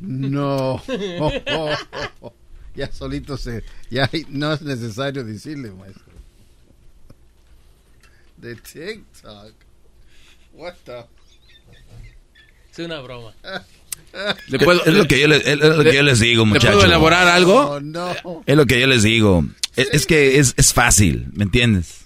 [0.00, 0.82] No.
[2.74, 3.62] Ya solito se.
[3.90, 6.04] Ya no es necesario decirle, maestro.
[8.38, 9.52] De TikTok.
[10.54, 11.04] What the.
[12.70, 13.34] Es una broma.
[14.48, 16.74] ¿Le puedo- es lo que yo les, es lo que yo les digo, ¿Le muchachos.
[16.74, 17.60] puedo elaborar algo?
[17.72, 18.12] Oh, no.
[18.46, 19.44] Es lo que yo les digo.
[19.76, 21.98] Es, es que es, es fácil, ¿me entiendes?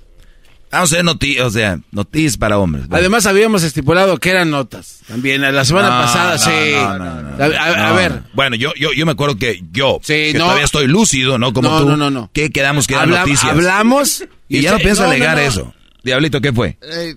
[0.70, 2.86] Vamos a ver noticias, o sea, noticias para hombres.
[2.90, 5.00] Además habíamos estipulado que eran notas.
[5.08, 6.72] También la semana No, pasada, no, sí.
[6.74, 8.22] no, no, no, a, a- a No, ver, no.
[8.34, 10.44] Bueno, yo, yo, yo me acuerdo que yo, Sí, que no.
[10.44, 11.52] todavía estoy lúcido, ¿no?
[11.52, 11.88] Como No, tú.
[11.88, 12.30] no, no, no.
[12.32, 13.52] ¿Qué quedamos que eran Habla- noticias?
[13.52, 15.42] hablamos Y, y ya no pienso no, no, alegar no.
[15.42, 15.74] eso.
[16.02, 16.76] Diablito, ¿qué fue?
[16.82, 17.14] Eh,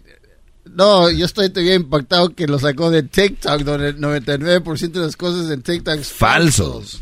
[0.74, 5.16] no, yo estoy todavía impactado que lo sacó de TikTok, donde el 99% de las
[5.18, 7.00] cosas en TikTok es Falsos.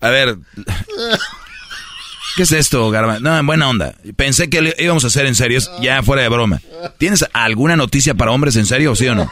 [0.00, 0.36] A ver,
[2.36, 3.18] ¿qué es esto, Garba?
[3.20, 3.94] No, en buena onda.
[4.16, 6.60] Pensé que le íbamos a hacer en serio, ya fuera de broma.
[6.98, 9.30] ¿Tienes alguna noticia para hombres en serio, sí o no?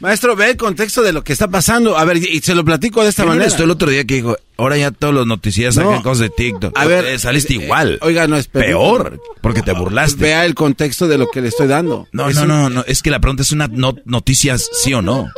[0.00, 1.96] maestro, ve el contexto de lo que está pasando.
[1.96, 3.46] A ver, y se lo platico de esta ¿Qué no manera.
[3.46, 5.84] eres tú el otro día que dijo, ahora ya todos los noticias No.
[5.84, 6.78] sacan cosas de TikTok?
[6.78, 7.98] A ver, Eh, saliste eh, igual.
[8.02, 10.20] oiga, no es peor, porque te burlaste.
[10.22, 12.06] Vea el contexto de lo que le estoy dando.
[12.12, 15.00] No, no, un- no, no, es que la pregunta es una no- noticias sí o
[15.00, 15.30] no.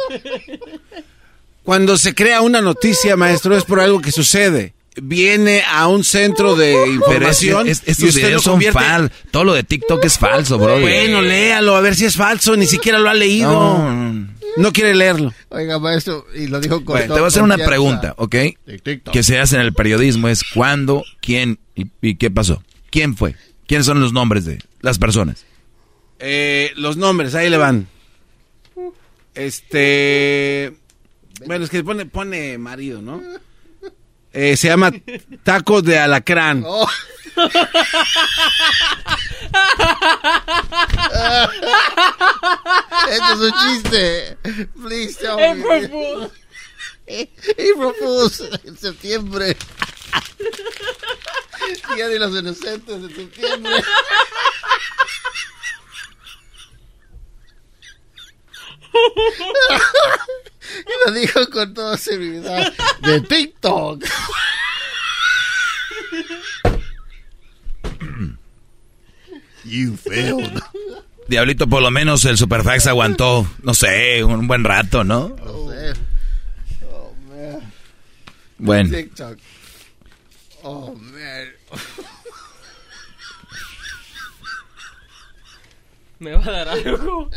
[1.63, 4.75] Cuando se crea una noticia, maestro, es por algo que sucede.
[5.03, 8.79] Viene a un centro de es, información es- y estos usted lo videos son convierte...
[8.79, 9.13] fal.
[9.31, 10.81] Todo lo de TikTok es falso, bro.
[10.81, 12.57] Bueno, léalo, a ver si es falso.
[12.57, 13.53] Ni siquiera lo ha leído.
[13.53, 14.37] No.
[14.57, 15.35] No, quiere leerlo.
[15.51, 18.35] Oiga, maestro, y lo dijo con Bueno, te voy a hacer una pregunta, ¿ok?
[18.83, 19.13] TikTok.
[19.13, 22.63] Que se hace en el periodismo es cuándo, quién y, y qué pasó.
[22.91, 23.35] ¿Quién fue?
[23.67, 25.45] ¿Quiénes son los nombres de las personas?
[26.21, 27.87] Eh, los nombres, ahí le van.
[29.35, 30.73] Este...
[31.47, 33.21] Bueno, es que pone, pone marido, ¿no?
[34.39, 34.93] Eh, se llama
[35.45, 36.63] Tacos de Alacrán.
[36.67, 36.87] Oh.
[43.09, 44.37] Esto es un chiste.
[44.75, 45.47] Please tell me.
[45.47, 46.31] April Fool.
[47.09, 49.57] April Fools en septiembre.
[51.95, 53.83] Día de los Inocentes en septiembre.
[60.79, 62.73] Y lo dijo con toda seguridad
[63.03, 64.05] de TikTok.
[69.65, 70.63] You failed.
[71.29, 75.31] Diablito, por lo menos el Superfax aguantó, no sé, un buen rato, ¿no?
[75.31, 75.93] No sé.
[76.89, 77.73] Oh, man.
[78.59, 78.97] Bueno.
[78.97, 79.39] TikTok.
[80.63, 81.49] Oh, man.
[86.21, 87.29] Me va a dar algo.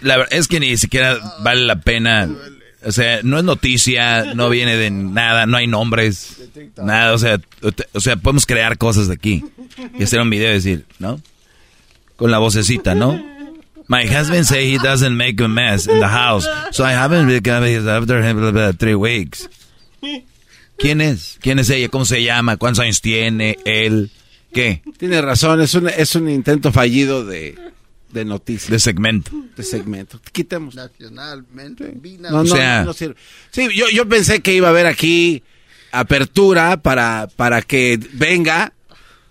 [0.00, 2.28] La verdad es que ni siquiera vale la pena.
[2.84, 7.12] O sea, no es noticia, no viene de nada, no hay nombres, nada.
[7.12, 7.40] O sea,
[7.92, 9.44] o sea, podemos crear cosas de aquí
[9.98, 11.20] y hacer un video y decir, ¿no?
[12.16, 13.22] Con la vocecita, ¿no?
[13.88, 17.64] My husband say he doesn't make a mess in the house, so I haven't become
[17.64, 19.48] his after him blah, three weeks.
[20.78, 21.38] ¿Quién es?
[21.42, 21.88] ¿Quién es ella?
[21.88, 22.56] ¿Cómo se llama?
[22.56, 23.58] ¿Cuántos años tiene?
[23.64, 24.10] ¿Él?
[24.52, 24.82] ¿Qué?
[24.96, 27.56] Tiene razón, es un, es un intento fallido de,
[28.12, 28.70] de noticia.
[28.70, 29.30] De segmento.
[29.56, 30.20] De segmento.
[30.32, 30.74] Quitemos.
[30.74, 31.94] Nacionalmente.
[32.20, 33.14] No, no, O sea- no sirve.
[33.50, 35.42] Sí, yo, yo pensé que iba a haber aquí
[35.92, 38.72] apertura para, para que venga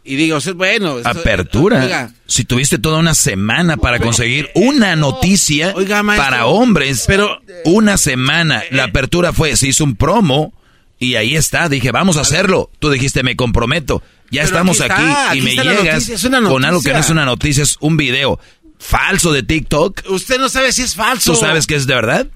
[0.03, 0.97] y diga, o sea, bueno.
[0.97, 1.84] esto- Apertura.
[1.84, 7.41] Oiga, Si tuviste toda una semana para conseguir una noticia Oiga, maestro, para hombres, pero-
[7.65, 8.64] una semana.
[8.72, 10.53] La apertura fue, se hizo un promo
[10.97, 11.69] y ahí está.
[11.69, 12.69] Dije, vamos a hacerlo.
[12.80, 14.01] Tú dijiste, me comprometo.
[14.31, 16.99] Ya Pero estamos aquí y aquí me llegas noticia, es una con algo que no
[16.99, 18.39] es una noticia, es un video
[18.80, 20.03] falso de TikTok.
[20.10, 21.34] usted no sabe si es falso.
[21.34, 22.27] ¿Tú sabes que es de verdad?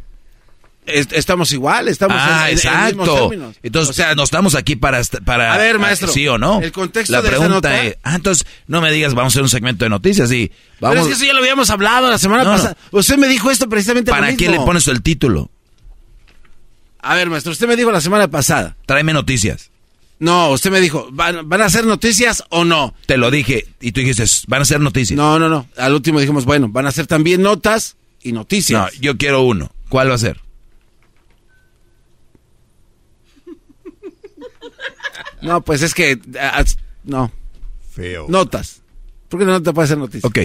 [0.85, 3.29] Est- estamos igual, estamos ah, en, en- en mismos exacto.
[3.29, 3.55] términos.
[3.63, 5.53] Entonces, o sea, no estamos aquí para, para...
[5.53, 6.59] A ver, maestro, ¿Sí o no?
[6.61, 7.97] el contexto La de pregunta nota- es...
[8.03, 10.49] Ah, entonces, no me digas, vamos a hacer un segmento de noticias y
[10.81, 10.97] Pero vamos...
[11.03, 12.57] es que eso ya lo habíamos hablado la semana No, no.
[12.57, 12.77] pasada.
[12.91, 14.39] Usted me dijo esto precisamente lo ¿Para mismo.
[14.39, 15.49] qué le pones el título?
[16.99, 18.75] A ver, maestro, usted me dijo la semana pasada.
[18.85, 19.71] Tráeme noticias.
[20.23, 22.93] No, usted me dijo, ¿van, van a hacer noticias o no?
[23.07, 25.17] Te lo dije y tú dijiste, van a ser noticias.
[25.17, 25.67] No, no, no.
[25.75, 28.93] Al último dijimos, bueno, van a ser también notas y No, noticias.
[29.01, 29.69] yo quiero uno.
[29.89, 30.39] ¿Cuál va a ser?
[35.41, 36.17] No, pues es que...
[36.39, 36.63] ah,
[37.03, 37.29] no.
[37.91, 38.29] Failed.
[38.29, 38.81] Notas.
[39.27, 40.25] ¿Por qué la nota puede ser noticia?
[40.27, 40.39] Ok.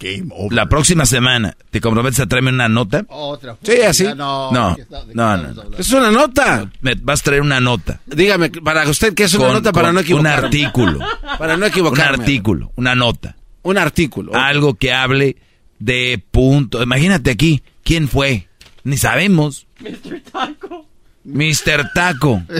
[0.00, 0.52] Game over.
[0.52, 3.04] La próxima semana, ¿te comprometes a traerme una nota?
[3.08, 3.56] Otra.
[3.62, 4.04] Sí, así.
[4.16, 4.52] No.
[4.52, 5.62] No, ¿de qué está- de qué no, no.
[5.76, 6.70] Es una nota.
[6.82, 8.00] Me vas a traer una nota.
[8.06, 10.46] Dígame, para usted, ¿qué es una Con- nota para no Un equivocarme?
[10.46, 11.00] artículo.
[11.38, 12.22] Para no Un equivocarme.
[12.24, 13.34] artículo, una nota.
[13.62, 14.34] Un artículo.
[14.36, 15.36] Algo que hable
[15.80, 16.80] de punto.
[16.82, 18.48] Imagínate aquí, ¿quién fue?
[18.84, 19.66] Ni sabemos.
[19.80, 20.20] Mr.
[20.32, 20.86] Taco.
[21.24, 21.90] Mr.
[21.92, 22.42] Taco.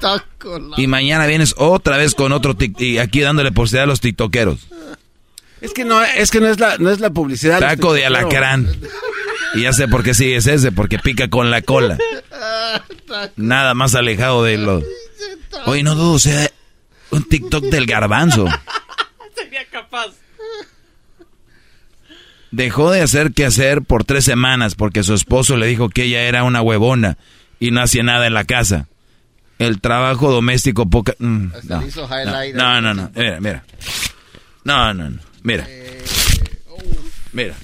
[0.00, 3.86] Taco la- Y mañana vienes otra vez con otro tic y aquí dándole publicidad a
[3.86, 4.68] los tiktokeros.
[5.66, 7.58] Es que no, es que no es la, no es la publicidad.
[7.60, 8.68] Taco de Pero- alacrán.
[9.54, 11.98] Y ya sé por qué sí es ese, porque pica con la cola.
[13.36, 14.82] Nada más alejado de lo.
[15.66, 16.50] Oye, no dudo, sea
[17.10, 18.46] un TikTok del garbanzo.
[19.34, 20.08] Sería capaz.
[22.50, 26.22] Dejó de hacer que hacer por tres semanas porque su esposo le dijo que ella
[26.22, 27.18] era una huevona
[27.58, 28.86] y no hacía nada en la casa.
[29.58, 31.14] El trabajo doméstico poca...
[31.18, 31.46] mm,
[32.54, 33.64] no, no, no, mira, mira.
[34.64, 35.68] No, no, no, mira.
[37.32, 37.54] Mira,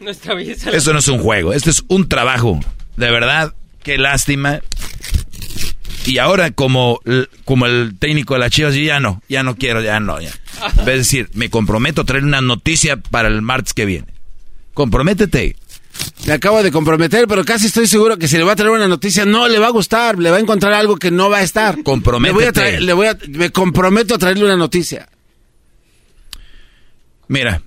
[0.00, 0.56] No está bien.
[0.72, 2.60] esto no es un juego, esto es un trabajo.
[2.96, 4.60] De verdad, qué lástima.
[6.06, 7.00] Y ahora como,
[7.44, 10.30] como el técnico de las Chivas, yo ya no, ya no quiero, ya no, ya.
[10.80, 14.06] Es decir, me comprometo a traer una noticia para el martes que viene.
[14.74, 15.56] Comprométete.
[16.26, 18.86] Me acabo de comprometer, pero casi estoy seguro que si le va a traer una
[18.86, 21.42] noticia no le va a gustar, le va a encontrar algo que no va a
[21.42, 21.82] estar.
[21.82, 22.38] Comprométete.
[22.38, 25.08] Le voy a traer- le voy a- me comprometo a traerle una noticia.
[27.28, 27.62] Mira,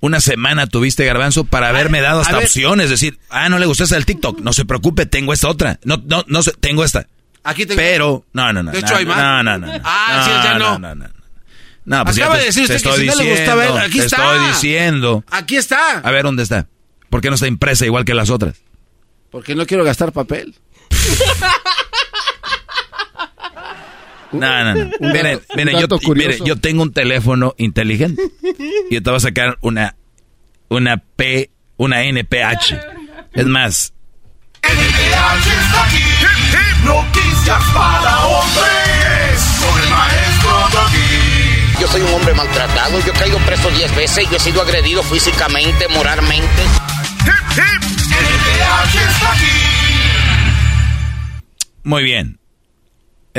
[0.00, 2.84] una semana tuviste garbanzo para haberme dado hasta opciones.
[2.84, 4.40] Es decir, ah, no le gustó esta del TikTok.
[4.40, 5.80] No se preocupe, tengo esta otra.
[5.84, 7.06] No, no, no sé, tengo esta.
[7.44, 8.70] Aquí tengo- Pero, no, no, no.
[8.70, 9.16] De hecho, no, hay más.
[9.18, 9.72] No, no, no.
[9.84, 10.78] Ah, sí, ya no.
[10.78, 11.08] No, no,
[11.84, 12.04] no.
[12.04, 13.34] Pues Acaba de decir te usted que si no le diciendo.
[13.54, 14.16] gusta ver, aquí te está.
[14.34, 15.24] estoy diciendo.
[15.30, 15.98] Aquí está.
[16.00, 16.66] A ver, ¿dónde está?
[17.08, 18.56] ¿Por qué no está impresa igual que las otras?
[19.30, 20.54] Porque no quiero gastar papel.
[24.32, 24.90] No, no, no.
[25.00, 26.28] Un Miren, miren, yo, dato curioso.
[26.30, 28.22] mire, yo tengo un teléfono inteligente.
[28.90, 29.96] Y yo te voy a sacar una,
[30.68, 32.74] una P, una NPH.
[33.34, 33.92] Es más,
[34.62, 35.96] está aquí.
[35.96, 39.60] Hip, hip, noticias para hombres.
[39.60, 41.80] Con el maestro Doggy.
[41.80, 45.02] Yo soy un hombre maltratado, yo he caído preso 10 veces, yo he sido agredido
[45.02, 46.62] físicamente, moralmente.
[47.24, 49.46] Hip, hip, NPH está aquí.
[51.84, 52.38] Muy bien.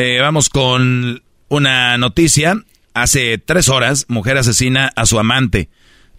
[0.02, 2.64] Eh, vamos con una noticia.
[2.94, 5.68] Hace tres horas, mujer asesina a su amante.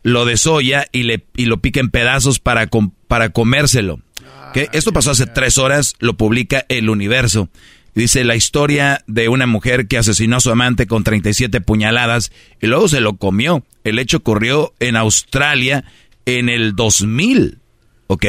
[0.02, 4.01] Lo desolla y, le, y lo pica en pedazos para, com- para comérselo.
[4.52, 4.69] ¿Qué?
[4.73, 7.48] Esto pasó hace tres horas, lo publica El Universo.
[7.94, 12.66] Dice la historia de una mujer que asesinó a su amante con 37 puñaladas y
[12.66, 13.65] luego se lo comió.
[13.82, 15.85] El hecho ocurrió en Australia
[16.27, 17.59] en el 2000.
[18.09, 18.27] ¿ok?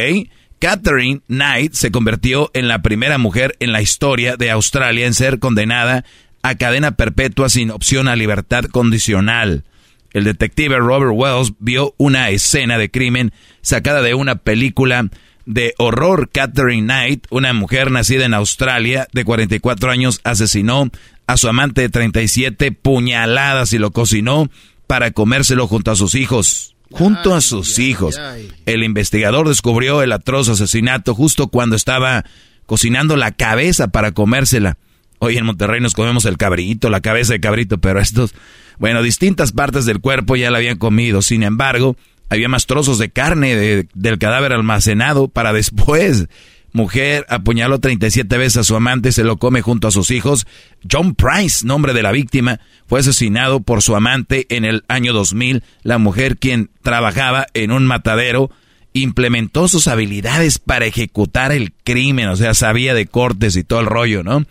[0.62, 5.40] Catherine Knight se convirtió en la primera mujer en la historia de Australia en ser
[5.40, 6.06] condenada
[6.44, 9.64] a cadena perpetua sin opción a libertad condicional.
[10.12, 15.10] El detective Robert Wells vio una escena de crimen sacada de una película
[15.48, 16.30] de horror.
[16.32, 20.92] Catherine Knight, una mujer nacida en Australia de 44 años, asesinó
[21.26, 24.48] a su amante de 37 puñaladas y lo cocinó
[24.86, 26.71] para comérselo junto a sus hijos.
[26.92, 28.20] Junto a sus hijos.
[28.66, 32.26] El investigador descubrió el atroz asesinato justo cuando estaba
[32.66, 34.78] cocinando la cabeza para comérsela.
[35.20, 38.34] Hoy en Monterrey nos comemos el cabrito, la cabeza de cabrito, pero estos,
[38.80, 41.22] bueno, distintas partes del cuerpo ya la habían comido.
[41.22, 41.96] Sin embargo,
[42.30, 46.28] había más trozos de carne de- del cadáver almacenado para después.
[46.74, 50.46] Mujer apuñaló 37 veces a su amante, se lo come junto a sus hijos.
[50.90, 55.64] John Price, nombre de la víctima, fue asesinado por su amante en el año 2000.
[55.84, 58.52] La mujer, quien trabajaba en un matadero,
[58.94, 63.86] implementó sus habilidades para ejecutar el crimen, o sea, sabía de cortes y todo el
[63.86, 64.46] rollo, ¿no?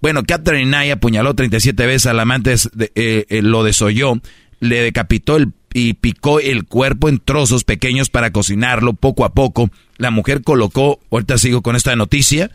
[0.00, 4.20] Bueno, Catherine Knight apuñaló 37 veces al amante, de- eh, eh, lo desolló,
[4.60, 9.68] le decapitó el, y picó el cuerpo en trozos pequeños para cocinarlo poco a poco.
[9.98, 12.50] La mujer colocó, ahorita sigo con esta noticia,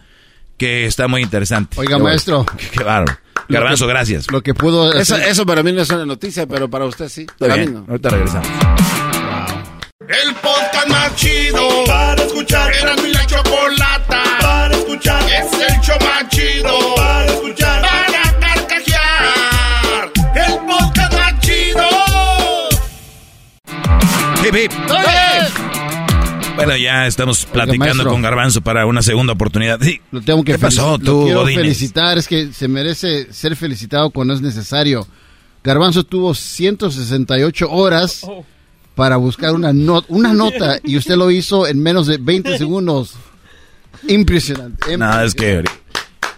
[0.58, 1.80] que está muy interesante.
[1.80, 2.44] Oiga, Qué maestro.
[2.46, 2.60] bueno.
[2.72, 3.20] Qué bárbaro.
[3.50, 4.32] Garbanzo, gracias.
[4.32, 7.10] Lo que pudo Eso, hacer- eso para mí no es una noticia, pero para usted
[7.10, 7.22] sí.
[7.22, 7.86] Está Para mí bien, no.
[7.90, 8.48] ahorita regresamos.
[10.02, 12.72] El podcast más chido para escuchar.
[12.74, 15.22] Era mi la chocolata para escuchar.
[15.30, 17.82] Es el show más chido para escuchar.
[24.50, 24.72] Hip, hip.
[26.56, 28.12] Bueno, ya estamos platicando maestro.
[28.12, 29.80] con Garbanzo para una segunda oportunidad.
[29.82, 30.02] Sí.
[30.12, 31.62] Lo tengo que ¿Qué pasó tú, lo quiero Godínez?
[31.64, 35.08] felicitar, es que se merece ser felicitado cuando es necesario.
[35.64, 38.26] Garbanzo tuvo 168 horas
[38.96, 43.14] para buscar una, not- una nota y usted lo hizo en menos de 20 segundos.
[44.08, 44.98] Impresionante.
[44.98, 45.64] No, es que,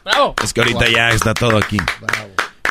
[0.04, 0.36] ¡Bravo!
[0.44, 1.78] es que ahorita ya está todo aquí.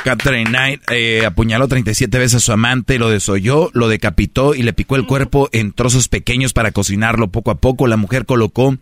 [0.04, 4.72] Catherine Knight eh, apuñaló 37 veces a su amante, lo desolló, lo decapitó y le
[4.72, 7.86] picó el cuerpo en trozos pequeños para cocinarlo poco a poco.
[7.86, 8.76] La mujer colocó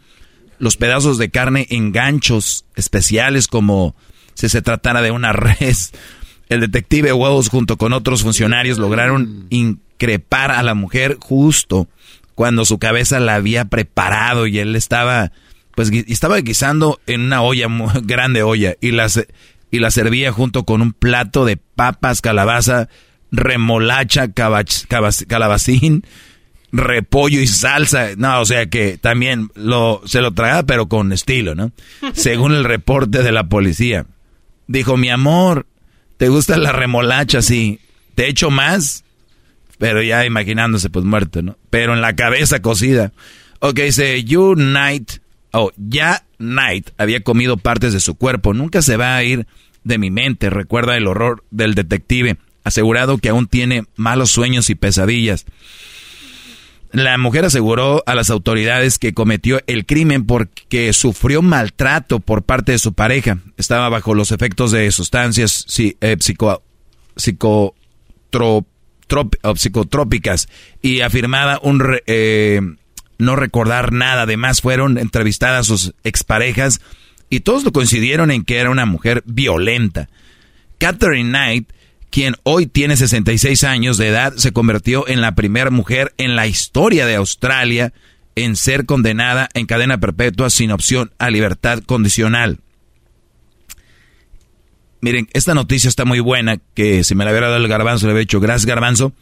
[0.58, 3.94] los pedazos de carne en ganchos especiales como
[4.34, 5.92] si se tratara de una res.
[6.48, 11.88] El detective Wells junto con otros funcionarios lograron increpar a la mujer justo
[12.34, 15.32] cuando su cabeza la había preparado y él estaba
[15.74, 17.66] pues estaba guisando en una olla
[18.02, 19.20] grande olla y las
[19.70, 22.88] y la servía junto con un plato de papas, calabaza,
[23.30, 26.04] remolacha, cabach- calabacín,
[26.72, 28.08] repollo y salsa.
[28.16, 31.72] No, o sea que también lo, se lo tragaba, pero con estilo, ¿no?
[32.14, 34.06] Según el reporte de la policía.
[34.66, 35.66] Dijo, mi amor,
[36.18, 37.40] ¿te gusta la remolacha?
[37.42, 37.80] Sí.
[38.14, 39.04] ¿Te echo más?
[39.78, 41.56] Pero ya imaginándose, pues muerto, ¿no?
[41.70, 43.12] Pero en la cabeza cocida.
[43.60, 45.10] Ok, dice, you night.
[45.52, 48.55] Oh, ya Knight había comido partes de su cuerpo.
[48.55, 49.47] Nunca se va a ir
[49.85, 54.74] de mi mente, recuerda el horror del detective, asegurado que aún tiene malos sueños y
[54.74, 55.47] pesadillas.
[56.90, 62.73] La mujer aseguró a las autoridades que cometió el crimen porque sufrió maltrato por parte
[62.73, 63.39] de su pareja.
[63.59, 66.62] Estaba bajo los efectos de sustancias eh, psico,
[69.55, 70.48] psicotrópicas
[70.81, 72.62] y afirmaba un eh,
[73.18, 74.22] no recordar nada.
[74.22, 76.80] Además, fueron entrevistadas sus exparejas
[77.30, 80.08] y todos lo coincidieron en que era una mujer violenta.
[80.78, 81.68] Catherine Knight
[82.10, 86.46] quien hoy tiene 66 años de edad, se convirtió en la primera mujer en la
[86.46, 87.92] historia de Australia
[88.34, 92.60] en ser condenada en cadena perpetua sin opción a libertad condicional.
[95.00, 98.12] Miren, esta noticia está muy buena, que si me la hubiera dado el garbanzo, le
[98.12, 99.12] hubiera dicho, gracias garbanzo.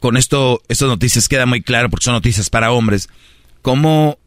[0.00, 3.08] Con esto, estas noticias queda muy claro, porque son noticias para hombres,
[3.62, 4.18] cómo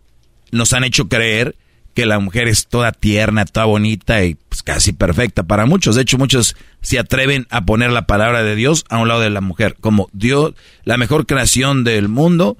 [0.51, 1.55] nos han hecho creer
[1.93, 5.95] que la mujer es toda tierna, toda bonita y pues, casi perfecta para muchos.
[5.95, 9.29] De hecho, muchos se atreven a poner la palabra de Dios a un lado de
[9.29, 9.75] la mujer.
[9.79, 10.53] Como Dios,
[10.85, 12.57] la mejor creación del mundo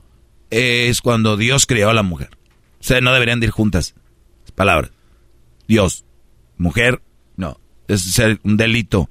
[0.50, 2.30] es cuando Dios creó a la mujer.
[2.80, 3.96] O sea, no deberían ir juntas.
[4.56, 4.92] Palabras.
[5.68, 6.04] Dios,
[6.58, 7.02] mujer,
[7.38, 7.60] no.
[7.88, 9.10] Es ser un delito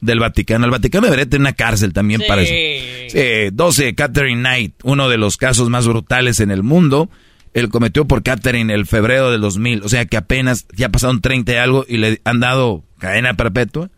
[0.00, 0.64] del Vaticano.
[0.64, 2.52] El Vaticano debería tener una cárcel también para eso.
[2.52, 7.08] Sí, 12, Catherine Knight, uno de los casos más brutales en el mundo
[7.54, 9.82] él cometió por Catherine el febrero del 2000.
[9.82, 13.90] O sea que apenas ya pasaron 30 y algo y le han dado cadena perpetua.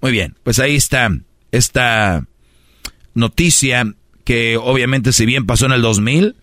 [0.00, 1.10] Muy bien, pues ahí está
[1.52, 2.24] esta
[3.14, 3.94] noticia
[4.24, 6.36] que obviamente si bien pasó en el 2000,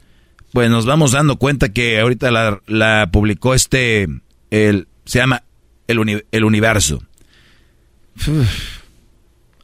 [0.53, 2.31] pues nos vamos dando cuenta que ahorita
[2.67, 4.07] la, publicó este,
[4.49, 5.43] el, se llama
[5.87, 7.03] El, el Universo.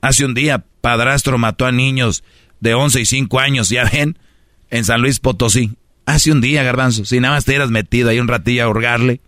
[0.06, 2.24] Hace un día, padrastro mató a niños
[2.60, 4.20] de 11 y 5 años, ya ven,
[4.70, 5.72] en San Luis Potosí.
[6.06, 7.06] Hace un día, Garbanzo.
[7.06, 9.20] Si nada más te hubieras metido ahí un ratillo a hurgarle.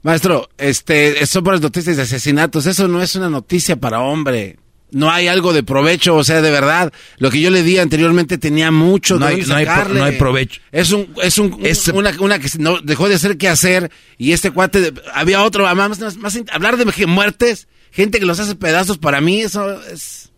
[0.00, 2.64] Maestro, este, son por las noticias de asesinatos.
[2.64, 4.56] Eso no es una noticia para hombre.
[4.92, 6.90] No hay algo de provecho, o sea, de verdad.
[7.18, 9.18] Lo que yo le di anteriormente tenía mucho.
[9.18, 10.62] No, hay, no, hay, no hay, provecho.
[10.72, 11.52] Es un, es un,
[11.92, 16.00] una, una, que no, dejó de hacer qué hacer y este cuate, había otro, más,
[16.00, 20.30] más, más, hablar de muertes, gente que los hace pedazos, para mí eso es...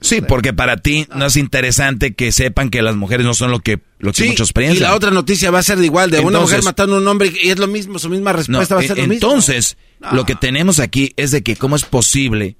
[0.00, 3.60] Sí, porque para ti no es interesante que sepan que las mujeres no son lo
[3.60, 4.76] que, lo que muchos piensan.
[4.76, 7.32] Y la otra noticia va a ser igual, de una mujer matando a un hombre
[7.42, 9.14] y es lo mismo, su misma respuesta va a ser lo mismo.
[9.14, 9.78] Entonces,
[10.12, 12.56] lo que tenemos aquí es de que cómo es posible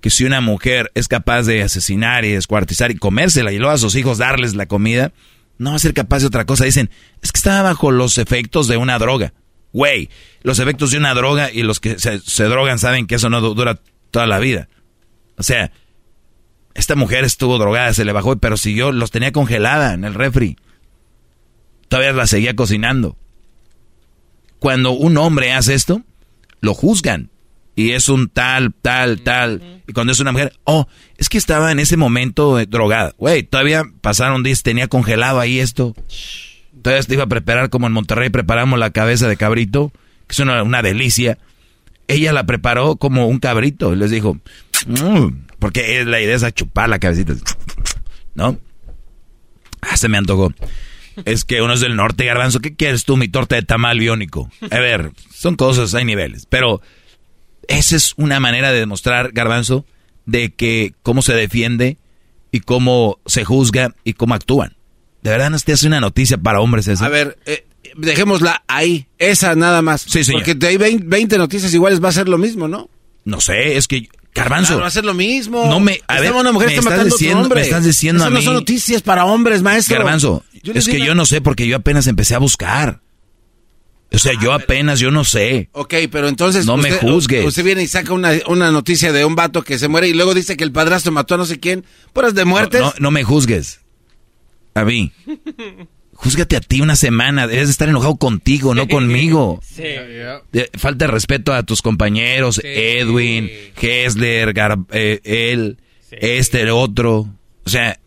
[0.00, 3.78] que si una mujer es capaz de asesinar y descuartizar y comérsela y luego a
[3.78, 5.12] sus hijos darles la comida,
[5.58, 6.64] no va a ser capaz de otra cosa.
[6.64, 6.90] Dicen,
[7.20, 9.34] es que estaba bajo los efectos de una droga.
[9.72, 10.08] Güey,
[10.42, 13.40] los efectos de una droga y los que se, se drogan saben que eso no
[13.40, 13.80] dura
[14.10, 14.68] toda la vida.
[15.36, 15.70] O sea,
[16.74, 20.56] esta mujer estuvo drogada, se le bajó, pero siguió, los tenía congelada en el refri.
[21.88, 23.16] Todavía la seguía cocinando.
[24.58, 26.02] Cuando un hombre hace esto,
[26.60, 27.30] lo juzgan.
[27.74, 29.82] Y es un tal, tal, tal.
[29.86, 33.14] Y cuando es una mujer, oh, es que estaba en ese momento drogada.
[33.18, 35.94] Güey, todavía pasaron días, tenía congelado ahí esto.
[36.82, 39.92] Todavía te iba a preparar como en Monterrey preparamos la cabeza de cabrito,
[40.26, 41.38] que es una, una delicia.
[42.06, 43.92] Ella la preparó como un cabrito.
[43.92, 44.38] Y les dijo,
[44.86, 45.28] mmm,
[45.58, 47.34] porque la idea es chupar la cabecita.
[48.34, 48.58] ¿No?
[49.80, 50.52] Ah, se me antojó.
[51.24, 52.60] Es que uno es del norte, garbanzo.
[52.60, 54.50] ¿Qué quieres tú, mi torta de tamal biónico?
[54.70, 56.46] A ver, son cosas, hay niveles.
[56.46, 56.80] Pero
[57.66, 59.84] esa es una manera de demostrar, garbanzo,
[60.26, 61.98] de que cómo se defiende
[62.52, 64.77] y cómo se juzga y cómo actúan.
[65.28, 67.04] De verdad, no te hace una noticia para hombres esa.
[67.04, 67.66] A ver, eh,
[67.98, 69.08] dejémosla ahí.
[69.18, 70.00] Esa nada más.
[70.00, 70.42] Sí, señor.
[70.42, 72.88] Porque hay 20 noticias iguales va a ser lo mismo, ¿no?
[73.26, 74.80] No sé, es que Garbanzo.
[74.80, 75.66] va a ser lo mismo.
[75.66, 76.00] No me.
[76.06, 78.36] A ver, una mujer me está estás diciendo, me estás diciendo a mí.
[78.36, 79.96] no son noticias para hombres, maestro.
[79.96, 83.02] Garbanzo, es que yo no sé porque yo apenas empecé a buscar.
[84.10, 85.68] O sea, yo apenas, yo no sé.
[85.72, 86.64] Ok, pero entonces.
[86.64, 87.44] No me juzgues.
[87.44, 90.32] Usted viene y saca una, una, noticia de un vato que se muere y luego
[90.32, 91.84] dice que el padrastro mató a no sé quién.
[92.14, 92.80] Puras de muertes.
[92.80, 93.80] No, no, me juzgues.
[94.78, 95.12] A mí.
[96.12, 97.46] Júzgate a ti una semana.
[97.46, 99.60] Debes estar enojado contigo, no conmigo.
[99.62, 99.84] Sí.
[100.76, 103.50] Falta de respeto a tus compañeros, Edwin,
[103.80, 104.54] Hessler,
[104.92, 105.78] eh, él,
[106.10, 107.28] este, el otro.
[107.64, 107.98] O sea,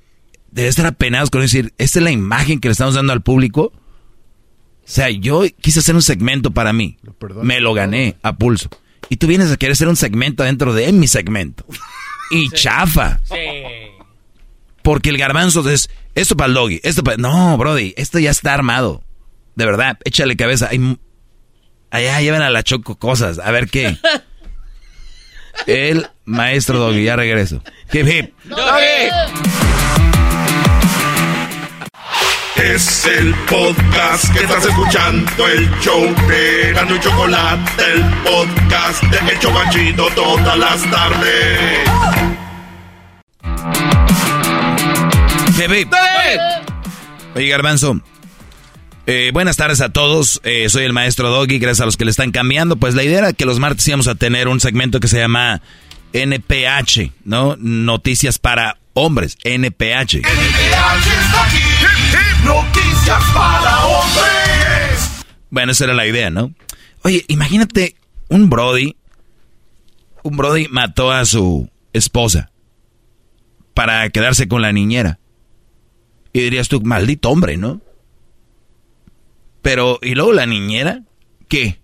[0.51, 3.73] debes estar apenados con decir, esta es la imagen que le estamos dando al público.
[3.73, 6.97] O sea, yo quise hacer un segmento para mí.
[7.43, 8.69] Me lo gané a pulso.
[9.09, 11.65] Y tú vienes a querer hacer un segmento dentro de mi segmento.
[12.29, 13.19] Y chafa.
[13.23, 13.35] Sí.
[14.81, 17.17] Porque el garbanzo es esto para el doggy, esto para...
[17.17, 19.03] No, Brody, esto ya está armado.
[19.55, 20.69] De verdad, échale cabeza.
[21.89, 23.39] Allá llevan a la choco cosas.
[23.39, 23.97] A ver qué.
[25.67, 27.61] El maestro doggy, ya regreso.
[27.91, 28.33] Hip hip.
[32.55, 39.33] Es el podcast que estás escuchando, el show de Gano y Chocolate, el podcast de
[39.33, 42.30] Hecho Banchito todas las tardes.
[47.35, 48.01] Oye, Garbanzo.
[49.05, 50.41] eh, buenas tardes a todos.
[50.43, 51.59] Eh, soy el maestro Doggy.
[51.59, 52.77] Gracias a los que le están cambiando.
[52.77, 55.61] Pues la idea era que los martes íbamos a tener un segmento que se llama
[56.13, 57.55] NPH, ¿no?
[57.57, 59.37] Noticias para hombres.
[59.43, 60.15] NPH.
[60.15, 61.57] está aquí.
[62.43, 65.09] Noticias para hombres.
[65.51, 66.53] Bueno, esa era la idea, ¿no?
[67.03, 67.95] Oye, imagínate
[68.29, 68.95] un Brody.
[70.23, 72.51] Un Brody mató a su esposa
[73.73, 75.19] para quedarse con la niñera.
[76.33, 77.81] Y dirías tú, maldito hombre, ¿no?
[79.61, 81.03] Pero, ¿y luego la niñera?
[81.47, 81.79] ¿Qué?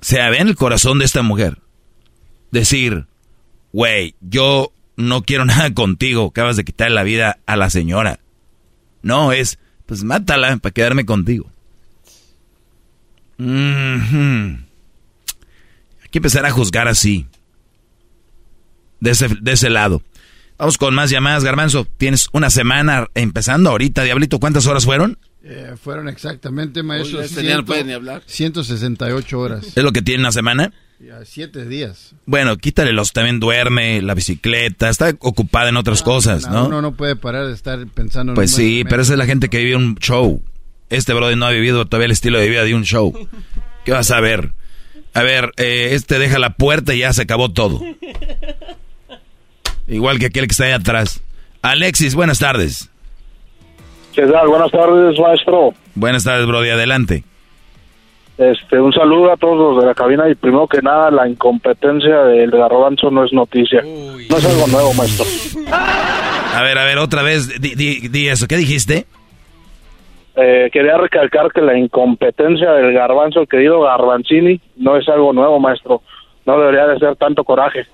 [0.00, 1.58] O sea, vean el corazón de esta mujer.
[2.50, 3.06] Decir,
[3.72, 8.20] güey, yo no quiero nada contigo, acabas de quitar la vida a la señora.
[9.02, 11.50] No, es, pues mátala para quedarme contigo.
[13.38, 14.66] Mhm.
[16.02, 17.26] Hay que empezar a juzgar así.
[19.00, 20.02] De ese, de ese lado.
[20.60, 21.86] Vamos con más llamadas, Garbanzo.
[21.96, 24.38] Tienes una semana empezando ahorita, Diablito.
[24.38, 25.16] ¿Cuántas horas fueron?
[25.42, 28.22] Eh, fueron exactamente, maestro, Oye, este ya no 100 puede ni hablar.
[28.26, 29.68] 168 horas.
[29.74, 30.70] ¿Es lo que tiene una semana?
[30.98, 32.14] Ya, siete días.
[32.26, 36.66] Bueno, quítale los también duerme, la bicicleta, está ocupada en otras cosas, ¿no?
[36.66, 39.48] Uno no puede parar de estar pensando en Pues sí, pero esa es la gente
[39.48, 40.42] que vive un show.
[40.90, 43.14] Este brother no ha vivido todavía el estilo de vida de un show.
[43.86, 44.52] ¿Qué vas a ver?
[45.14, 47.80] A ver, eh, este deja la puerta y ya se acabó todo.
[49.90, 51.22] Igual que aquel que está ahí atrás.
[51.62, 52.88] Alexis, buenas tardes.
[54.14, 54.48] ¿Qué tal?
[54.48, 55.74] Buenas tardes, maestro.
[55.94, 57.24] Buenas tardes, Brody, adelante.
[58.38, 62.22] Este, un saludo a todos los de la cabina y primero que nada, la incompetencia
[62.22, 63.82] del garbanzo no es noticia.
[63.82, 65.26] No es algo nuevo, maestro.
[66.54, 68.46] A ver, a ver, otra vez, di, di- di eso.
[68.48, 69.06] ¿Qué dijiste?
[70.36, 75.58] Eh, quería recalcar que la incompetencia del garbanzo, el querido Garbanzini, no es algo nuevo,
[75.60, 76.00] maestro.
[76.46, 77.84] No debería de ser tanto coraje.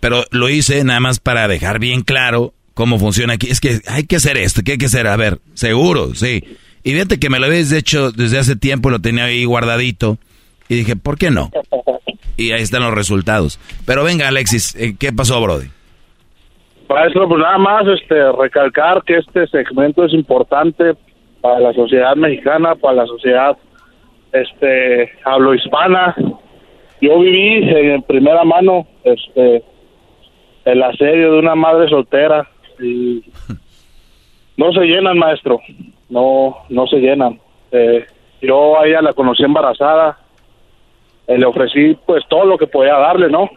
[0.00, 3.48] Pero lo hice nada más para dejar bien claro cómo funciona aquí.
[3.48, 5.06] Es que hay que hacer esto, ¿qué hay que hacer?
[5.06, 6.42] A ver, seguro, sí.
[6.82, 10.16] Y fíjate que me lo habéis hecho desde hace tiempo, lo tenía ahí guardadito.
[10.68, 11.50] Y dije, ¿por qué no?
[12.36, 13.58] Y ahí están los resultados.
[13.86, 15.66] Pero venga, Alexis, eh, ¿qué pasó, Brody?
[16.88, 20.94] Maestro, pues nada más este, recalcar que este segmento es importante
[21.40, 23.56] para la sociedad mexicana, para la sociedad
[24.32, 26.14] este, hablohispana.
[27.00, 29.62] Yo viví en primera mano este,
[30.64, 32.48] el asedio de una madre soltera
[32.80, 33.22] y
[34.56, 35.60] no se llenan, maestro,
[36.08, 37.40] no, no se llenan.
[37.72, 38.04] Eh,
[38.42, 40.18] yo a ella la conocí embarazada,
[41.26, 43.48] eh, le ofrecí pues todo lo que podía darle, ¿no?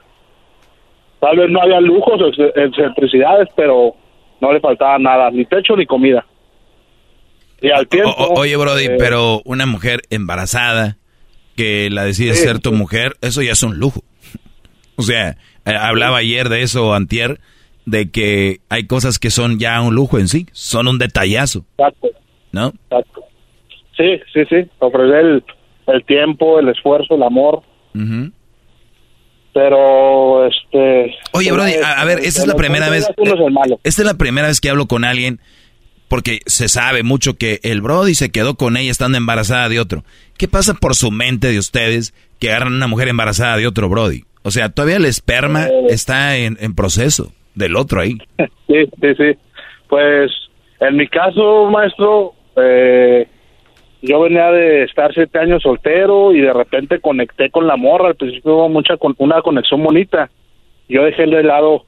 [1.19, 2.19] Tal vez no había lujos
[2.55, 3.95] excentricidades, pero
[4.41, 6.25] no le faltaba nada, ni techo ni comida.
[7.61, 8.11] Y al tiempo...
[8.17, 10.97] O- oye, Brody, eh, pero una mujer embarazada
[11.55, 14.01] que la decide Sí, ser tu mujer, eso ya es un lujo.
[14.95, 17.39] O sea, hablaba ayer de eso, antier,
[17.85, 22.09] de que hay cosas que son ya un lujo en sí, son un detallazo, Exacto,
[22.51, 22.67] ¿no?
[22.89, 23.23] exacto.
[23.97, 25.43] Sí, sí, sí, ofrecer el,
[25.87, 27.61] el tiempo, el esfuerzo, el amor,
[29.53, 31.15] pero este...
[31.33, 33.07] Oye, Brody, a, a ver, esta es la primera vez.
[33.83, 35.39] Esta es la primera vez que hablo con alguien
[36.07, 40.03] porque se sabe mucho que el Brody se quedó con ella estando embarazada de otro.
[40.37, 44.23] ¿Qué pasa por su mente de ustedes que agarran una mujer embarazada de otro Brody?
[44.43, 48.17] O sea, todavía el esperma está en, en proceso del otro ahí.
[48.65, 49.37] Sí, sí, sí.
[49.87, 50.31] Pues
[50.79, 53.27] en mi caso, maestro, eh,
[54.01, 58.09] yo venía de estar siete años soltero y de repente conecté con la morra.
[58.09, 60.29] Al principio hubo mucha una conexión bonita.
[60.89, 61.85] Yo dejé de lado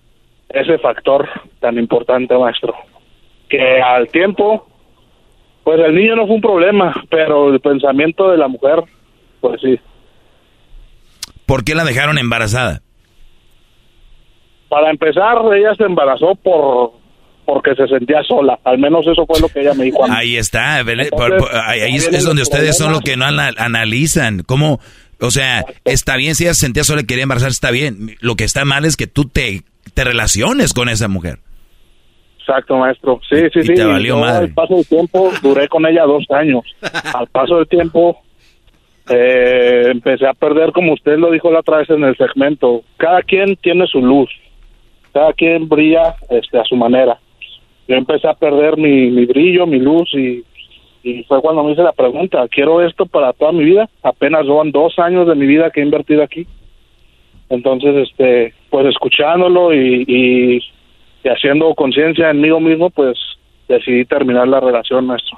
[0.49, 1.27] ese factor
[1.59, 2.73] tan importante, maestro.
[3.49, 4.65] Que al tiempo,
[5.63, 8.83] pues el niño no fue un problema, pero el pensamiento de la mujer,
[9.41, 9.79] pues sí.
[11.45, 12.81] ¿Por qué la dejaron embarazada?
[14.69, 16.93] Para empezar, ella se embarazó por
[17.45, 18.59] porque se sentía sola.
[18.63, 20.03] Al menos eso fue lo que ella me dijo.
[20.03, 20.13] a mí.
[20.17, 21.03] Ahí está, ¿vele?
[21.03, 22.95] Entonces, Por- por- ahí, es, donde los ustedes son problemas.
[22.97, 24.41] lo que no ana- analizan.
[24.41, 24.79] ¿Cómo?
[25.21, 28.15] O sea, está bien si ella se sentía sola y quería embarazar, está bien.
[28.19, 29.61] Lo que está mal es que tú te,
[29.93, 31.37] te relaciones con esa mujer.
[32.39, 33.19] Exacto, maestro.
[33.29, 33.73] Sí, sí, y sí.
[33.75, 34.45] te valió Yo, madre.
[34.45, 36.63] Al paso del tiempo, duré con ella dos años.
[37.13, 38.19] Al paso del tiempo,
[39.09, 42.83] eh, empecé a perder, como usted lo dijo la otra vez en el segmento.
[42.97, 44.29] Cada quien tiene su luz.
[45.13, 47.19] Cada quien brilla este, a su manera.
[47.87, 50.43] Yo empecé a perder mi, mi brillo, mi luz y,
[51.27, 53.87] fue cuando me hice la pregunta, ¿quiero esto para toda mi vida?
[54.01, 56.47] Apenas van dos años de mi vida que he invertido aquí.
[57.49, 60.57] Entonces, este, pues escuchándolo y, y,
[61.23, 63.19] y haciendo conciencia en mí mismo, pues
[63.67, 65.37] decidí terminar la relación, maestro.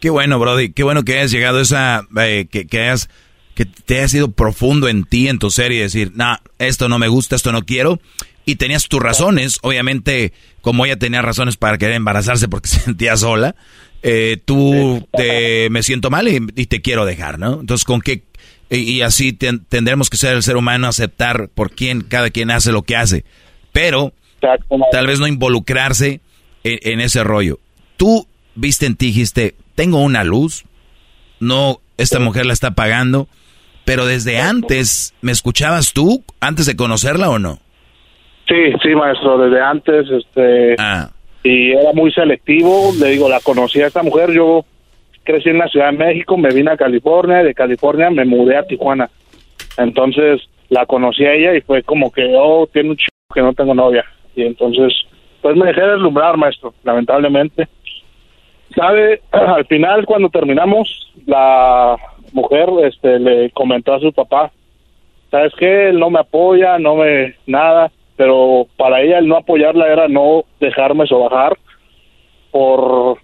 [0.00, 3.08] Qué bueno, Brody, qué bueno que hayas llegado a esa, eh, que, que hayas,
[3.54, 6.98] que te hayas sido profundo en ti, en tu ser y decir, no, esto no
[6.98, 8.00] me gusta, esto no quiero.
[8.44, 13.16] Y tenías tus razones, obviamente, como ella tenía razones para querer embarazarse porque se sentía
[13.16, 13.56] sola,
[14.02, 17.60] eh, tú te, me siento mal y, y te quiero dejar, ¿no?
[17.60, 18.22] Entonces, ¿con qué?
[18.70, 22.50] Y, y así ten- tendremos que ser el ser humano, aceptar por quién cada quien
[22.52, 23.24] hace lo que hace.
[23.72, 24.12] Pero,
[24.92, 26.20] tal vez no involucrarse
[26.62, 27.58] en, en ese rollo.
[27.96, 30.64] Tú viste en ti, dijiste, tengo una luz,
[31.38, 33.28] no, esta mujer la está pagando,
[33.84, 37.60] pero desde antes, ¿me escuchabas tú antes de conocerla o no?
[38.48, 41.10] Sí, sí, maestro, desde antes, este, Ah.
[41.44, 44.64] y era muy selectivo, le digo, la conocí a esta mujer, yo
[45.22, 48.66] crecí en la Ciudad de México, me vine a California, de California me mudé a
[48.66, 49.08] Tijuana,
[49.76, 50.40] entonces
[50.70, 53.76] la conocí a ella y fue como que, oh, tiene un chico que no tengo
[53.76, 54.92] novia, y entonces,
[55.40, 57.68] pues me dejé deslumbrar, maestro, lamentablemente.
[58.74, 59.20] ¿Sabe?
[59.30, 61.96] Al final, cuando terminamos, la
[62.32, 64.52] mujer este, le comentó a su papá,
[65.30, 65.88] ¿sabes qué?
[65.88, 70.44] Él no me apoya, no me nada, pero para ella el no apoyarla era no
[70.60, 71.56] dejarme sobajar
[72.50, 73.18] por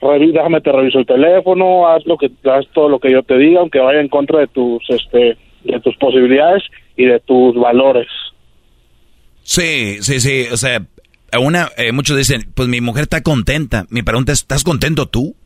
[0.00, 3.60] déjame te reviso el teléfono, haz lo que haz todo lo que yo te diga,
[3.60, 6.62] aunque vaya en contra de tus este de tus posibilidades
[6.96, 8.08] y de tus valores.
[9.42, 10.80] Sí, sí, sí, o sea,
[11.38, 13.86] una, eh, muchos dicen, pues mi mujer está contenta.
[13.88, 15.36] Mi pregunta es, ¿estás contento tú?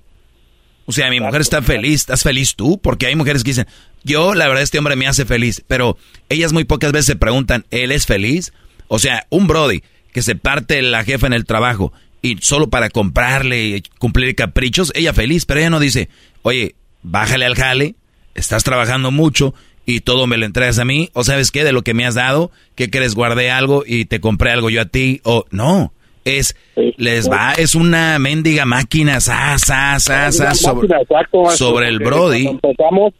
[0.86, 2.78] O sea, mi mujer está feliz, ¿estás feliz tú?
[2.78, 3.66] Porque hay mujeres que dicen,
[4.02, 5.96] yo la verdad este hombre me hace feliz, pero
[6.28, 8.52] ellas muy pocas veces se preguntan, ¿él es feliz?
[8.88, 9.82] O sea, un Brody
[10.12, 14.92] que se parte la jefa en el trabajo y solo para comprarle y cumplir caprichos,
[14.94, 16.10] ella feliz, pero ella no dice,
[16.42, 17.94] oye, bájale al jale,
[18.34, 19.54] estás trabajando mucho
[19.86, 22.14] y todo me lo entregas a mí, o sabes qué, de lo que me has
[22.14, 23.14] dado, ¿qué crees?
[23.14, 25.92] Guardé algo y te compré algo yo a ti, o no,
[26.24, 26.56] es,
[26.96, 32.46] les va, es una mendiga máquina, sa, sa, sa, sobre, exacto, el Brody.
[32.46, 33.12] empezamos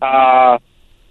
[0.00, 0.58] a-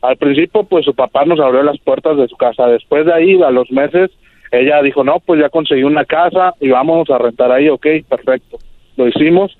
[0.01, 2.67] al principio pues su papá nos abrió las puertas de su casa.
[2.67, 4.11] Después de ahí a los meses
[4.51, 8.57] ella dijo no pues ya conseguí una casa y vamos a rentar ahí ok perfecto.
[8.97, 9.51] Lo hicimos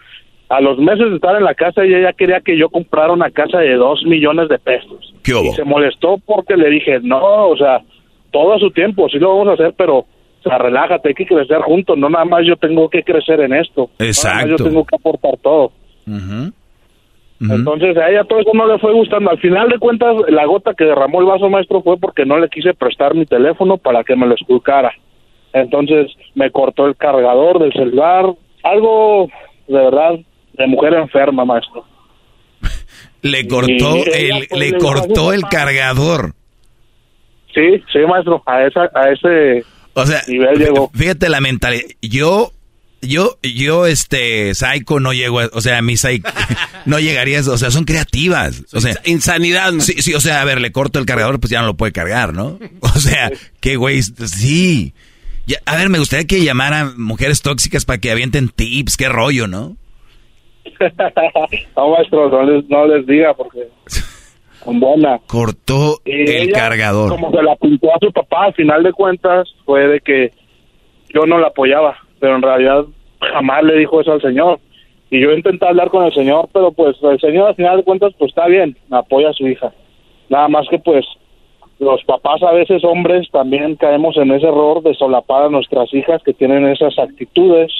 [0.55, 3.31] a los meses de estar en la casa ella ya quería que yo comprara una
[3.31, 5.45] casa de dos millones de pesos ¿Qué hubo?
[5.45, 7.81] y se molestó porque le dije no o sea
[8.31, 10.07] todo a su tiempo sí lo vamos a hacer pero o
[10.43, 13.89] sea relájate hay que crecer juntos no nada más yo tengo que crecer en esto
[13.97, 14.49] No Exacto.
[14.49, 15.71] yo tengo que aportar todo
[17.39, 19.29] entonces a ella todo eso no le fue gustando.
[19.29, 22.47] Al final de cuentas, la gota que derramó el vaso maestro fue porque no le
[22.47, 24.93] quise prestar mi teléfono para que me lo esculcara.
[25.51, 28.25] Entonces me cortó el cargador del celular.
[28.63, 29.27] Algo
[29.67, 30.19] de verdad
[30.53, 31.85] de mujer enferma, maestro.
[33.21, 36.33] Le cortó Y el, pues, le le cortó el cargador.
[37.53, 38.41] Sí, sí, maestro.
[38.45, 39.63] A esa, a ese
[39.93, 40.89] O sea, nivel llegó.
[40.93, 41.83] fíjate la mentalidad.
[42.01, 42.51] Yo,
[43.01, 46.27] yo, yo, este, psycho no llego, a- o sea, mi psycho
[46.85, 48.63] no llegaría, a eso, o sea, son creativas.
[48.73, 49.71] O sea, insanidad.
[49.79, 51.91] Sí, sí, o sea, a ver, le corto el cargador, pues ya no lo puede
[51.93, 52.59] cargar, ¿no?
[52.81, 53.31] O sea,
[53.61, 54.93] qué güey, sí.
[55.45, 59.47] Ya, a ver, me gustaría que llamaran mujeres tóxicas para que avienten tips, qué rollo,
[59.47, 59.77] ¿no?
[61.75, 63.67] no, maestro, no les, no les diga porque
[64.63, 65.21] son buenas.
[65.27, 67.09] Cortó Y el ella, cargador.
[67.09, 70.31] Como se la pintó a su papá, al final de cuentas, fue de que
[71.13, 72.85] yo no la apoyaba, pero en realidad
[73.19, 74.59] jamás le dijo eso al señor.
[75.09, 78.13] Y yo intenté hablar con el señor, pero pues el señor al final de cuentas,
[78.17, 79.71] pues está bien, apoya a su hija.
[80.29, 81.05] Nada más que pues
[81.79, 86.21] los papás a veces hombres también caemos en ese error de solapar a nuestras hijas
[86.23, 87.71] que tienen esas actitudes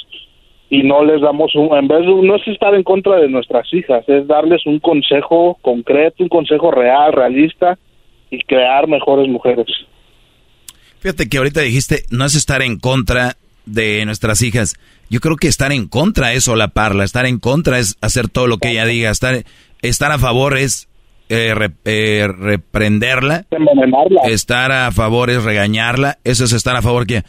[0.75, 3.71] y no les damos un, en vez de, no es estar en contra de nuestras
[3.73, 7.77] hijas, es darles un consejo concreto, un consejo real, realista
[8.31, 9.67] y crear mejores mujeres.
[10.99, 13.35] Fíjate que ahorita dijiste, no es estar en contra
[13.65, 14.73] de nuestras hijas.
[15.11, 18.57] Yo creo que estar en contra es solaparla, estar en contra es hacer todo lo
[18.57, 19.43] que ella diga, estar,
[19.83, 20.89] estar a favor es
[21.29, 23.45] eh, re- eh, reprenderla,
[24.27, 27.21] estar a favor es regañarla, eso es estar a favor que,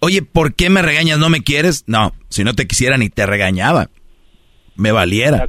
[0.00, 1.18] oye, ¿por qué me regañas?
[1.18, 1.84] ¿No me quieres?
[1.86, 3.90] No, si no te quisiera ni te regañaba,
[4.76, 5.48] me valiera.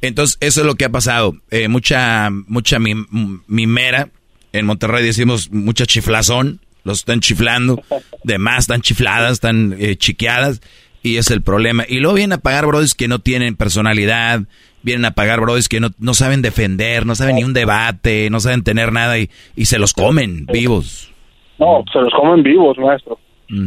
[0.00, 1.34] Entonces, eso es lo que ha pasado.
[1.50, 4.08] Eh, mucha, mucha mim- mimera.
[4.52, 6.60] En Monterrey decimos mucha chiflazón.
[6.84, 7.80] Los están chiflando.
[8.24, 10.60] De más, están chifladas, están eh, chiqueadas.
[11.04, 11.84] Y es el problema.
[11.88, 14.40] Y luego vienen a pagar brodis que no tienen personalidad.
[14.82, 18.40] Vienen a pagar brodis que no, no saben defender, no saben ni un debate, no
[18.40, 21.12] saben tener nada y, y se los comen vivos.
[21.58, 23.18] No, se los comen vivos, maestro.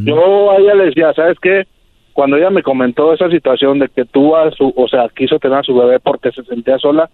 [0.05, 1.63] Yo a ella le decía, ¿sabes qué?
[2.13, 5.59] Cuando ella me comentó esa situación de que tuvo a su, o sea, quiso tener
[5.59, 7.09] a su bebé porque se sentía sola,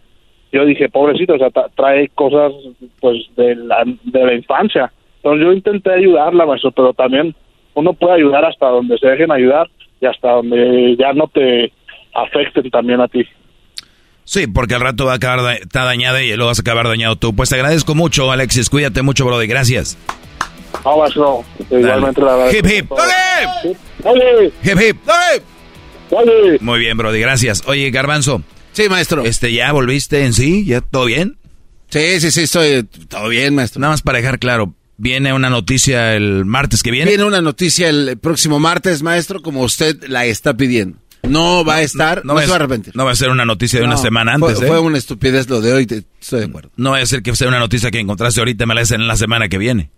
[0.53, 2.52] yo dije, pobrecito, o sea, tra- trae cosas,
[2.99, 4.91] pues, de la, de la infancia.
[5.18, 7.35] Entonces yo intenté ayudarla, maestro, pero también
[7.73, 9.68] uno puede ayudar hasta donde se dejen ayudar,
[9.99, 11.72] y hasta donde ya no te
[12.14, 13.23] afecten también a ti.
[14.23, 16.88] Sí, porque al rato va a acabar da- está dañada y luego vas a acabar
[16.88, 17.35] dañado tú.
[17.35, 18.69] Pues te agradezco mucho, Alexis.
[18.69, 19.48] Cuídate mucho, Brody.
[19.48, 19.98] Gracias.
[20.85, 22.53] No, maestro, igualmente la verdad.
[22.53, 22.91] Hip, hip.
[24.03, 24.98] Oye, Hip, hip.
[26.10, 26.57] oye.
[26.60, 27.19] Muy bien, Brody.
[27.19, 27.64] Gracias.
[27.68, 28.41] Oye, Garbanzo.
[28.73, 29.23] Sí, maestro.
[29.26, 30.65] Este, ¿ya volviste en sí?
[30.65, 31.38] ¿Ya todo bien?
[31.89, 33.81] Sí, sí, sí, estoy todo bien, maestro.
[33.81, 37.10] Nada más para dejar claro, viene una noticia el martes que viene.
[37.11, 40.98] Viene una noticia el próximo martes, maestro, como usted la está pidiendo.
[41.23, 42.95] No va a estar, no, va se va a arrepentir.
[42.95, 44.68] No va a ser una noticia de una No, semana fue- antes, ¿eh?
[44.68, 46.72] Fue una estupidez lo de hoy, te- estoy de acuerdo.
[46.77, 49.07] No va a ser que sea una noticia que encontraste ahorita, me la hacen en
[49.07, 49.91] la semana que viene.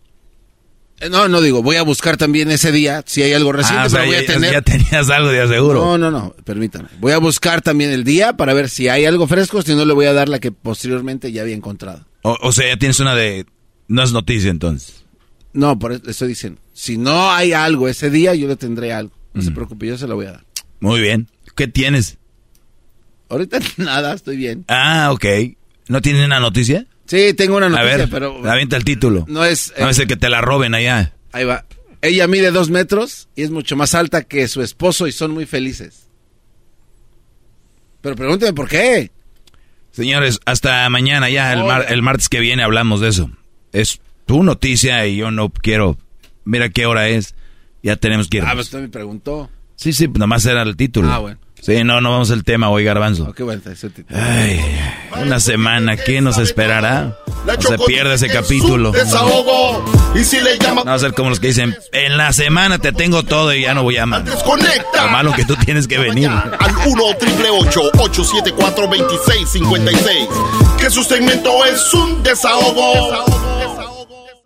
[1.03, 3.85] Eh, No, no digo, voy a buscar también ese día si hay algo reciente, Ah,
[3.85, 4.51] o sea, pero voy a ya, tener...
[4.53, 5.83] ya tenías algo de aseguro.
[5.83, 6.89] No, no, no, permítame.
[6.99, 9.93] Voy a buscar también el día para ver si hay algo fresco, si no le
[9.93, 12.05] voy a dar la que posteriormente ya había encontrado.
[12.21, 13.45] O, o sea, ya tienes una de...
[13.87, 15.03] No es noticia entonces.
[15.51, 16.59] No, por eso estoy diciendo.
[16.73, 19.13] Si no hay algo ese día, yo le tendré algo.
[19.33, 19.45] No Mm.
[19.45, 20.45] se preocupe, yo se lo voy a dar.
[20.79, 21.27] Muy bien.
[21.55, 22.17] ¿Qué tienes?
[23.29, 24.65] Ahorita nada, estoy bien.
[24.67, 25.25] Ah, ok.
[25.87, 26.85] ¿No tienes una noticia?
[27.05, 29.25] Sí, tengo una A noticia, ver, pero avienta el título.
[29.27, 29.73] no es...
[29.79, 31.13] No es el que te la roben allá.
[31.31, 31.65] Ahí va.
[32.01, 35.45] Ella mide dos metros y es mucho más alta que su esposo y son muy
[35.45, 36.07] felices.
[38.01, 39.11] Pero pregúnteme por qué.
[39.91, 43.29] Señores, hasta mañana ya, el, mar- el martes que viene hablamos de eso.
[43.71, 45.97] Es tu noticia y yo no quiero...
[46.45, 47.35] Mira qué hora es.
[47.83, 48.43] Ya tenemos que ir.
[48.45, 49.49] Ah, pues usted me preguntó.
[49.75, 51.09] Sí, sí, nomás era el título.
[51.09, 51.39] Ah, bueno.
[51.65, 53.27] Sí, no, no vamos al tema hoy, Garbanzo.
[53.29, 54.19] Oh, qué bueno, ese título.
[54.21, 54.59] Ay,
[55.21, 57.17] una semana, ¿qué nos esperará?
[57.45, 58.91] No se pierde ese capítulo.
[58.91, 59.81] Desahogo.
[60.13, 62.79] Y si le llama, No va a ser como los que dicen, en la semana
[62.79, 64.25] te tengo todo y ya no voy a llamar.
[64.25, 65.05] desconecta.
[65.05, 66.29] Lo malo que tú tienes que venir.
[66.29, 70.27] Al 1 triple 874 2656.
[70.77, 73.92] Que su segmento es un desahogo.